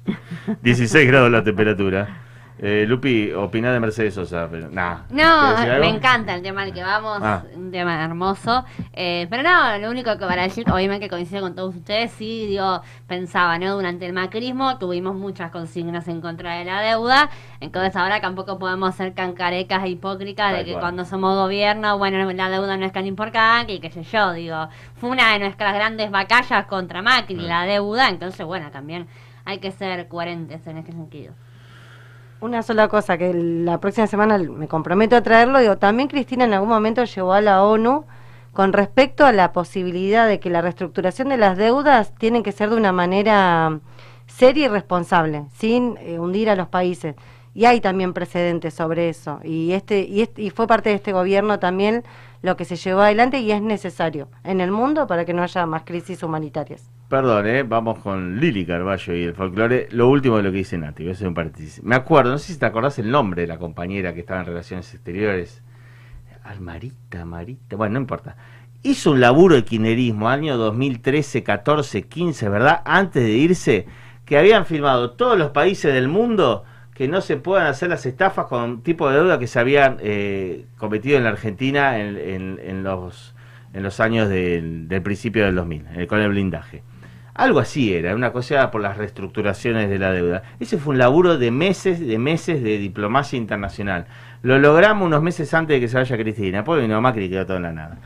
16 0.62 1.08
grados 1.08 1.32
la 1.32 1.44
temperatura. 1.44 2.29
Eh, 2.62 2.86
Lupi, 2.86 3.32
opina 3.32 3.72
de 3.72 3.80
Mercedes 3.80 4.16
Sosa, 4.16 4.50
pero 4.52 4.70
nada. 4.70 5.06
No, 5.12 5.80
me 5.80 5.88
encanta 5.88 6.36
el 6.36 6.42
tema 6.42 6.64
al 6.64 6.74
que 6.74 6.84
vamos, 6.84 7.20
ah. 7.22 7.44
un 7.56 7.72
tema 7.72 8.04
hermoso. 8.04 8.66
Eh, 8.92 9.28
pero 9.30 9.44
no, 9.44 9.78
lo 9.78 9.90
único 9.90 10.12
que 10.18 10.26
para 10.26 10.44
decir, 10.44 10.70
obviamente 10.70 11.06
que 11.06 11.10
coincido 11.10 11.42
con 11.42 11.56
todos 11.56 11.74
ustedes, 11.74 12.12
sí, 12.12 12.48
digo, 12.48 12.82
pensaba, 13.08 13.58
¿no? 13.60 13.76
Durante 13.76 14.06
el 14.06 14.12
macrismo 14.12 14.78
tuvimos 14.78 15.16
muchas 15.16 15.52
consignas 15.52 16.10
en 16.10 16.20
contra 16.20 16.56
de 16.56 16.66
la 16.66 16.82
deuda, 16.82 17.30
entonces 17.62 17.96
ahora 17.96 18.20
tampoco 18.20 18.60
podemos 18.60 18.94
ser 18.94 19.14
cancarecas 19.14 19.82
e 19.86 19.90
hipócritas 19.90 20.58
de 20.58 20.66
que 20.66 20.74
cuando 20.74 21.06
somos 21.06 21.38
gobierno, 21.38 21.98
bueno, 21.98 22.30
la 22.30 22.50
deuda 22.50 22.76
no 22.76 22.86
es 22.86 22.92
tan 22.92 23.06
importante 23.06 23.72
y 23.72 23.80
qué 23.80 23.90
sé 23.90 24.04
yo, 24.04 24.34
digo, 24.34 24.68
fue 24.96 25.10
una 25.10 25.32
de 25.32 25.40
nuestras 25.40 25.74
grandes 25.74 26.12
batallas 26.12 26.66
contra 26.66 27.02
Macri, 27.02 27.36
mm. 27.36 27.40
la 27.40 27.66
deuda, 27.66 28.10
entonces 28.10 28.46
bueno, 28.46 28.70
también 28.70 29.08
hay 29.46 29.60
que 29.60 29.72
ser 29.72 30.10
coherentes 30.10 30.68
en 30.68 30.78
este 30.78 30.92
sentido. 30.92 31.34
Una 32.42 32.64
sola 32.64 32.88
cosa, 32.88 33.18
que 33.18 33.34
la 33.34 33.82
próxima 33.82 34.08
semana 34.08 34.38
me 34.38 34.70
comprometo 34.70 35.18
a 35.18 35.22
traerlo, 35.22 35.60
digo, 35.60 35.78
también 35.78 36.08
Cristina 36.08 36.46
en 36.46 36.54
algún 36.54 36.70
momento 36.70 37.04
llevó 37.04 37.34
a 37.34 37.42
la 37.42 37.64
ONU 37.64 38.06
con 38.54 38.72
respecto 38.72 39.26
a 39.26 39.34
la 39.34 39.52
posibilidad 39.52 40.26
de 40.26 40.40
que 40.40 40.50
la 40.50 40.62
reestructuración 40.62 41.28
de 41.28 41.38
las 41.38 41.58
deudas 41.58 42.14
tiene 42.16 42.42
que 42.42 42.54
ser 42.54 42.70
de 42.70 42.78
una 42.78 42.94
manera 42.94 43.82
seria 44.26 44.66
y 44.66 44.68
responsable, 44.70 45.48
sin 45.54 45.98
eh, 46.00 46.18
hundir 46.18 46.50
a 46.50 46.56
los 46.56 46.70
países. 46.70 47.16
Y 47.54 47.66
hay 47.66 47.82
también 47.82 48.14
precedentes 48.14 48.74
sobre 48.74 49.10
eso. 49.10 49.42
Y, 49.44 49.74
este, 49.74 50.04
y, 50.04 50.22
este, 50.22 50.42
y 50.42 50.50
fue 50.50 50.66
parte 50.66 50.90
de 50.90 50.96
este 50.96 51.12
gobierno 51.12 51.60
también 51.60 52.06
lo 52.42 52.56
que 52.56 52.64
se 52.64 52.78
llevó 52.78 53.02
adelante 53.02 53.40
y 53.40 53.52
es 53.52 53.62
necesario 53.62 54.30
en 54.46 54.62
el 54.62 54.72
mundo 54.72 55.08
para 55.08 55.26
que 55.26 55.34
no 55.34 55.44
haya 55.44 55.66
más 55.66 55.84
crisis 55.84 56.24
humanitarias. 56.24 56.90
Perdón, 57.10 57.48
¿eh? 57.48 57.64
vamos 57.64 57.98
con 57.98 58.40
Lili 58.40 58.68
Carballo 58.68 59.16
y 59.16 59.24
el 59.24 59.34
folclore. 59.34 59.88
Lo 59.90 60.10
último 60.10 60.38
de 60.38 60.44
lo 60.44 60.52
que 60.52 60.58
dice 60.58 60.78
Nati, 60.78 61.04
voy 61.06 61.16
un. 61.24 61.52
Me 61.82 61.96
acuerdo, 61.96 62.30
no 62.30 62.38
sé 62.38 62.54
si 62.54 62.60
te 62.60 62.68
acordás 62.68 63.00
el 63.00 63.10
nombre 63.10 63.42
de 63.42 63.48
la 63.48 63.58
compañera 63.58 64.14
que 64.14 64.20
estaba 64.20 64.42
en 64.42 64.46
Relaciones 64.46 64.94
Exteriores. 64.94 65.64
Almarita, 66.44 67.26
Marita, 67.26 67.76
bueno, 67.78 67.94
no 67.94 68.02
importa. 68.02 68.36
Hizo 68.84 69.10
un 69.10 69.22
laburo 69.22 69.56
de 69.56 69.64
quinerismo 69.64 70.30
año 70.30 70.56
2013, 70.56 71.42
14, 71.42 72.04
15, 72.04 72.48
¿verdad? 72.48 72.84
Antes 72.86 73.24
de 73.24 73.32
irse, 73.32 73.88
que 74.24 74.38
habían 74.38 74.68
firmado 74.68 75.14
todos 75.14 75.36
los 75.36 75.50
países 75.50 75.92
del 75.92 76.10
mundo 76.10 76.64
que 76.94 77.08
no 77.08 77.22
se 77.22 77.38
puedan 77.38 77.66
hacer 77.66 77.90
las 77.90 78.06
estafas 78.06 78.46
con 78.46 78.84
tipo 78.84 79.10
de 79.10 79.18
deuda 79.18 79.40
que 79.40 79.48
se 79.48 79.60
habían 79.60 79.98
eh, 80.00 80.68
cometido 80.78 81.18
en 81.18 81.24
la 81.24 81.32
Argentina 81.32 81.98
en, 81.98 82.84
los, 82.84 83.34
en 83.74 83.82
los 83.82 84.00
años 84.00 84.30
del, 84.30 84.88
del 84.88 85.02
principio 85.02 85.44
del 85.46 85.56
2000, 85.56 85.88
eh, 85.96 86.06
con 86.06 86.20
el 86.20 86.30
blindaje. 86.30 86.84
Algo 87.40 87.60
así 87.60 87.94
era, 87.94 88.14
una 88.16 88.32
cosa 88.32 88.70
por 88.70 88.82
las 88.82 88.98
reestructuraciones 88.98 89.90
de 89.90 89.98
la 89.98 90.12
deuda. 90.12 90.44
Ese 90.60 90.78
fue 90.78 90.92
un 90.92 91.00
laburo 91.00 91.38
de 91.38 91.52
meses, 91.52 92.00
de 92.06 92.20
meses 92.20 92.62
de 92.62 92.78
diplomacia 92.78 93.38
internacional. 93.38 94.08
Lo 94.42 94.60
logramos 94.60 95.06
unos 95.06 95.22
meses 95.22 95.54
antes 95.54 95.78
de 95.78 95.80
que 95.80 95.88
se 95.88 95.98
vaya 95.98 96.18
Cristina, 96.18 96.58
después 96.58 96.82
vino 96.82 97.00
Macri 97.00 97.30
quedó 97.30 97.46
todo 97.46 97.58
en 97.58 97.64
la 97.64 97.72
nada. 97.72 97.98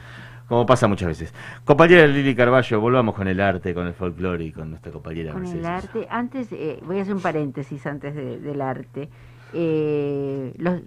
Como 0.48 0.68
pasa 0.68 0.88
muchas 0.88 1.08
veces. 1.08 1.34
Compañera 1.66 2.06
Lili 2.06 2.36
Carballo, 2.36 2.80
volvamos 2.80 3.16
con 3.16 3.28
el 3.28 3.40
arte, 3.40 3.74
con 3.74 3.88
el 3.88 3.94
folclore 3.94 4.44
y 4.44 4.52
con 4.52 4.70
nuestra 4.70 4.92
compañera 4.92 5.34
Con 5.34 5.48
el 5.48 5.66
arte, 5.66 6.06
antes, 6.12 6.52
eh, 6.52 6.80
voy 6.86 7.00
a 7.00 7.02
hacer 7.02 7.16
un 7.16 7.22
paréntesis 7.22 7.88
antes 7.88 8.14
del 8.14 8.62
arte. 8.62 9.10
Eh, 9.54 10.54
los, 10.58 10.82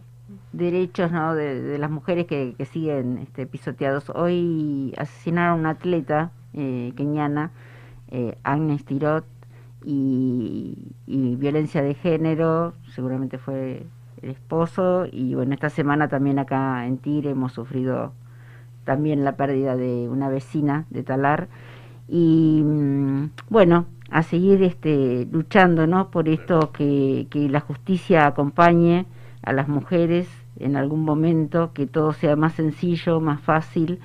derechos 0.52 1.12
¿no? 1.12 1.34
de, 1.34 1.60
de 1.60 1.78
las 1.78 1.90
mujeres 1.90 2.26
que, 2.26 2.54
que 2.56 2.64
siguen 2.64 3.18
este, 3.18 3.46
pisoteados. 3.46 4.10
Hoy 4.10 4.94
asesinaron 4.96 5.58
a 5.58 5.60
una 5.60 5.70
atleta 5.70 6.30
eh, 6.54 6.92
keniana, 6.96 7.50
eh, 8.08 8.36
Agnes 8.44 8.84
Tirot, 8.84 9.24
y, 9.86 10.76
violencia 11.06 11.82
de 11.82 11.94
género, 11.94 12.74
seguramente 12.88 13.38
fue 13.38 13.86
el 14.22 14.30
esposo, 14.30 15.06
y 15.10 15.34
bueno, 15.34 15.54
esta 15.54 15.70
semana 15.70 16.08
también 16.08 16.38
acá 16.38 16.86
en 16.86 16.98
Tigre 16.98 17.30
hemos 17.30 17.52
sufrido 17.52 18.12
también 18.84 19.24
la 19.24 19.36
pérdida 19.36 19.76
de 19.76 20.08
una 20.08 20.28
vecina 20.28 20.86
de 20.90 21.02
Talar, 21.02 21.48
y 22.08 22.62
mm, 22.64 23.30
bueno, 23.48 23.86
a 24.10 24.22
seguir 24.22 24.62
este, 24.62 25.26
luchando 25.30 25.86
¿no? 25.86 26.10
por 26.10 26.28
esto, 26.28 26.72
que, 26.72 27.26
que 27.30 27.48
la 27.48 27.60
justicia 27.60 28.26
acompañe 28.26 29.06
a 29.42 29.52
las 29.52 29.68
mujeres 29.68 30.28
en 30.58 30.76
algún 30.76 31.04
momento, 31.04 31.72
que 31.72 31.86
todo 31.86 32.12
sea 32.12 32.34
más 32.34 32.54
sencillo, 32.54 33.20
más 33.20 33.40
fácil, 33.40 34.00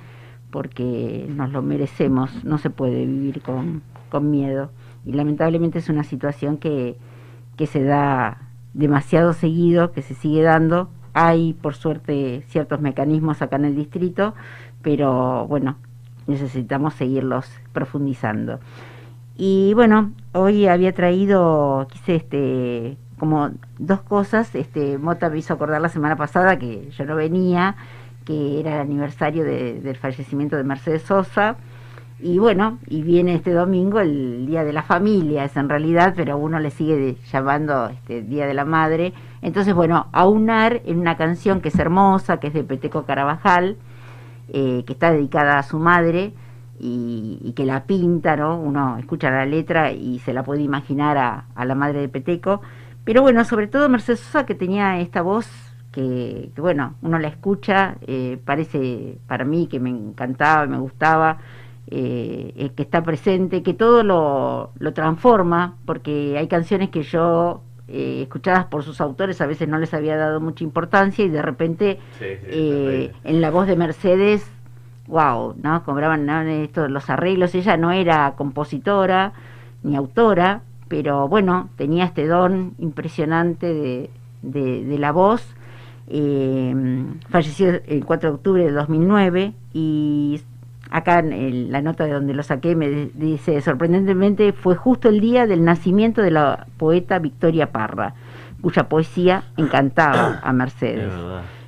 porque 0.50 1.26
nos 1.34 1.50
lo 1.50 1.62
merecemos, 1.62 2.44
no 2.44 2.58
se 2.58 2.70
puede 2.70 3.06
vivir 3.06 3.40
con, 3.42 3.82
con 4.12 4.30
miedo. 4.30 4.70
Y 5.04 5.14
lamentablemente 5.14 5.80
es 5.80 5.88
una 5.88 6.04
situación 6.04 6.58
que, 6.58 6.96
que 7.56 7.66
se 7.66 7.82
da 7.82 8.38
demasiado 8.74 9.32
seguido, 9.32 9.90
que 9.90 10.02
se 10.02 10.14
sigue 10.14 10.42
dando. 10.42 10.88
Hay, 11.14 11.54
por 11.54 11.74
suerte, 11.74 12.44
ciertos 12.46 12.80
mecanismos 12.80 13.42
acá 13.42 13.56
en 13.56 13.64
el 13.64 13.74
distrito, 13.74 14.34
pero 14.82 15.46
bueno, 15.48 15.76
necesitamos 16.26 16.94
seguirlos 16.94 17.50
profundizando. 17.72 18.60
Y 19.36 19.72
bueno, 19.74 20.12
hoy 20.32 20.66
había 20.66 20.92
traído, 20.92 21.86
quise 21.90 22.14
este, 22.16 22.96
como 23.18 23.50
dos 23.78 24.00
cosas, 24.02 24.54
este, 24.54 24.98
Mota 24.98 25.28
me 25.30 25.38
hizo 25.38 25.54
acordar 25.54 25.80
la 25.80 25.88
semana 25.88 26.16
pasada 26.16 26.58
que 26.58 26.90
yo 26.90 27.04
no 27.06 27.16
venía, 27.16 27.74
que 28.24 28.60
era 28.60 28.74
el 28.76 28.80
aniversario 28.82 29.42
de- 29.44 29.80
del 29.80 29.96
fallecimiento 29.96 30.56
de 30.56 30.64
Mercedes 30.64 31.02
Sosa, 31.02 31.56
y 32.22 32.38
bueno, 32.38 32.78
y 32.86 33.02
viene 33.02 33.34
este 33.34 33.52
domingo 33.52 34.00
el 34.00 34.46
Día 34.46 34.64
de 34.64 34.72
la 34.72 34.82
Familia, 34.82 35.44
es 35.44 35.56
en 35.56 35.68
realidad, 35.68 36.14
pero 36.16 36.38
uno 36.38 36.60
le 36.60 36.70
sigue 36.70 37.16
llamando 37.30 37.88
este 37.88 38.22
Día 38.22 38.46
de 38.46 38.54
la 38.54 38.64
Madre. 38.64 39.12
Entonces, 39.42 39.74
bueno, 39.74 40.06
aunar 40.12 40.80
en 40.84 41.00
una 41.00 41.16
canción 41.16 41.60
que 41.60 41.68
es 41.68 41.78
hermosa, 41.78 42.38
que 42.38 42.46
es 42.46 42.54
de 42.54 42.62
Peteco 42.62 43.04
Carabajal, 43.04 43.76
eh, 44.48 44.84
que 44.86 44.92
está 44.92 45.10
dedicada 45.10 45.58
a 45.58 45.62
su 45.62 45.78
madre 45.78 46.32
y, 46.78 47.38
y 47.42 47.52
que 47.52 47.66
la 47.66 47.84
pinta, 47.84 48.36
¿no? 48.36 48.58
Uno 48.58 48.98
escucha 48.98 49.30
la 49.30 49.44
letra 49.44 49.92
y 49.92 50.20
se 50.20 50.32
la 50.32 50.44
puede 50.44 50.62
imaginar 50.62 51.18
a, 51.18 51.46
a 51.54 51.64
la 51.64 51.74
madre 51.74 52.00
de 52.00 52.08
Peteco. 52.08 52.60
Pero 53.04 53.22
bueno, 53.22 53.44
sobre 53.44 53.66
todo 53.66 53.88
Mercedes 53.88 54.20
Sosa, 54.20 54.46
que 54.46 54.54
tenía 54.54 55.00
esta 55.00 55.22
voz 55.22 55.48
que, 55.90 56.50
que, 56.54 56.60
bueno, 56.60 56.94
uno 57.02 57.18
la 57.18 57.28
escucha, 57.28 57.96
eh, 58.06 58.38
parece 58.44 59.18
para 59.26 59.44
mí 59.44 59.66
que 59.66 59.80
me 59.80 59.90
encantaba, 59.90 60.66
me 60.66 60.78
gustaba, 60.78 61.38
eh, 61.88 62.52
eh, 62.56 62.70
que 62.74 62.82
está 62.84 63.02
presente, 63.02 63.62
que 63.62 63.74
todo 63.74 64.02
lo, 64.02 64.70
lo 64.78 64.92
transforma, 64.94 65.76
porque 65.84 66.36
hay 66.38 66.46
canciones 66.46 66.90
que 66.90 67.02
yo, 67.02 67.62
eh, 67.88 68.22
escuchadas 68.22 68.66
por 68.66 68.84
sus 68.84 69.00
autores, 69.00 69.40
a 69.40 69.46
veces 69.46 69.68
no 69.68 69.78
les 69.78 69.92
había 69.92 70.16
dado 70.16 70.40
mucha 70.40 70.64
importancia 70.64 71.24
y 71.24 71.28
de 71.28 71.42
repente 71.42 71.98
eh, 72.20 73.12
en 73.24 73.40
la 73.40 73.50
voz 73.50 73.66
de 73.66 73.76
Mercedes, 73.76 74.48
wow, 75.08 75.54
¿no? 75.60 75.82
Cobraban 75.84 76.24
¿no? 76.24 76.40
estos, 76.42 76.90
los 76.90 77.10
arreglos, 77.10 77.54
ella 77.54 77.76
no 77.76 77.90
era 77.90 78.34
compositora 78.36 79.32
ni 79.82 79.96
autora, 79.96 80.62
pero 80.88 81.28
bueno, 81.28 81.68
tenía 81.76 82.04
este 82.04 82.26
don 82.26 82.74
impresionante 82.78 83.74
de, 83.74 84.10
de, 84.42 84.84
de 84.84 84.98
la 84.98 85.12
voz. 85.12 85.44
Falleció 87.28 87.80
el 87.86 88.04
4 88.04 88.30
de 88.30 88.34
octubre 88.34 88.64
de 88.64 88.72
2009 88.72 89.54
y 89.72 90.40
acá 90.92 91.18
en 91.20 91.72
la 91.72 91.82
nota 91.82 92.04
de 92.04 92.12
donde 92.12 92.34
lo 92.34 92.42
saqué 92.42 92.76
me 92.76 92.88
di- 92.88 93.10
dice, 93.14 93.60
sorprendentemente 93.60 94.52
fue 94.52 94.76
justo 94.76 95.08
el 95.08 95.20
día 95.20 95.46
del 95.46 95.64
nacimiento 95.64 96.22
de 96.22 96.30
la 96.30 96.66
poeta 96.76 97.18
Victoria 97.18 97.72
Parra, 97.72 98.14
cuya 98.60 98.88
poesía 98.88 99.44
encantaba 99.56 100.40
a 100.42 100.52
Mercedes. 100.52 101.12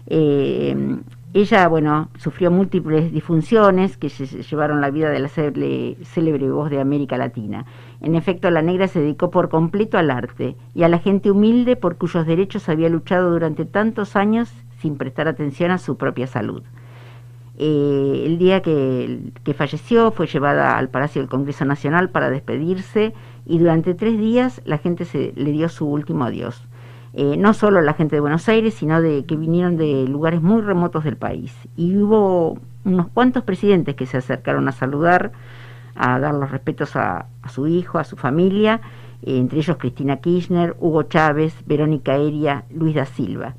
Eh, 0.07 0.97
ella, 1.33 1.67
bueno, 1.67 2.11
sufrió 2.17 2.53
múltiples 2.53 3.11
disfunciones 3.13 3.97
que 3.97 4.09
llevaron 4.09 4.81
la 4.81 4.91
vida 4.91 5.11
de 5.11 5.19
la 5.19 5.29
célebre, 5.29 5.97
célebre 6.05 6.49
voz 6.49 6.71
de 6.71 6.81
América 6.81 7.17
Latina. 7.17 7.65
En 8.01 8.15
efecto, 8.15 8.49
la 8.51 8.63
negra 8.63 8.87
se 8.87 9.01
dedicó 9.01 9.31
por 9.33 9.49
completo 9.49 9.99
al 9.99 10.13
arte 10.13 10.55
y 10.75 10.85
a 10.85 10.89
la 10.89 10.99
gente 11.01 11.33
humilde 11.33 11.75
por 11.75 11.97
cuyos 11.97 12.25
derechos 12.27 12.69
había 12.69 12.89
luchado 12.89 13.33
durante 13.33 13.65
tantos 13.65 14.15
años 14.15 14.53
sin 14.79 14.97
prestar 14.97 15.27
atención 15.27 15.73
a 15.73 15.79
su 15.79 15.97
propia 15.97 16.29
salud. 16.29 16.63
Eh, 17.57 18.25
el 18.27 18.39
día 18.39 18.63
que, 18.63 19.31
falleció 19.57 20.11
fue 20.11 20.27
llevada 20.27 20.77
al 20.77 20.89
Palacio 20.89 21.23
del 21.23 21.31
Congreso 21.31 21.65
Nacional 21.65 22.11
para 22.11 22.31
despedirse 22.31 23.15
y 23.47 23.59
durante 23.59 23.95
tres 23.95 24.19
días 24.19 24.61
la 24.65 24.79
gente 24.79 25.05
se, 25.05 25.33
le 25.37 25.53
dio 25.53 25.69
su 25.69 25.87
último 25.87 26.25
adiós. 26.25 26.63
Eh, 27.13 27.37
no 27.37 27.55
solo 27.55 27.81
la 27.81 27.95
gente 27.95 28.17
de 28.17 28.21
Buenos 28.21 28.49
Aires, 28.49 28.75
sino 28.75 29.01
de 29.01 29.25
que 29.25 29.37
vinieron 29.37 29.77
de 29.77 30.09
lugares 30.09 30.43
muy 30.43 30.63
remotos 30.63 31.05
del 31.05 31.17
país. 31.17 31.55
Y 31.77 31.97
hubo 31.97 32.59
unos 32.85 33.07
cuantos 33.09 33.45
presidentes 33.45 33.95
que 33.95 34.07
se 34.07 34.17
acercaron 34.17 34.67
a 34.69 34.73
saludar, 34.73 35.31
a 35.95 36.19
dar 36.19 36.35
los 36.35 36.51
respetos 36.51 36.97
a, 36.97 37.27
a 37.43 37.49
su 37.51 37.69
hijo, 37.69 37.99
a 37.99 38.05
su 38.05 38.17
familia, 38.17 38.81
eh, 39.23 39.39
entre 39.39 39.59
ellos 39.59 39.77
Cristina 39.79 40.17
Kirchner, 40.17 40.77
Hugo 40.81 41.05
Chávez, 41.05 41.55
Verónica 41.67 42.17
Eria, 42.17 42.65
Luis 42.71 42.95
da 42.95 43.07
Silva. 43.07 43.55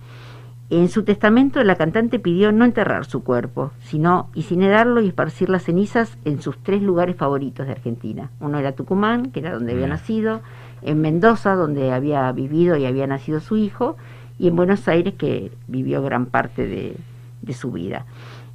En 0.72 0.90
su 0.90 1.04
testamento 1.04 1.64
la 1.64 1.76
cantante 1.76 2.18
pidió 2.18 2.52
no 2.52 2.66
enterrar 2.66 3.06
su 3.06 3.24
cuerpo, 3.24 3.72
sino 3.84 4.30
incinerarlo 4.34 5.00
y 5.02 5.08
esparcir 5.10 5.50
las 5.50 5.64
cenizas 5.64 6.18
en 6.26 6.42
sus 6.42 6.58
tres 6.58 6.82
lugares 6.82 7.16
favoritos 7.16 7.68
de 7.68 7.74
Argentina. 7.74 8.32
Uno 8.40 8.58
era 8.58 8.72
Tucumán, 8.72 9.32
que 9.32 9.42
era 9.42 9.54
donde 9.54 9.74
había 9.74 9.86
Mm. 9.86 9.90
nacido, 9.92 10.42
en 10.82 11.02
Mendoza, 11.02 11.54
donde 11.54 11.92
había 11.92 12.32
vivido 12.32 12.78
y 12.78 12.86
había 12.86 13.06
nacido 13.06 13.40
su 13.42 13.58
hijo, 13.58 13.96
y 14.40 14.48
en 14.48 14.56
Buenos 14.56 14.88
Aires, 14.88 15.14
que 15.14 15.52
vivió 15.68 16.02
gran 16.02 16.26
parte 16.26 16.68
de, 16.68 16.96
de 17.44 17.54
su 17.54 17.72
vida. 17.72 18.06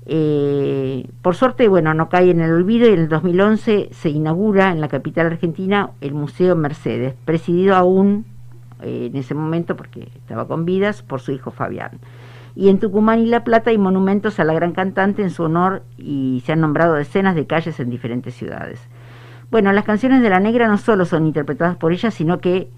Eh, 0.07 1.07
por 1.23 1.37
suerte, 1.37 1.69
bueno, 1.69 1.95
no 1.95 2.09
cae 2.09 2.31
en 2.31 2.41
el 2.41 2.51
olvido 2.53 2.89
y 2.89 2.93
en 2.95 3.01
el 3.01 3.09
2011 3.09 3.91
se 3.93 4.11
inaugura 4.11 4.73
en 4.73 4.81
la 4.81 4.89
capital 4.89 5.27
argentina 5.27 5.91
el 6.01 6.15
Museo 6.15 6.57
Mercedes, 6.57 7.15
presidido 7.25 7.77
aún 7.77 8.25
eh, 8.83 9.09
en 9.11 9.17
ese 9.17 9.35
momento, 9.35 9.77
porque 9.77 10.09
estaba 10.15 10.47
con 10.47 10.65
vidas, 10.65 11.03
por 11.03 11.21
su 11.21 11.33
hijo 11.33 11.51
Fabián. 11.51 12.01
Y 12.55 12.69
en 12.69 12.79
Tucumán 12.79 13.21
y 13.21 13.27
La 13.27 13.45
Plata 13.45 13.71
hay 13.71 13.79
monumentos 13.79 14.41
a 14.41 14.45
la 14.45 14.53
gran 14.53 14.73
cantante 14.73 15.23
en 15.23 15.31
su 15.31 15.45
honor 15.45 15.83
y 15.97 16.43
se 16.45 16.53
han 16.53 16.61
nombrado 16.61 16.95
decenas 16.95 17.35
de 17.35 17.47
calles 17.47 17.79
en 17.81 17.91
diferentes 17.91 18.35
ciudades. 18.35 18.81
Bueno, 19.51 19.73
las 19.73 19.85
canciones 19.85 20.23
de 20.23 20.31
la 20.31 20.41
negra 20.41 20.69
no 20.69 20.79
solo 20.79 21.05
son 21.05 21.27
interpretadas 21.27 21.77
por 21.77 21.93
ella, 21.93 22.11
sino 22.11 22.39
que, 22.39 22.71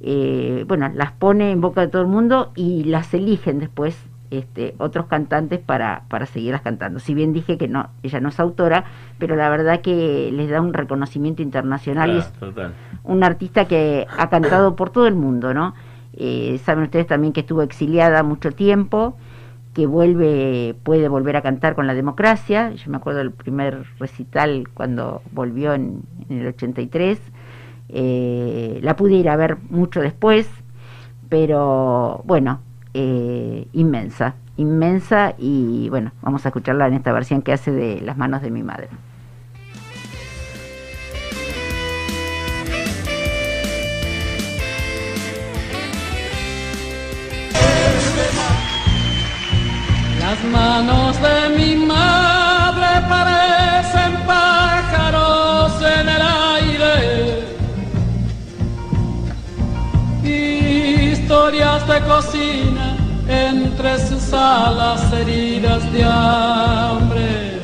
eh, 0.00 0.64
bueno, 0.66 0.90
las 0.94 1.12
pone 1.12 1.50
en 1.52 1.60
boca 1.60 1.80
de 1.80 1.88
todo 1.88 2.02
el 2.02 2.08
mundo 2.08 2.52
y 2.54 2.84
las 2.84 3.12
eligen 3.14 3.58
después 3.58 3.98
este, 4.30 4.74
otros 4.78 5.06
cantantes 5.06 5.58
para, 5.58 6.02
para 6.08 6.26
seguirlas 6.26 6.62
cantando. 6.62 7.00
Si 7.00 7.14
bien 7.14 7.32
dije 7.32 7.58
que 7.58 7.68
no, 7.68 7.88
ella 8.02 8.20
no 8.20 8.28
es 8.28 8.40
autora, 8.40 8.84
pero 9.18 9.36
la 9.36 9.48
verdad 9.48 9.80
que 9.80 10.30
les 10.32 10.50
da 10.50 10.60
un 10.60 10.74
reconocimiento 10.74 11.42
internacional 11.42 12.14
y 12.14 12.18
es 12.18 12.32
total. 12.34 12.74
un 13.04 13.24
artista 13.24 13.66
que 13.66 14.06
ha 14.16 14.28
cantado 14.28 14.76
por 14.76 14.90
todo 14.90 15.06
el 15.06 15.14
mundo, 15.14 15.54
¿no? 15.54 15.74
Eh, 16.14 16.60
saben 16.64 16.84
ustedes 16.84 17.06
también 17.06 17.32
que 17.32 17.40
estuvo 17.40 17.62
exiliada 17.62 18.22
mucho 18.22 18.52
tiempo, 18.52 19.16
que 19.74 19.86
vuelve, 19.86 20.74
puede 20.82 21.08
volver 21.08 21.36
a 21.36 21.42
cantar 21.42 21.74
con 21.74 21.86
la 21.86 21.94
democracia. 21.94 22.72
Yo 22.72 22.90
me 22.90 22.96
acuerdo 22.96 23.20
del 23.20 23.30
primer 23.30 23.84
recital 23.98 24.68
cuando 24.74 25.22
volvió 25.32 25.74
en, 25.74 26.02
en 26.28 26.40
el 26.40 26.48
83. 26.48 27.20
Eh, 27.88 28.80
la 28.82 28.96
pude 28.96 29.14
ir 29.14 29.28
a 29.28 29.36
ver 29.36 29.56
mucho 29.70 30.00
después, 30.00 30.48
pero 31.28 32.22
bueno, 32.24 32.60
eh, 33.00 33.68
inmensa, 33.74 34.34
inmensa 34.56 35.32
y 35.38 35.88
bueno, 35.88 36.10
vamos 36.20 36.44
a 36.44 36.48
escucharla 36.48 36.88
en 36.88 36.94
esta 36.94 37.12
versión 37.12 37.42
que 37.42 37.52
hace 37.52 37.70
de 37.70 38.00
Las 38.00 38.16
manos 38.16 38.42
de 38.42 38.50
mi 38.50 38.64
madre. 38.64 38.88
Las 50.18 50.44
manos 50.52 51.16
de 51.22 51.50
mi 51.56 51.76
madre 51.76 53.06
parecen 53.08 54.26
pájaros 54.26 55.72
en 55.82 56.08
el 56.08 56.22
aire. 56.52 57.44
Historias 61.12 61.86
de 61.86 62.00
cocina 62.00 62.87
entre 63.28 63.98
sus 64.06 64.32
alas 64.32 65.12
heridas 65.12 65.92
de 65.92 66.02
hambre. 66.02 67.60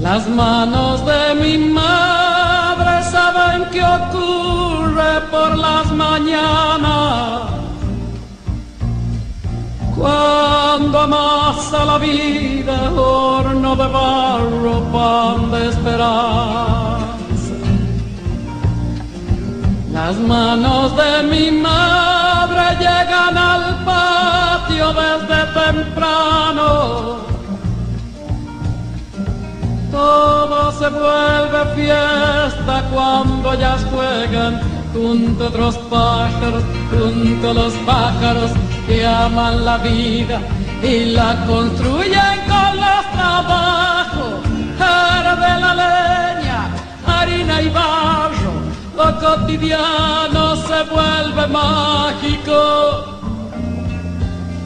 Las 0.00 0.28
manos 0.28 1.04
de 1.04 1.34
mi 1.34 1.58
madre 1.58 3.02
saben 3.10 3.68
qué 3.72 3.82
ocurre 3.82 5.20
por 5.30 5.56
las 5.56 5.90
mañanas 5.92 7.42
cuando 9.96 11.00
amasa 11.00 11.84
la 11.84 11.98
vida, 11.98 12.90
horno 12.90 13.76
de 13.76 13.86
barro, 13.86 14.82
pan 14.92 15.50
de 15.50 15.68
esperanza. 15.68 17.54
Las 19.92 20.16
manos 20.18 20.96
de 20.96 21.22
mi 21.24 21.60
madre 21.60 22.21
llegan 22.78 23.36
al 23.36 23.84
patio 23.84 24.92
desde 24.92 25.40
temprano. 25.60 27.32
Todo 29.90 30.72
se 30.72 30.88
vuelve 30.88 31.74
fiesta 31.76 32.82
cuando 32.92 33.52
ellas 33.52 33.84
juegan 33.90 34.60
junto 34.92 35.44
a 35.44 35.48
otros 35.48 35.76
pájaros, 35.90 36.62
junto 36.90 37.50
a 37.50 37.54
los 37.54 37.72
pájaros 37.84 38.50
que 38.86 39.06
aman 39.06 39.64
la 39.64 39.78
vida 39.78 40.40
y 40.82 41.06
la 41.06 41.44
construyen 41.46 42.36
con 42.48 42.76
los 42.76 43.04
trabajos. 43.12 44.34
Arde 44.80 45.60
la 45.60 45.74
leña, 45.74 46.70
harina 47.06 47.62
y 47.62 47.68
barro, 47.68 48.31
lo 49.02 49.18
cotidiano 49.18 50.56
se 50.56 50.82
vuelve 50.84 51.46
mágico, 51.48 53.04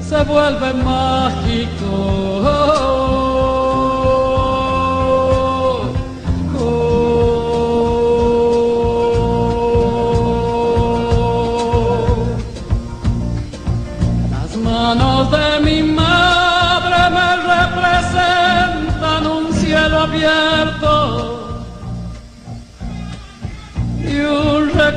se 0.01 0.23
vuelve 0.25 0.75
mágico. 0.75 1.87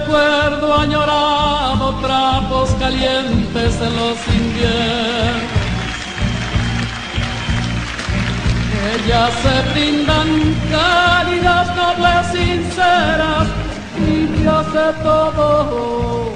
Recuerdo 0.09 0.73
añorado, 0.73 1.95
trapos 2.01 2.69
calientes 2.79 3.75
en 3.81 3.95
los 3.95 4.17
inviernos. 4.27 5.49
Ellas 8.95 9.31
se 9.43 9.71
brindan 9.71 10.55
cálidas, 10.71 11.75
nobles, 11.75 12.27
sinceras 12.31 13.47
y 13.97 14.25
Dios 14.41 14.73
de 14.73 14.93
todo. 15.03 16.29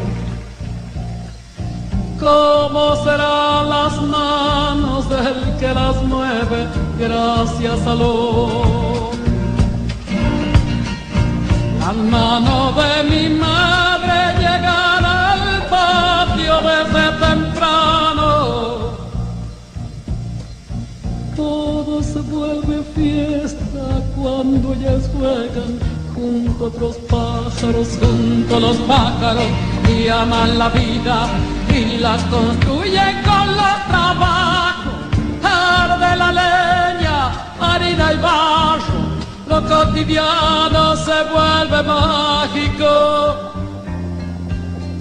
¿Cómo 2.20 2.96
serán 3.04 3.70
las 3.70 4.02
manos 4.02 5.10
del 5.10 5.58
que 5.60 5.74
las 5.74 6.02
mueve 6.04 6.68
gracias 7.00 7.88
a 7.88 7.96
lo 7.96 9.03
Las 11.86 11.98
manos 11.98 12.76
de 12.78 13.04
mi 13.10 13.30
madre 13.36 14.18
llegan 14.40 15.04
al 15.04 15.68
patio 15.70 16.62
desde 16.62 17.06
temprano. 17.28 18.30
Todo 21.36 22.02
se 22.02 22.22
vuelve 22.22 22.84
fiesta 22.96 24.02
cuando 24.16 24.74
ellas 24.76 25.10
juegan 25.14 25.78
junto 26.16 26.64
a 26.64 26.68
otros 26.70 26.96
pájaros, 27.10 28.00
junto 28.00 28.56
a 28.56 28.60
los 28.62 28.78
pájaros 28.78 29.50
y 29.94 30.08
aman 30.08 30.58
la 30.58 30.70
vida 30.70 31.28
y 31.68 31.98
la 31.98 32.16
construyen 32.30 33.22
con 33.26 33.48
los 33.60 33.78
trabajos. 33.90 34.94
Arde 35.44 36.16
la 36.16 36.32
leña, 36.32 37.32
harina 37.60 38.14
y 38.14 38.18
barro, 38.20 39.03
lo 39.54 39.62
cotidiano 39.68 40.96
se 40.96 41.24
vuelve 41.32 41.84
mágico, 41.84 43.54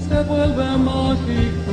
se 0.07 0.23
vuelve 0.25 0.77
mágico. 0.77 1.73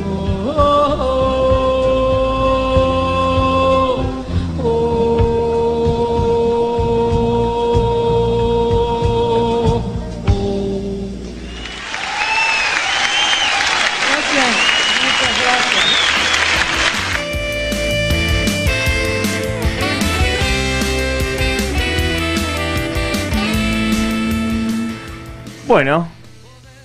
Bueno, 25.70 26.08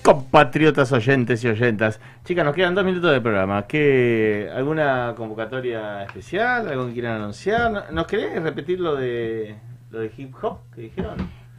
compatriotas 0.03 0.91
oyentes 0.91 1.43
y 1.43 1.47
oyentas. 1.47 1.99
Chicas, 2.23 2.45
nos 2.45 2.53
quedan 2.53 2.75
dos 2.75 2.85
minutos 2.85 3.11
de 3.11 3.19
programa. 3.19 3.65
¿Qué, 3.65 4.47
¿Alguna 4.55 5.15
convocatoria 5.17 6.03
especial? 6.03 6.69
¿Algo 6.69 6.85
que 6.85 6.93
quieran 6.93 7.15
anunciar? 7.15 7.91
¿Nos 7.91 8.05
querés 8.05 8.43
repetir 8.43 8.79
lo 8.79 8.95
de, 8.95 9.55
lo 9.89 10.01
de 10.01 10.11
hip 10.15 10.35
hop 10.39 10.59
que 10.75 10.81
dijeron? 10.81 11.15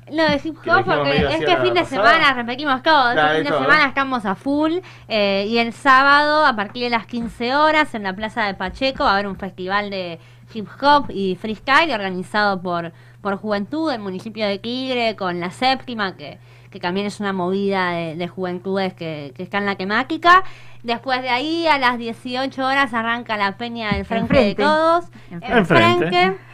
Lo 0.08 0.22
de 0.22 0.40
hip 0.44 0.60
Que 0.62 0.70
hop, 0.70 0.84
porque 0.84 1.16
este 1.16 1.50
a 1.50 1.58
la 1.58 1.64
fin 1.64 1.74
de 1.74 1.80
pasada. 1.80 2.10
semana 2.10 2.32
repetimos 2.34 2.80
todo. 2.84 3.12
Claro, 3.14 3.34
fin 3.34 3.42
de 3.44 3.50
todo. 3.50 3.60
semana 3.62 3.88
estamos 3.88 4.24
a 4.24 4.36
full. 4.36 4.74
eh, 5.08 5.46
y 5.48 5.58
el 5.58 5.72
sábado, 5.72 6.46
a 6.46 6.54
partir 6.54 6.84
de 6.84 6.90
las 6.90 7.06
15 7.06 7.56
horas, 7.56 7.92
en 7.96 8.04
la 8.04 8.14
Plaza 8.14 8.44
de 8.44 8.54
Pacheco, 8.54 9.02
va 9.02 9.10
a 9.10 9.12
haber 9.14 9.26
un 9.26 9.34
festival 9.34 9.90
de 9.90 10.20
hip 10.54 10.68
hop 10.80 11.06
y 11.10 11.34
freestyle 11.34 11.90
organizado 11.92 12.62
por, 12.62 12.92
por 13.20 13.34
Juventud 13.34 13.90
del 13.90 14.00
municipio 14.00 14.46
de 14.46 14.60
Tigre, 14.60 15.16
con 15.16 15.40
la 15.40 15.50
séptima, 15.50 16.16
que, 16.16 16.38
que 16.76 16.80
también 16.80 17.06
es 17.06 17.20
una 17.20 17.32
movida 17.32 17.92
de, 17.92 18.16
de 18.16 18.28
juventudes 18.28 18.92
que, 18.92 19.32
que 19.34 19.42
está 19.42 19.56
en 19.56 19.64
la 19.64 19.76
temática. 19.76 20.44
Después 20.82 21.22
de 21.22 21.30
ahí, 21.30 21.66
a 21.66 21.78
las 21.78 21.96
18 21.96 22.62
horas, 22.62 22.92
arranca 22.92 23.38
la 23.38 23.56
Peña 23.56 23.92
del 23.92 24.04
Frente 24.04 24.34
de 24.34 24.50
Enfrente. 24.50 24.62
Todos. 24.62 25.06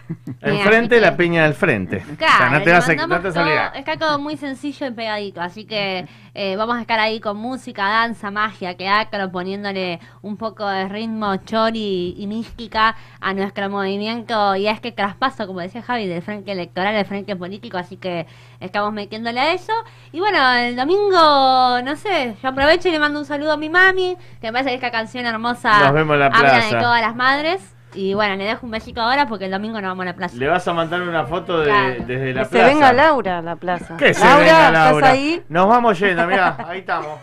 Enfrente. 0.26 0.50
Enfrente, 0.62 1.00
la 1.00 1.16
peña 1.16 1.44
del 1.44 1.54
frente. 1.54 1.96
O 1.98 2.06
sea, 2.06 2.16
Claro, 2.16 2.50
no 2.58 2.62
te 2.62 2.72
vas 2.72 2.88
a, 2.88 2.94
no 2.94 3.20
te 3.20 3.32
todo- 3.32 3.72
está 3.74 3.96
todo 3.96 4.18
muy 4.18 4.36
sencillo 4.36 4.86
y 4.86 4.90
pegadito, 4.90 5.40
así 5.40 5.64
que 5.64 6.06
eh, 6.34 6.56
vamos 6.56 6.76
a 6.76 6.80
estar 6.80 6.98
ahí 7.00 7.20
con 7.20 7.36
música, 7.36 7.84
danza, 7.88 8.30
magia, 8.30 8.76
teatro, 8.76 9.30
poniéndole 9.30 10.00
un 10.22 10.36
poco 10.36 10.66
de 10.66 10.88
ritmo, 10.88 11.36
chori 11.36 12.14
y 12.18 12.26
mística 12.26 12.96
a 13.20 13.34
nuestro 13.34 13.70
movimiento 13.70 14.56
y 14.56 14.66
a 14.66 14.72
este 14.72 14.92
traspaso, 14.92 15.46
como 15.46 15.60
decía 15.60 15.82
Javi, 15.82 16.06
del 16.06 16.22
frente 16.22 16.52
electoral 16.52 16.94
al 16.96 17.04
frente 17.06 17.36
político, 17.36 17.78
así 17.78 17.96
que 17.96 18.26
estamos 18.60 18.92
metiéndole 18.92 19.40
a 19.40 19.52
eso. 19.52 19.72
Y 20.12 20.20
bueno, 20.20 20.52
el 20.54 20.76
domingo, 20.76 21.80
no 21.82 21.96
sé, 21.96 22.36
yo 22.42 22.48
aprovecho 22.48 22.88
y 22.88 22.92
le 22.92 22.98
mando 22.98 23.18
un 23.20 23.26
saludo 23.26 23.52
a 23.52 23.56
mi 23.56 23.68
mami, 23.68 24.16
que 24.40 24.48
me 24.48 24.52
parece 24.52 24.70
que 24.70 24.74
esta 24.76 24.90
canción 24.90 25.24
hermosa 25.26 25.78
Nos 25.80 25.92
vemos 25.92 26.14
en 26.14 26.20
la 26.20 26.26
habla 26.26 26.38
plaza. 26.40 26.76
de 26.76 26.82
todas 26.82 27.00
las 27.00 27.14
madres. 27.16 27.74
Y 27.94 28.14
bueno, 28.14 28.36
le 28.36 28.44
dejo 28.44 28.64
un 28.64 28.70
besito 28.72 29.00
ahora 29.02 29.26
porque 29.26 29.44
el 29.46 29.50
domingo 29.50 29.80
nos 29.80 29.90
vamos 29.90 30.02
a 30.02 30.06
la 30.06 30.16
plaza. 30.16 30.36
Le 30.36 30.48
vas 30.48 30.66
a 30.66 30.72
mandar 30.72 31.02
una 31.02 31.24
foto 31.26 31.58
de, 31.60 31.66
Claro. 31.66 31.94
desde 32.06 32.32
la 32.32 32.40
Que 32.40 32.44
se 32.46 32.50
plaza. 32.52 32.66
venga 32.66 32.92
Laura 32.92 33.38
a 33.38 33.42
la 33.42 33.56
plaza. 33.56 33.96
Que 33.96 34.14
se 34.14 34.24
Laura, 34.24 34.38
venga 34.44 34.70
Laura. 34.70 34.96
¿estás 35.06 35.12
ahí? 35.12 35.42
Nos 35.48 35.68
vamos 35.68 35.98
yendo, 35.98 36.26
mirá, 36.26 36.56
ahí 36.68 36.78
estamos. 36.78 37.18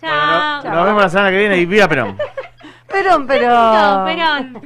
Chao. 0.00 0.64
Nos 0.64 0.84
vemos 0.86 1.02
la 1.02 1.08
semana 1.08 1.30
que 1.30 1.38
viene 1.38 1.56
y 1.58 1.66
viva 1.66 1.86
Perón. 1.88 2.18
Perón, 2.88 3.26
pero. 3.26 3.48
No, 3.48 4.04
Perón. 4.04 4.62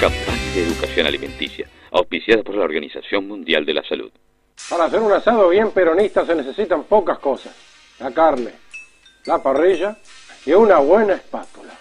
Campaña 0.00 0.54
de 0.54 0.62
educación 0.64 1.06
alimenticia, 1.06 1.66
auspiciada 1.92 2.42
por 2.42 2.56
la 2.56 2.64
Organización 2.64 3.28
Mundial 3.28 3.64
de 3.64 3.74
la 3.74 3.84
Salud. 3.84 4.10
Para 4.68 4.84
hacer 4.84 5.00
un 5.00 5.12
asado 5.12 5.48
bien 5.48 5.70
peronista 5.70 6.24
se 6.24 6.34
necesitan 6.34 6.84
pocas 6.84 7.18
cosas. 7.18 7.52
La 7.98 8.10
carne, 8.10 8.52
la 9.26 9.42
parrilla 9.42 9.96
y 10.46 10.52
una 10.52 10.78
buena 10.78 11.14
espátula. 11.14 11.72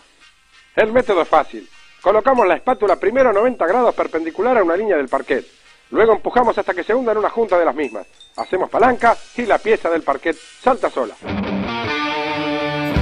El 0.75 0.91
método 0.91 1.21
es 1.21 1.27
fácil. 1.27 1.67
Colocamos 2.01 2.47
la 2.47 2.55
espátula 2.55 2.95
primero 2.95 3.29
a 3.29 3.33
90 3.33 3.65
grados 3.67 3.93
perpendicular 3.95 4.57
a 4.57 4.63
una 4.63 4.75
línea 4.75 4.97
del 4.97 5.07
parquet. 5.07 5.45
Luego 5.91 6.13
empujamos 6.13 6.57
hasta 6.57 6.73
que 6.73 6.83
se 6.83 6.93
hunda 6.93 7.11
en 7.11 7.17
una 7.17 7.29
junta 7.29 7.59
de 7.59 7.65
las 7.65 7.75
mismas. 7.75 8.07
Hacemos 8.37 8.69
palanca 8.69 9.15
y 9.35 9.45
la 9.45 9.57
pieza 9.57 9.89
del 9.89 10.01
parquet 10.03 10.35
salta 10.35 10.89
sola. 10.89 11.15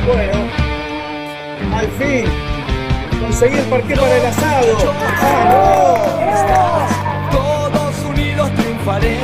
Bueno, 0.07 0.49
al 1.75 1.87
fin, 1.91 2.25
conseguí 3.21 3.57
el 3.57 3.65
parqué 3.65 3.95
para 3.95 4.17
el 4.17 4.25
asado. 4.25 4.77
Todos 7.31 8.05
unidos 8.09 8.51
triunfaremos 8.55 9.18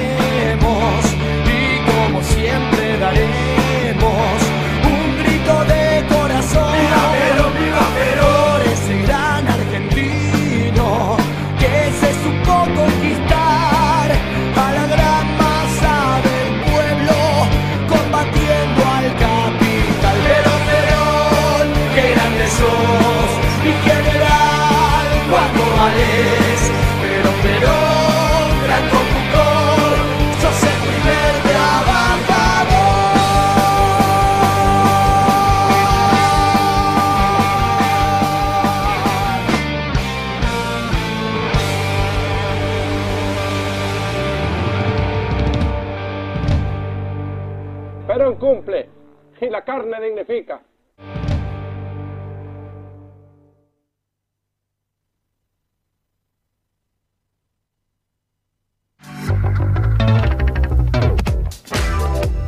Y 49.41 49.49
la 49.49 49.63
carne 49.63 49.99
dignifica. 50.01 50.61